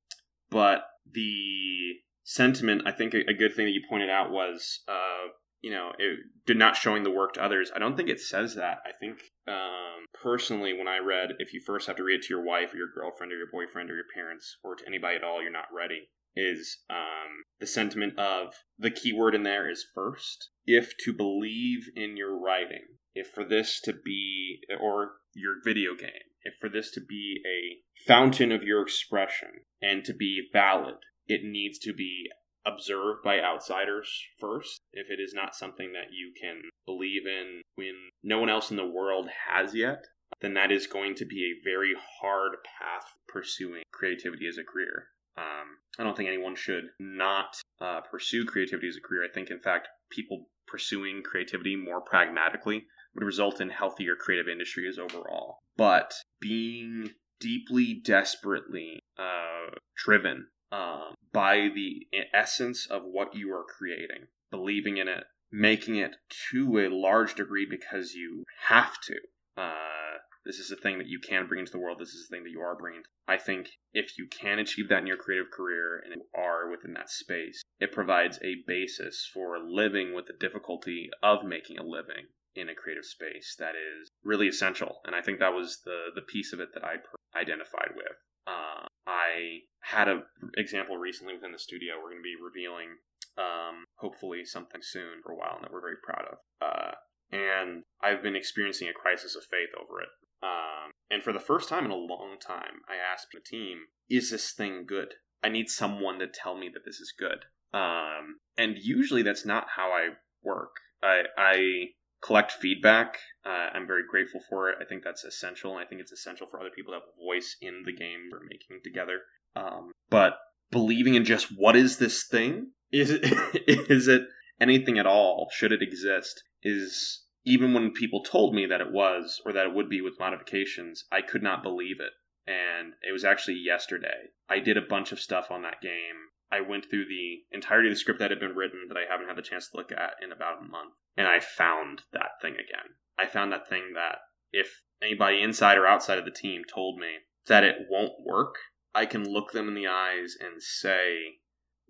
but 0.50 0.84
the 1.10 1.94
sentiment, 2.24 2.82
I 2.86 2.92
think 2.92 3.14
a, 3.14 3.20
a, 3.28 3.34
good 3.34 3.54
thing 3.54 3.66
that 3.66 3.72
you 3.72 3.82
pointed 3.88 4.10
out 4.10 4.30
was, 4.30 4.80
uh, 4.86 5.32
you 5.62 5.70
know, 5.70 5.90
it 5.98 6.18
did 6.46 6.58
not 6.58 6.76
showing 6.76 7.02
the 7.02 7.10
work 7.10 7.34
to 7.34 7.44
others. 7.44 7.72
I 7.74 7.78
don't 7.78 7.96
think 7.96 8.08
it 8.08 8.20
says 8.20 8.54
that. 8.54 8.78
I 8.86 8.92
think 9.00 9.18
um, 9.48 10.06
personally, 10.22 10.72
when 10.72 10.86
I 10.86 10.98
read, 10.98 11.30
if 11.38 11.52
you 11.52 11.60
first 11.64 11.88
have 11.88 11.96
to 11.96 12.04
read 12.04 12.16
it 12.16 12.22
to 12.22 12.34
your 12.34 12.44
wife 12.44 12.72
or 12.72 12.76
your 12.76 12.92
girlfriend 12.94 13.32
or 13.32 13.36
your 13.36 13.50
boyfriend 13.50 13.90
or 13.90 13.94
your 13.94 14.04
parents 14.14 14.58
or 14.62 14.76
to 14.76 14.86
anybody 14.86 15.16
at 15.16 15.24
all, 15.24 15.42
you're 15.42 15.50
not 15.50 15.72
ready 15.74 16.08
is 16.34 16.78
um, 16.90 17.44
the 17.60 17.66
sentiment 17.66 18.18
of 18.18 18.54
the 18.78 18.90
keyword 18.90 19.34
in 19.34 19.42
there 19.42 19.70
is 19.70 19.86
first. 19.94 20.50
If 20.66 20.96
to 21.04 21.12
believe 21.12 21.90
in 21.94 22.16
your 22.16 22.38
writing, 22.38 22.84
if 23.14 23.28
for 23.28 23.44
this 23.44 23.80
to 23.84 23.92
be, 23.92 24.60
or 24.80 25.12
your 25.34 25.54
video 25.64 25.94
game, 25.94 26.10
if 26.44 26.54
for 26.60 26.68
this 26.68 26.90
to 26.92 27.00
be 27.00 27.40
a 27.46 27.82
fountain 28.06 28.52
of 28.52 28.62
your 28.62 28.82
expression 28.82 29.50
and 29.80 30.04
to 30.04 30.14
be 30.14 30.48
valid, 30.52 30.96
it 31.26 31.42
needs 31.44 31.78
to 31.80 31.92
be 31.92 32.28
observed 32.64 33.22
by 33.24 33.40
outsiders 33.40 34.08
first. 34.38 34.80
If 34.92 35.08
it 35.10 35.20
is 35.20 35.34
not 35.34 35.54
something 35.54 35.92
that 35.92 36.12
you 36.12 36.32
can 36.40 36.62
believe 36.86 37.26
in 37.26 37.62
when 37.74 37.94
no 38.22 38.38
one 38.38 38.50
else 38.50 38.70
in 38.70 38.76
the 38.76 38.86
world 38.86 39.28
has 39.48 39.74
yet, 39.74 40.04
then 40.40 40.54
that 40.54 40.72
is 40.72 40.86
going 40.86 41.14
to 41.16 41.24
be 41.24 41.44
a 41.44 41.64
very 41.64 41.94
hard 42.20 42.52
path 42.64 43.04
pursuing 43.28 43.82
creativity 43.92 44.46
as 44.48 44.58
a 44.58 44.64
career. 44.64 45.06
Um, 45.36 45.78
I 45.98 46.04
don't 46.04 46.16
think 46.16 46.28
anyone 46.28 46.56
should 46.56 46.84
not 46.98 47.56
uh, 47.80 48.00
pursue 48.02 48.44
creativity 48.44 48.88
as 48.88 48.96
a 48.96 49.00
career. 49.00 49.24
I 49.24 49.32
think, 49.32 49.50
in 49.50 49.60
fact, 49.60 49.88
people 50.10 50.46
pursuing 50.66 51.22
creativity 51.22 51.76
more 51.76 52.00
pragmatically 52.00 52.86
would 53.14 53.24
result 53.24 53.60
in 53.60 53.70
healthier 53.70 54.16
creative 54.16 54.48
industries 54.48 54.98
overall. 54.98 55.58
But 55.76 56.14
being 56.40 57.10
deeply, 57.40 57.94
desperately 57.94 59.00
uh, 59.18 59.74
driven 59.96 60.48
uh, 60.70 61.10
by 61.32 61.68
the 61.74 62.06
essence 62.32 62.86
of 62.86 63.02
what 63.04 63.34
you 63.34 63.52
are 63.52 63.64
creating, 63.64 64.26
believing 64.50 64.96
in 64.96 65.08
it, 65.08 65.24
making 65.50 65.96
it 65.96 66.16
to 66.50 66.78
a 66.78 66.88
large 66.88 67.34
degree 67.34 67.66
because 67.68 68.14
you 68.14 68.44
have 68.68 68.98
to. 69.02 69.16
Uh, 69.56 70.01
this 70.44 70.58
is 70.58 70.70
a 70.70 70.76
thing 70.76 70.98
that 70.98 71.06
you 71.06 71.20
can 71.20 71.46
bring 71.46 71.60
into 71.60 71.72
the 71.72 71.78
world. 71.78 71.98
This 72.00 72.14
is 72.14 72.26
a 72.28 72.34
thing 72.34 72.44
that 72.44 72.50
you 72.50 72.60
are 72.60 72.76
bringing. 72.76 73.02
I 73.28 73.36
think 73.36 73.70
if 73.92 74.18
you 74.18 74.26
can 74.26 74.58
achieve 74.58 74.88
that 74.88 75.00
in 75.00 75.06
your 75.06 75.16
creative 75.16 75.50
career 75.50 76.02
and 76.04 76.14
you 76.16 76.22
are 76.34 76.70
within 76.70 76.94
that 76.94 77.10
space, 77.10 77.62
it 77.78 77.92
provides 77.92 78.38
a 78.42 78.62
basis 78.66 79.28
for 79.32 79.58
living 79.58 80.14
with 80.14 80.26
the 80.26 80.34
difficulty 80.38 81.10
of 81.22 81.44
making 81.44 81.78
a 81.78 81.84
living 81.84 82.26
in 82.54 82.68
a 82.68 82.74
creative 82.74 83.04
space 83.04 83.56
that 83.58 83.74
is 83.74 84.10
really 84.24 84.48
essential. 84.48 85.00
And 85.04 85.14
I 85.14 85.22
think 85.22 85.38
that 85.38 85.54
was 85.54 85.80
the 85.84 86.10
the 86.14 86.22
piece 86.22 86.52
of 86.52 86.60
it 86.60 86.70
that 86.74 86.84
I 86.84 86.96
identified 87.38 87.92
with. 87.96 88.16
Uh, 88.46 88.86
I 89.06 89.62
had 89.80 90.08
an 90.08 90.22
example 90.56 90.96
recently 90.96 91.34
within 91.34 91.52
the 91.52 91.58
studio. 91.58 91.94
We're 91.96 92.10
going 92.10 92.22
to 92.22 92.22
be 92.22 92.36
revealing, 92.42 92.98
um, 93.38 93.84
hopefully, 93.96 94.44
something 94.44 94.80
soon 94.82 95.22
for 95.22 95.32
a 95.32 95.36
while, 95.36 95.56
and 95.56 95.64
that 95.64 95.72
we're 95.72 95.80
very 95.80 96.00
proud 96.02 96.26
of. 96.30 96.38
Uh, 96.60 96.92
and 97.32 97.84
I've 98.02 98.22
been 98.22 98.36
experiencing 98.36 98.88
a 98.88 98.92
crisis 98.92 99.34
of 99.34 99.44
faith 99.44 99.70
over 99.80 100.00
it. 100.00 100.08
Um, 100.42 100.92
and 101.10 101.22
for 101.22 101.32
the 101.32 101.40
first 101.40 101.68
time 101.68 101.84
in 101.84 101.90
a 101.90 101.96
long 101.96 102.36
time, 102.44 102.82
I 102.88 102.94
asked 102.96 103.28
the 103.32 103.40
team, 103.40 103.86
"Is 104.08 104.30
this 104.30 104.52
thing 104.52 104.84
good? 104.86 105.14
I 105.42 105.48
need 105.48 105.68
someone 105.68 106.18
to 106.18 106.26
tell 106.26 106.56
me 106.56 106.68
that 106.72 106.84
this 106.84 107.00
is 107.00 107.12
good." 107.16 107.46
Um, 107.72 108.40
and 108.56 108.76
usually, 108.78 109.22
that's 109.22 109.46
not 109.46 109.68
how 109.76 109.90
I 109.92 110.10
work. 110.42 110.76
I, 111.02 111.24
I 111.36 111.86
collect 112.22 112.52
feedback. 112.52 113.18
Uh, 113.44 113.70
I'm 113.74 113.86
very 113.86 114.02
grateful 114.08 114.40
for 114.48 114.70
it. 114.70 114.78
I 114.80 114.84
think 114.84 115.02
that's 115.04 115.24
essential. 115.24 115.76
I 115.76 115.84
think 115.84 116.00
it's 116.00 116.12
essential 116.12 116.46
for 116.50 116.60
other 116.60 116.70
people 116.74 116.92
to 116.92 117.00
have 117.00 117.08
a 117.08 117.24
voice 117.24 117.56
in 117.60 117.82
the 117.84 117.92
game 117.92 118.28
we're 118.30 118.46
making 118.48 118.80
together. 118.84 119.20
Um, 119.56 119.90
but 120.08 120.38
believing 120.70 121.14
in 121.14 121.24
just 121.24 121.48
what 121.56 121.76
is 121.76 121.98
this 121.98 122.24
thing? 122.24 122.72
Is 122.90 123.10
it 123.10 123.24
is 123.66 124.08
it 124.08 124.22
anything 124.60 124.98
at 124.98 125.06
all? 125.06 125.48
Should 125.52 125.72
it 125.72 125.82
exist? 125.82 126.42
Is 126.62 127.24
even 127.44 127.74
when 127.74 127.92
people 127.92 128.22
told 128.22 128.54
me 128.54 128.66
that 128.66 128.80
it 128.80 128.92
was 128.92 129.40
or 129.44 129.52
that 129.52 129.66
it 129.66 129.74
would 129.74 129.88
be 129.88 130.00
with 130.00 130.20
modifications, 130.20 131.04
I 131.10 131.22
could 131.22 131.42
not 131.42 131.62
believe 131.62 131.96
it. 132.00 132.12
And 132.46 132.94
it 133.02 133.12
was 133.12 133.24
actually 133.24 133.56
yesterday. 133.56 134.30
I 134.48 134.58
did 134.58 134.76
a 134.76 134.82
bunch 134.82 135.12
of 135.12 135.20
stuff 135.20 135.50
on 135.50 135.62
that 135.62 135.80
game. 135.80 136.30
I 136.50 136.60
went 136.60 136.90
through 136.90 137.06
the 137.06 137.42
entirety 137.50 137.88
of 137.88 137.94
the 137.94 137.98
script 137.98 138.20
that 138.20 138.30
had 138.30 138.40
been 138.40 138.54
written 138.54 138.86
that 138.88 138.96
I 138.96 139.10
haven't 139.10 139.28
had 139.28 139.38
the 139.38 139.42
chance 139.42 139.70
to 139.70 139.76
look 139.76 139.90
at 139.90 140.14
in 140.22 140.32
about 140.32 140.58
a 140.60 140.68
month. 140.68 140.94
And 141.16 141.26
I 141.26 141.40
found 141.40 142.02
that 142.12 142.40
thing 142.42 142.54
again. 142.54 142.96
I 143.18 143.26
found 143.26 143.52
that 143.52 143.68
thing 143.68 143.92
that 143.94 144.18
if 144.52 144.82
anybody 145.02 145.42
inside 145.42 145.78
or 145.78 145.86
outside 145.86 146.18
of 146.18 146.24
the 146.24 146.30
team 146.30 146.62
told 146.64 146.98
me 146.98 147.08
that 147.46 147.64
it 147.64 147.86
won't 147.88 148.24
work, 148.24 148.56
I 148.94 149.06
can 149.06 149.24
look 149.24 149.52
them 149.52 149.68
in 149.68 149.74
the 149.74 149.86
eyes 149.86 150.36
and 150.38 150.62
say, 150.62 151.38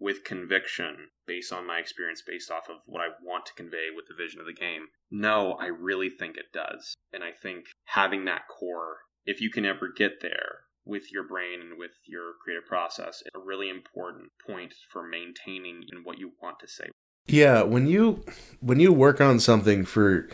with 0.03 0.25
conviction 0.25 0.97
based 1.27 1.53
on 1.53 1.67
my 1.67 1.79
experience, 1.79 2.23
based 2.27 2.51
off 2.51 2.69
of 2.69 2.77
what 2.87 3.01
I 3.01 3.09
want 3.23 3.47
to 3.47 3.55
convey 3.55 3.87
with 3.95 4.07
the 4.09 4.15
vision 4.21 4.41
of 4.41 4.47
the 4.47 4.53
game. 4.53 4.87
No, 5.11 5.53
I 5.53 5.67
really 5.67 6.11
think 6.11 6.37
it 6.37 6.53
does. 6.53 6.95
And 7.13 7.23
I 7.23 7.31
think 7.31 7.67
having 7.85 8.25
that 8.25 8.49
core, 8.49 8.97
if 9.25 9.41
you 9.41 9.49
can 9.49 9.65
ever 9.65 9.89
get 9.97 10.21
there 10.21 10.61
with 10.85 11.13
your 11.13 11.23
brain 11.23 11.61
and 11.61 11.79
with 11.79 11.93
your 12.07 12.33
creative 12.43 12.67
process, 12.67 13.23
a 13.35 13.39
really 13.39 13.71
important 13.71 14.31
point 14.45 14.75
for 14.91 15.07
maintaining 15.07 15.85
in 15.93 16.03
what 16.03 16.19
you 16.19 16.33
want 16.43 16.59
to 16.59 16.69
say. 16.69 16.91
Yeah, 17.27 17.63
when 17.63 17.87
you 17.87 18.25
when 18.61 18.81
you 18.81 18.93
work 18.93 19.21
on 19.21 19.39
something 19.39 19.85
for 19.85 20.29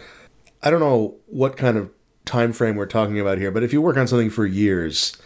I 0.63 0.71
don't 0.71 0.81
know 0.81 1.17
what 1.27 1.59
kind 1.59 1.77
of 1.77 1.91
time 2.25 2.55
frame 2.55 2.77
we're 2.77 2.87
talking 2.87 3.21
about 3.21 3.37
here, 3.37 3.51
but 3.51 3.63
if 3.63 3.75
you 3.75 3.83
work 3.83 3.99
on 3.99 4.07
something 4.07 4.31
for 4.31 4.47
years, 4.47 5.17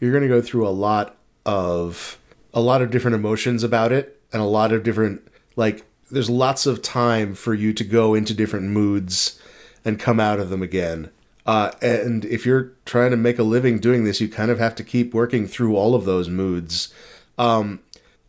you're 0.00 0.12
going 0.12 0.22
to 0.22 0.28
go 0.28 0.40
through 0.40 0.66
a 0.66 0.70
lot 0.70 1.16
of 1.44 2.18
a 2.54 2.60
lot 2.60 2.80
of 2.80 2.90
different 2.90 3.16
emotions 3.16 3.62
about 3.62 3.92
it 3.92 4.18
and 4.32 4.40
a 4.40 4.46
lot 4.46 4.72
of 4.72 4.82
different 4.82 5.28
like 5.56 5.84
there's 6.10 6.30
lots 6.30 6.64
of 6.64 6.80
time 6.80 7.34
for 7.34 7.52
you 7.52 7.72
to 7.72 7.84
go 7.84 8.14
into 8.14 8.32
different 8.32 8.66
moods 8.66 9.40
and 9.84 9.98
come 9.98 10.20
out 10.20 10.40
of 10.40 10.48
them 10.48 10.62
again. 10.62 11.10
Uh, 11.46 11.72
and 11.82 12.24
if 12.24 12.46
you're 12.46 12.72
trying 12.86 13.10
to 13.10 13.16
make 13.16 13.38
a 13.38 13.42
living 13.42 13.78
doing 13.78 14.04
this, 14.04 14.20
you 14.20 14.28
kind 14.28 14.50
of 14.50 14.58
have 14.58 14.74
to 14.74 14.84
keep 14.84 15.12
working 15.12 15.46
through 15.46 15.76
all 15.76 15.94
of 15.94 16.04
those 16.04 16.28
moods 16.28 16.92
um, 17.36 17.80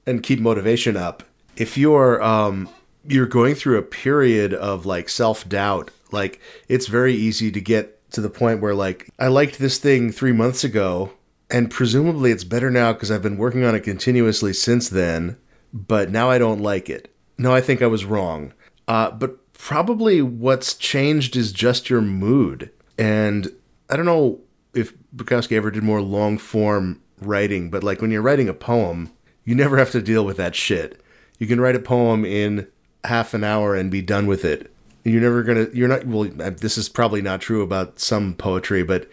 and 0.05 0.23
keep 0.23 0.39
motivation 0.39 0.97
up. 0.97 1.23
If 1.55 1.77
you're 1.77 2.21
um, 2.21 2.67
you're 3.07 3.25
going 3.25 3.55
through 3.55 3.77
a 3.77 3.83
period 3.83 4.53
of 4.53 4.85
like 4.85 5.07
self 5.07 5.47
doubt, 5.47 5.91
like 6.11 6.41
it's 6.67 6.87
very 6.87 7.13
easy 7.13 7.51
to 7.51 7.61
get 7.61 7.91
to 8.11 8.21
the 8.21 8.29
point 8.29 8.61
where 8.61 8.75
like 8.75 9.09
I 9.17 9.27
liked 9.27 9.59
this 9.59 9.77
thing 9.77 10.11
three 10.11 10.33
months 10.33 10.63
ago, 10.65 11.11
and 11.49 11.69
presumably 11.69 12.31
it's 12.31 12.43
better 12.43 12.71
now 12.71 12.93
because 12.93 13.11
I've 13.11 13.21
been 13.21 13.37
working 13.37 13.63
on 13.63 13.75
it 13.75 13.81
continuously 13.81 14.53
since 14.53 14.89
then, 14.89 15.37
but 15.73 16.09
now 16.09 16.29
I 16.29 16.37
don't 16.37 16.61
like 16.61 16.89
it. 16.89 17.13
No, 17.37 17.53
I 17.53 17.61
think 17.61 17.81
I 17.81 17.87
was 17.87 18.05
wrong. 18.05 18.53
Uh, 18.87 19.11
but 19.11 19.53
probably 19.53 20.21
what's 20.21 20.73
changed 20.75 21.35
is 21.35 21.51
just 21.51 21.89
your 21.89 22.01
mood. 22.01 22.71
And 22.97 23.51
I 23.89 23.95
don't 23.95 24.05
know 24.05 24.41
if 24.73 24.93
Bukowski 25.15 25.55
ever 25.55 25.71
did 25.71 25.83
more 25.83 26.01
long 26.01 26.37
form 26.37 27.01
writing, 27.21 27.69
but 27.69 27.83
like 27.83 28.01
when 28.01 28.11
you're 28.11 28.21
writing 28.21 28.49
a 28.49 28.53
poem, 28.53 29.11
you 29.43 29.55
never 29.55 29.77
have 29.77 29.91
to 29.91 30.01
deal 30.01 30.25
with 30.25 30.37
that 30.37 30.55
shit. 30.55 31.01
You 31.37 31.47
can 31.47 31.61
write 31.61 31.75
a 31.75 31.79
poem 31.79 32.25
in 32.25 32.67
half 33.03 33.33
an 33.33 33.43
hour 33.43 33.75
and 33.75 33.91
be 33.91 34.01
done 34.01 34.27
with 34.27 34.45
it. 34.45 34.71
You're 35.03 35.21
never 35.21 35.43
gonna. 35.43 35.67
You're 35.71 35.87
not. 35.87 36.07
Well, 36.07 36.23
this 36.23 36.79
is 36.79 36.89
probably 36.89 37.21
not 37.21 37.39
true 37.39 37.61
about 37.61 37.99
some 37.99 38.33
poetry, 38.33 38.83
but 38.83 39.07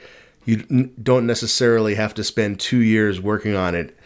you 0.44 0.56
don't 1.02 1.26
necessarily 1.26 1.94
have 1.94 2.14
to 2.14 2.24
spend 2.24 2.60
two 2.60 2.80
years 2.80 3.20
working 3.20 3.54
on 3.54 3.74
it 3.74 3.96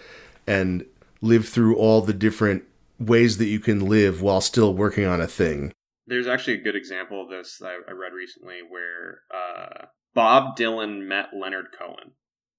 and 0.47 0.85
live 1.21 1.49
through 1.49 1.77
all 1.77 2.03
the 2.03 2.13
different 2.13 2.65
ways 2.99 3.39
that 3.39 3.47
you 3.47 3.61
can 3.61 3.87
live 3.87 4.23
while 4.23 4.41
still 4.41 4.75
working 4.75 5.07
on 5.07 5.21
a 5.21 5.27
thing. 5.27 5.73
There's 6.07 6.27
actually 6.27 6.55
a 6.55 6.63
good 6.63 6.77
example 6.77 7.23
of 7.23 7.31
this 7.31 7.59
that 7.59 7.79
I 7.89 7.93
read 7.93 8.13
recently 8.13 8.59
where 8.69 9.21
uh, 9.35 9.87
Bob 10.15 10.57
Dylan 10.57 11.07
met 11.07 11.31
Leonard 11.39 11.67
Cohen. 11.77 12.13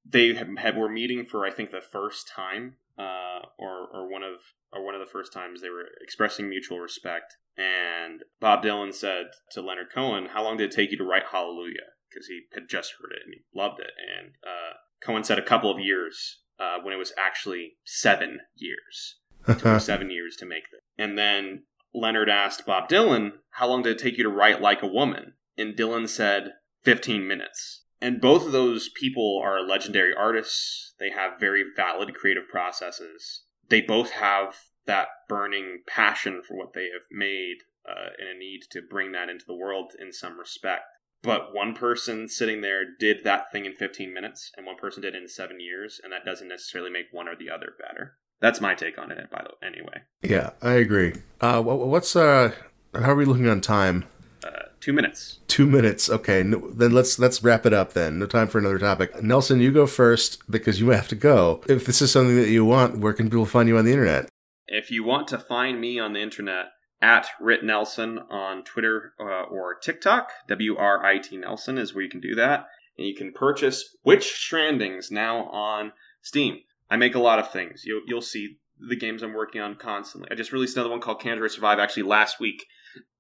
They 0.09 0.34
had, 0.34 0.78
were 0.78 0.89
meeting 0.89 1.25
for 1.25 1.45
I 1.45 1.51
think 1.51 1.71
the 1.71 1.82
first 1.82 2.30
time, 2.34 2.75
uh, 2.97 3.39
or 3.57 3.88
or 3.93 4.09
one 4.09 4.23
of 4.23 4.39
or 4.71 4.86
one 4.86 4.95
of 4.95 5.01
the 5.01 5.11
first 5.11 5.34
times 5.34 5.61
they 5.61 5.69
were 5.69 5.86
expressing 6.01 6.49
mutual 6.49 6.80
respect. 6.80 7.36
And 7.57 8.21
Bob 8.39 8.63
Dylan 8.63 8.93
said 8.93 9.28
to 9.51 9.61
Leonard 9.61 9.88
Cohen, 9.93 10.28
"How 10.28 10.43
long 10.43 10.57
did 10.57 10.71
it 10.71 10.75
take 10.75 10.91
you 10.91 10.97
to 10.97 11.03
write 11.03 11.25
Hallelujah?" 11.32 11.97
Because 12.18 12.28
he 12.28 12.41
had 12.53 12.68
just 12.68 12.93
heard 12.99 13.11
it 13.11 13.22
and 13.26 13.36
he 13.36 13.41
loved 13.53 13.80
it. 13.80 13.91
And 14.18 14.34
uh, 14.43 14.74
Cohen 15.01 15.24
said 15.24 15.38
a 15.38 15.45
couple 15.45 15.70
of 15.70 15.80
years 15.80 16.39
uh, 16.59 16.78
when 16.82 16.93
it 16.93 16.97
was 16.97 17.13
actually 17.18 17.74
seven 17.86 18.39
years. 18.55 19.20
It 19.47 19.59
took 19.59 19.80
seven 19.80 20.09
years 20.09 20.36
to 20.38 20.45
make 20.45 20.63
this. 20.72 20.82
And 20.97 21.18
then 21.18 21.63
Leonard 21.93 22.30
asked 22.30 22.65
Bob 22.65 22.89
Dylan, 22.89 23.34
How 23.51 23.68
long 23.68 23.84
did 23.84 23.95
it 23.95 23.99
take 23.99 24.18
you 24.18 24.24
to 24.24 24.30
write 24.30 24.61
Like 24.61 24.82
a 24.82 24.88
Woman? 24.88 25.34
And 25.57 25.76
Dylan 25.76 26.09
said, 26.09 26.53
15 26.84 27.28
minutes. 27.28 27.84
And 28.01 28.20
both 28.20 28.45
of 28.45 28.51
those 28.51 28.89
people 28.89 29.41
are 29.43 29.61
legendary 29.61 30.13
artists. 30.13 30.93
They 30.99 31.11
have 31.11 31.39
very 31.39 31.63
valid 31.76 32.13
creative 32.15 32.47
processes. 32.49 33.43
They 33.70 33.82
both 33.82 34.11
have 34.11 34.55
that 34.86 35.07
burning 35.28 35.84
passion 35.88 36.41
for 36.47 36.57
what 36.57 36.74
they 36.74 36.86
have 36.93 37.07
made 37.11 37.57
uh, 37.88 38.09
and 38.20 38.30
a 38.30 38.38
need 38.38 38.61
to 38.72 38.82
bring 38.82 39.11
that 39.13 39.30
into 39.30 39.45
the 39.45 39.55
world 39.55 39.93
in 39.99 40.11
some 40.11 40.39
respect. 40.39 40.84
But 41.24 41.53
one 41.53 41.74
person 41.74 42.28
sitting 42.28 42.61
there 42.61 42.84
did 42.99 43.24
that 43.24 43.51
thing 43.51 43.65
in 43.65 43.74
15 43.74 44.13
minutes, 44.13 44.51
and 44.55 44.65
one 44.65 44.78
person 44.78 45.01
did 45.01 45.15
it 45.15 45.22
in 45.22 45.28
seven 45.28 45.59
years, 45.59 45.99
and 46.03 46.13
that 46.13 46.26
doesn't 46.26 46.47
necessarily 46.47 46.91
make 46.91 47.07
one 47.11 47.28
or 47.28 47.36
the 47.36 47.49
other 47.49 47.74
better. 47.80 48.18
That's 48.39 48.61
my 48.61 48.76
take 48.76 48.97
on 48.97 49.11
it. 49.11 49.30
By 49.32 49.43
the 49.43 49.49
way, 49.49 49.74
anyway. 49.74 50.01
Yeah, 50.22 50.51
I 50.61 50.74
agree. 50.74 51.13
Uh, 51.41 51.61
what's 51.61 52.15
uh, 52.15 52.53
how 52.93 53.11
are 53.11 53.15
we 53.15 53.26
looking 53.26 53.47
on 53.47 53.61
time? 53.61 54.05
Uh, 54.43 54.68
two 54.80 54.93
minutes. 54.93 55.39
Two 55.47 55.65
minutes. 55.65 56.09
Okay, 56.09 56.43
no, 56.43 56.70
then 56.72 56.91
let's 56.91 57.18
let's 57.18 57.43
wrap 57.43 57.65
it 57.65 57.74
up. 57.74 57.93
Then 57.93 58.20
no 58.20 58.28
time 58.28 58.47
for 58.47 58.59
another 58.59 58.78
topic. 58.78 59.24
Nelson, 59.24 59.59
you 59.59 59.72
go 59.72 59.88
first 59.88 60.39
because 60.49 60.80
you 60.80 60.89
have 60.89 61.07
to 61.07 61.15
go. 61.15 61.63
If 61.68 61.86
this 61.86 62.01
is 62.01 62.11
something 62.11 62.36
that 62.36 62.49
you 62.49 62.63
want, 62.63 62.99
where 62.99 63.13
can 63.13 63.30
people 63.30 63.47
find 63.47 63.68
you 63.68 63.78
on 63.78 63.86
the 63.86 63.91
internet? 63.91 64.30
If 64.68 64.91
you 64.91 65.03
want 65.03 65.28
to 65.30 65.39
find 65.39 65.82
me 65.82 65.97
on 65.97 66.13
the 66.13 66.22
internet, 66.22 66.68
at 67.02 67.28
Rit 67.39 67.64
Nelson 67.64 68.20
on 68.30 68.64
Twitter 68.64 69.14
uh, 69.20 69.43
or 69.43 69.76
TikTok, 69.76 70.32
W 70.48 70.76
R 70.78 71.06
I 71.06 71.20
T 71.20 71.38
Nelson 71.38 71.78
is 71.78 71.93
where 71.93 72.04
you 72.04 72.10
can 72.10 72.22
do 72.22 72.36
that. 72.36 72.68
And 72.98 73.08
you 73.08 73.16
can 73.16 73.32
purchase 73.32 73.95
Witch 74.04 74.34
Strandings 74.36 75.12
now 75.12 75.45
on 75.50 75.91
Steam. 76.22 76.60
I 76.89 76.98
make 76.98 77.16
a 77.16 77.20
lot 77.20 77.39
of 77.39 77.52
things. 77.52 77.84
You'll 77.86 78.02
you'll 78.08 78.22
see 78.22 78.58
the 78.80 78.95
games 78.95 79.22
I'm 79.22 79.34
working 79.34 79.62
on 79.62 79.76
constantly. 79.76 80.30
I 80.32 80.36
just 80.36 80.52
released 80.52 80.76
another 80.76 80.89
one 80.89 81.02
called 81.02 81.22
Can 81.22 81.39
Survive 81.50 81.80
actually 81.80 82.04
last 82.04 82.39
week. 82.39 82.66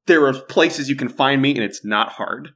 There 0.05 0.25
are 0.25 0.33
places 0.33 0.89
you 0.89 0.95
can 0.95 1.09
find 1.09 1.41
me, 1.41 1.51
and 1.51 1.63
it's 1.63 1.83
not 1.83 2.13
hard. 2.13 2.53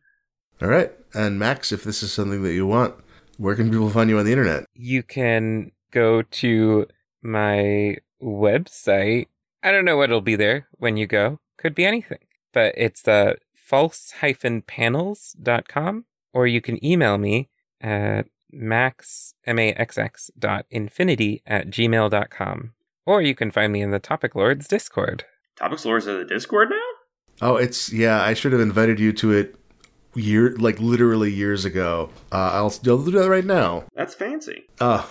All 0.62 0.70
right, 0.70 0.92
and 1.14 1.38
Max, 1.38 1.72
if 1.72 1.84
this 1.84 2.02
is 2.02 2.14
something 2.14 2.44
that 2.44 2.54
you 2.54 2.66
want, 2.66 2.96
where 3.38 3.56
can 3.56 3.72
people 3.72 3.90
find 3.90 4.10
you 4.10 4.20
on 4.20 4.26
the 4.26 4.32
internet? 4.32 4.66
You 4.74 5.04
can 5.04 5.72
go 5.92 6.22
to 6.22 6.88
my 7.22 7.98
website. 8.22 9.28
I 9.64 9.72
don't 9.72 9.86
know 9.86 9.98
what'll 9.98 10.22
be 10.22 10.36
there 10.36 10.68
when 10.74 10.98
you 10.98 11.08
go. 11.08 11.40
Could 11.58 11.74
be 11.76 11.86
anything, 11.86 12.20
but 12.54 12.74
it's 12.76 13.04
the 13.04 13.38
false-panels.com, 13.56 16.06
or 16.34 16.48
you 16.48 16.60
can 16.62 16.84
email 16.84 17.18
me 17.18 17.50
at 17.80 18.28
max, 18.52 19.36
M-A-X-X 19.46 20.32
dot 20.38 20.66
infinity 20.70 21.42
at 21.46 21.70
gmail.com. 21.70 22.74
Or 23.06 23.22
you 23.22 23.34
can 23.36 23.52
find 23.52 23.72
me 23.72 23.82
in 23.82 23.92
the 23.92 24.00
Topic 24.00 24.36
Lords 24.36 24.68
Discord. 24.68 25.24
Topic 25.56 25.86
Lords 25.86 26.06
are 26.08 26.18
the 26.18 26.26
Discord 26.26 26.70
now? 26.70 26.82
Oh, 27.42 27.56
it's, 27.56 27.94
yeah, 27.94 28.22
I 28.22 28.34
should 28.34 28.52
have 28.52 28.62
invited 28.62 29.00
you 29.00 29.14
to 29.14 29.32
it 29.32 29.56
year, 30.16 30.56
like 30.58 30.80
literally 30.80 31.32
years 31.32 31.66
ago. 31.66 32.10
Uh, 32.32 32.52
I'll, 32.54 32.74
I'll 32.88 33.04
do 33.04 33.12
that 33.12 33.30
right 33.30 33.46
now. 33.46 33.86
That's 33.96 34.14
fancy. 34.14 34.66
Uh, 34.80 35.02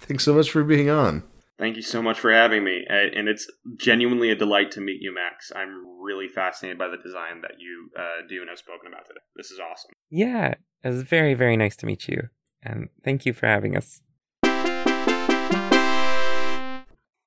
thanks 0.00 0.24
so 0.24 0.34
much 0.34 0.50
for 0.50 0.64
being 0.64 0.90
on. 0.90 1.22
Thank 1.62 1.76
you 1.76 1.82
so 1.82 2.02
much 2.02 2.18
for 2.18 2.32
having 2.32 2.64
me. 2.64 2.84
And 2.88 3.28
it's 3.28 3.48
genuinely 3.76 4.32
a 4.32 4.34
delight 4.34 4.72
to 4.72 4.80
meet 4.80 5.00
you, 5.00 5.14
Max. 5.14 5.52
I'm 5.54 5.86
really 6.00 6.26
fascinated 6.26 6.76
by 6.76 6.88
the 6.88 6.96
design 6.96 7.40
that 7.42 7.60
you 7.60 7.88
uh, 7.96 8.26
do 8.28 8.40
and 8.40 8.48
have 8.48 8.58
spoken 8.58 8.88
about 8.88 9.06
today. 9.06 9.20
This 9.36 9.52
is 9.52 9.60
awesome. 9.60 9.92
Yeah, 10.10 10.54
it 10.82 10.88
was 10.88 11.02
very, 11.02 11.34
very 11.34 11.56
nice 11.56 11.76
to 11.76 11.86
meet 11.86 12.08
you 12.08 12.30
and 12.64 12.88
thank 13.04 13.24
you 13.24 13.32
for 13.32 13.46
having 13.46 13.76
us. 13.76 14.00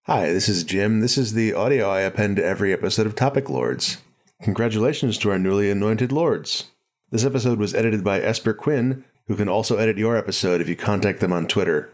Hi, 0.05 0.33
this 0.33 0.49
is 0.49 0.65
Jim. 0.65 0.99
This 0.99 1.17
is 1.17 1.31
the 1.31 1.53
audio 1.53 1.89
I 1.89 2.01
append 2.01 2.35
to 2.35 2.45
every 2.45 2.73
episode 2.73 3.05
of 3.05 3.15
Topic 3.15 3.49
Lords. 3.49 3.99
Congratulations 4.41 5.17
to 5.19 5.31
our 5.31 5.39
newly 5.39 5.71
anointed 5.71 6.11
lords. 6.11 6.71
This 7.09 7.23
episode 7.23 7.57
was 7.57 7.73
edited 7.73 8.03
by 8.03 8.19
Esper 8.19 8.53
Quinn, 8.53 9.05
who 9.27 9.37
can 9.37 9.47
also 9.47 9.77
edit 9.77 9.97
your 9.97 10.17
episode 10.17 10.59
if 10.59 10.67
you 10.67 10.75
contact 10.75 11.21
them 11.21 11.31
on 11.31 11.47
Twitter. 11.47 11.93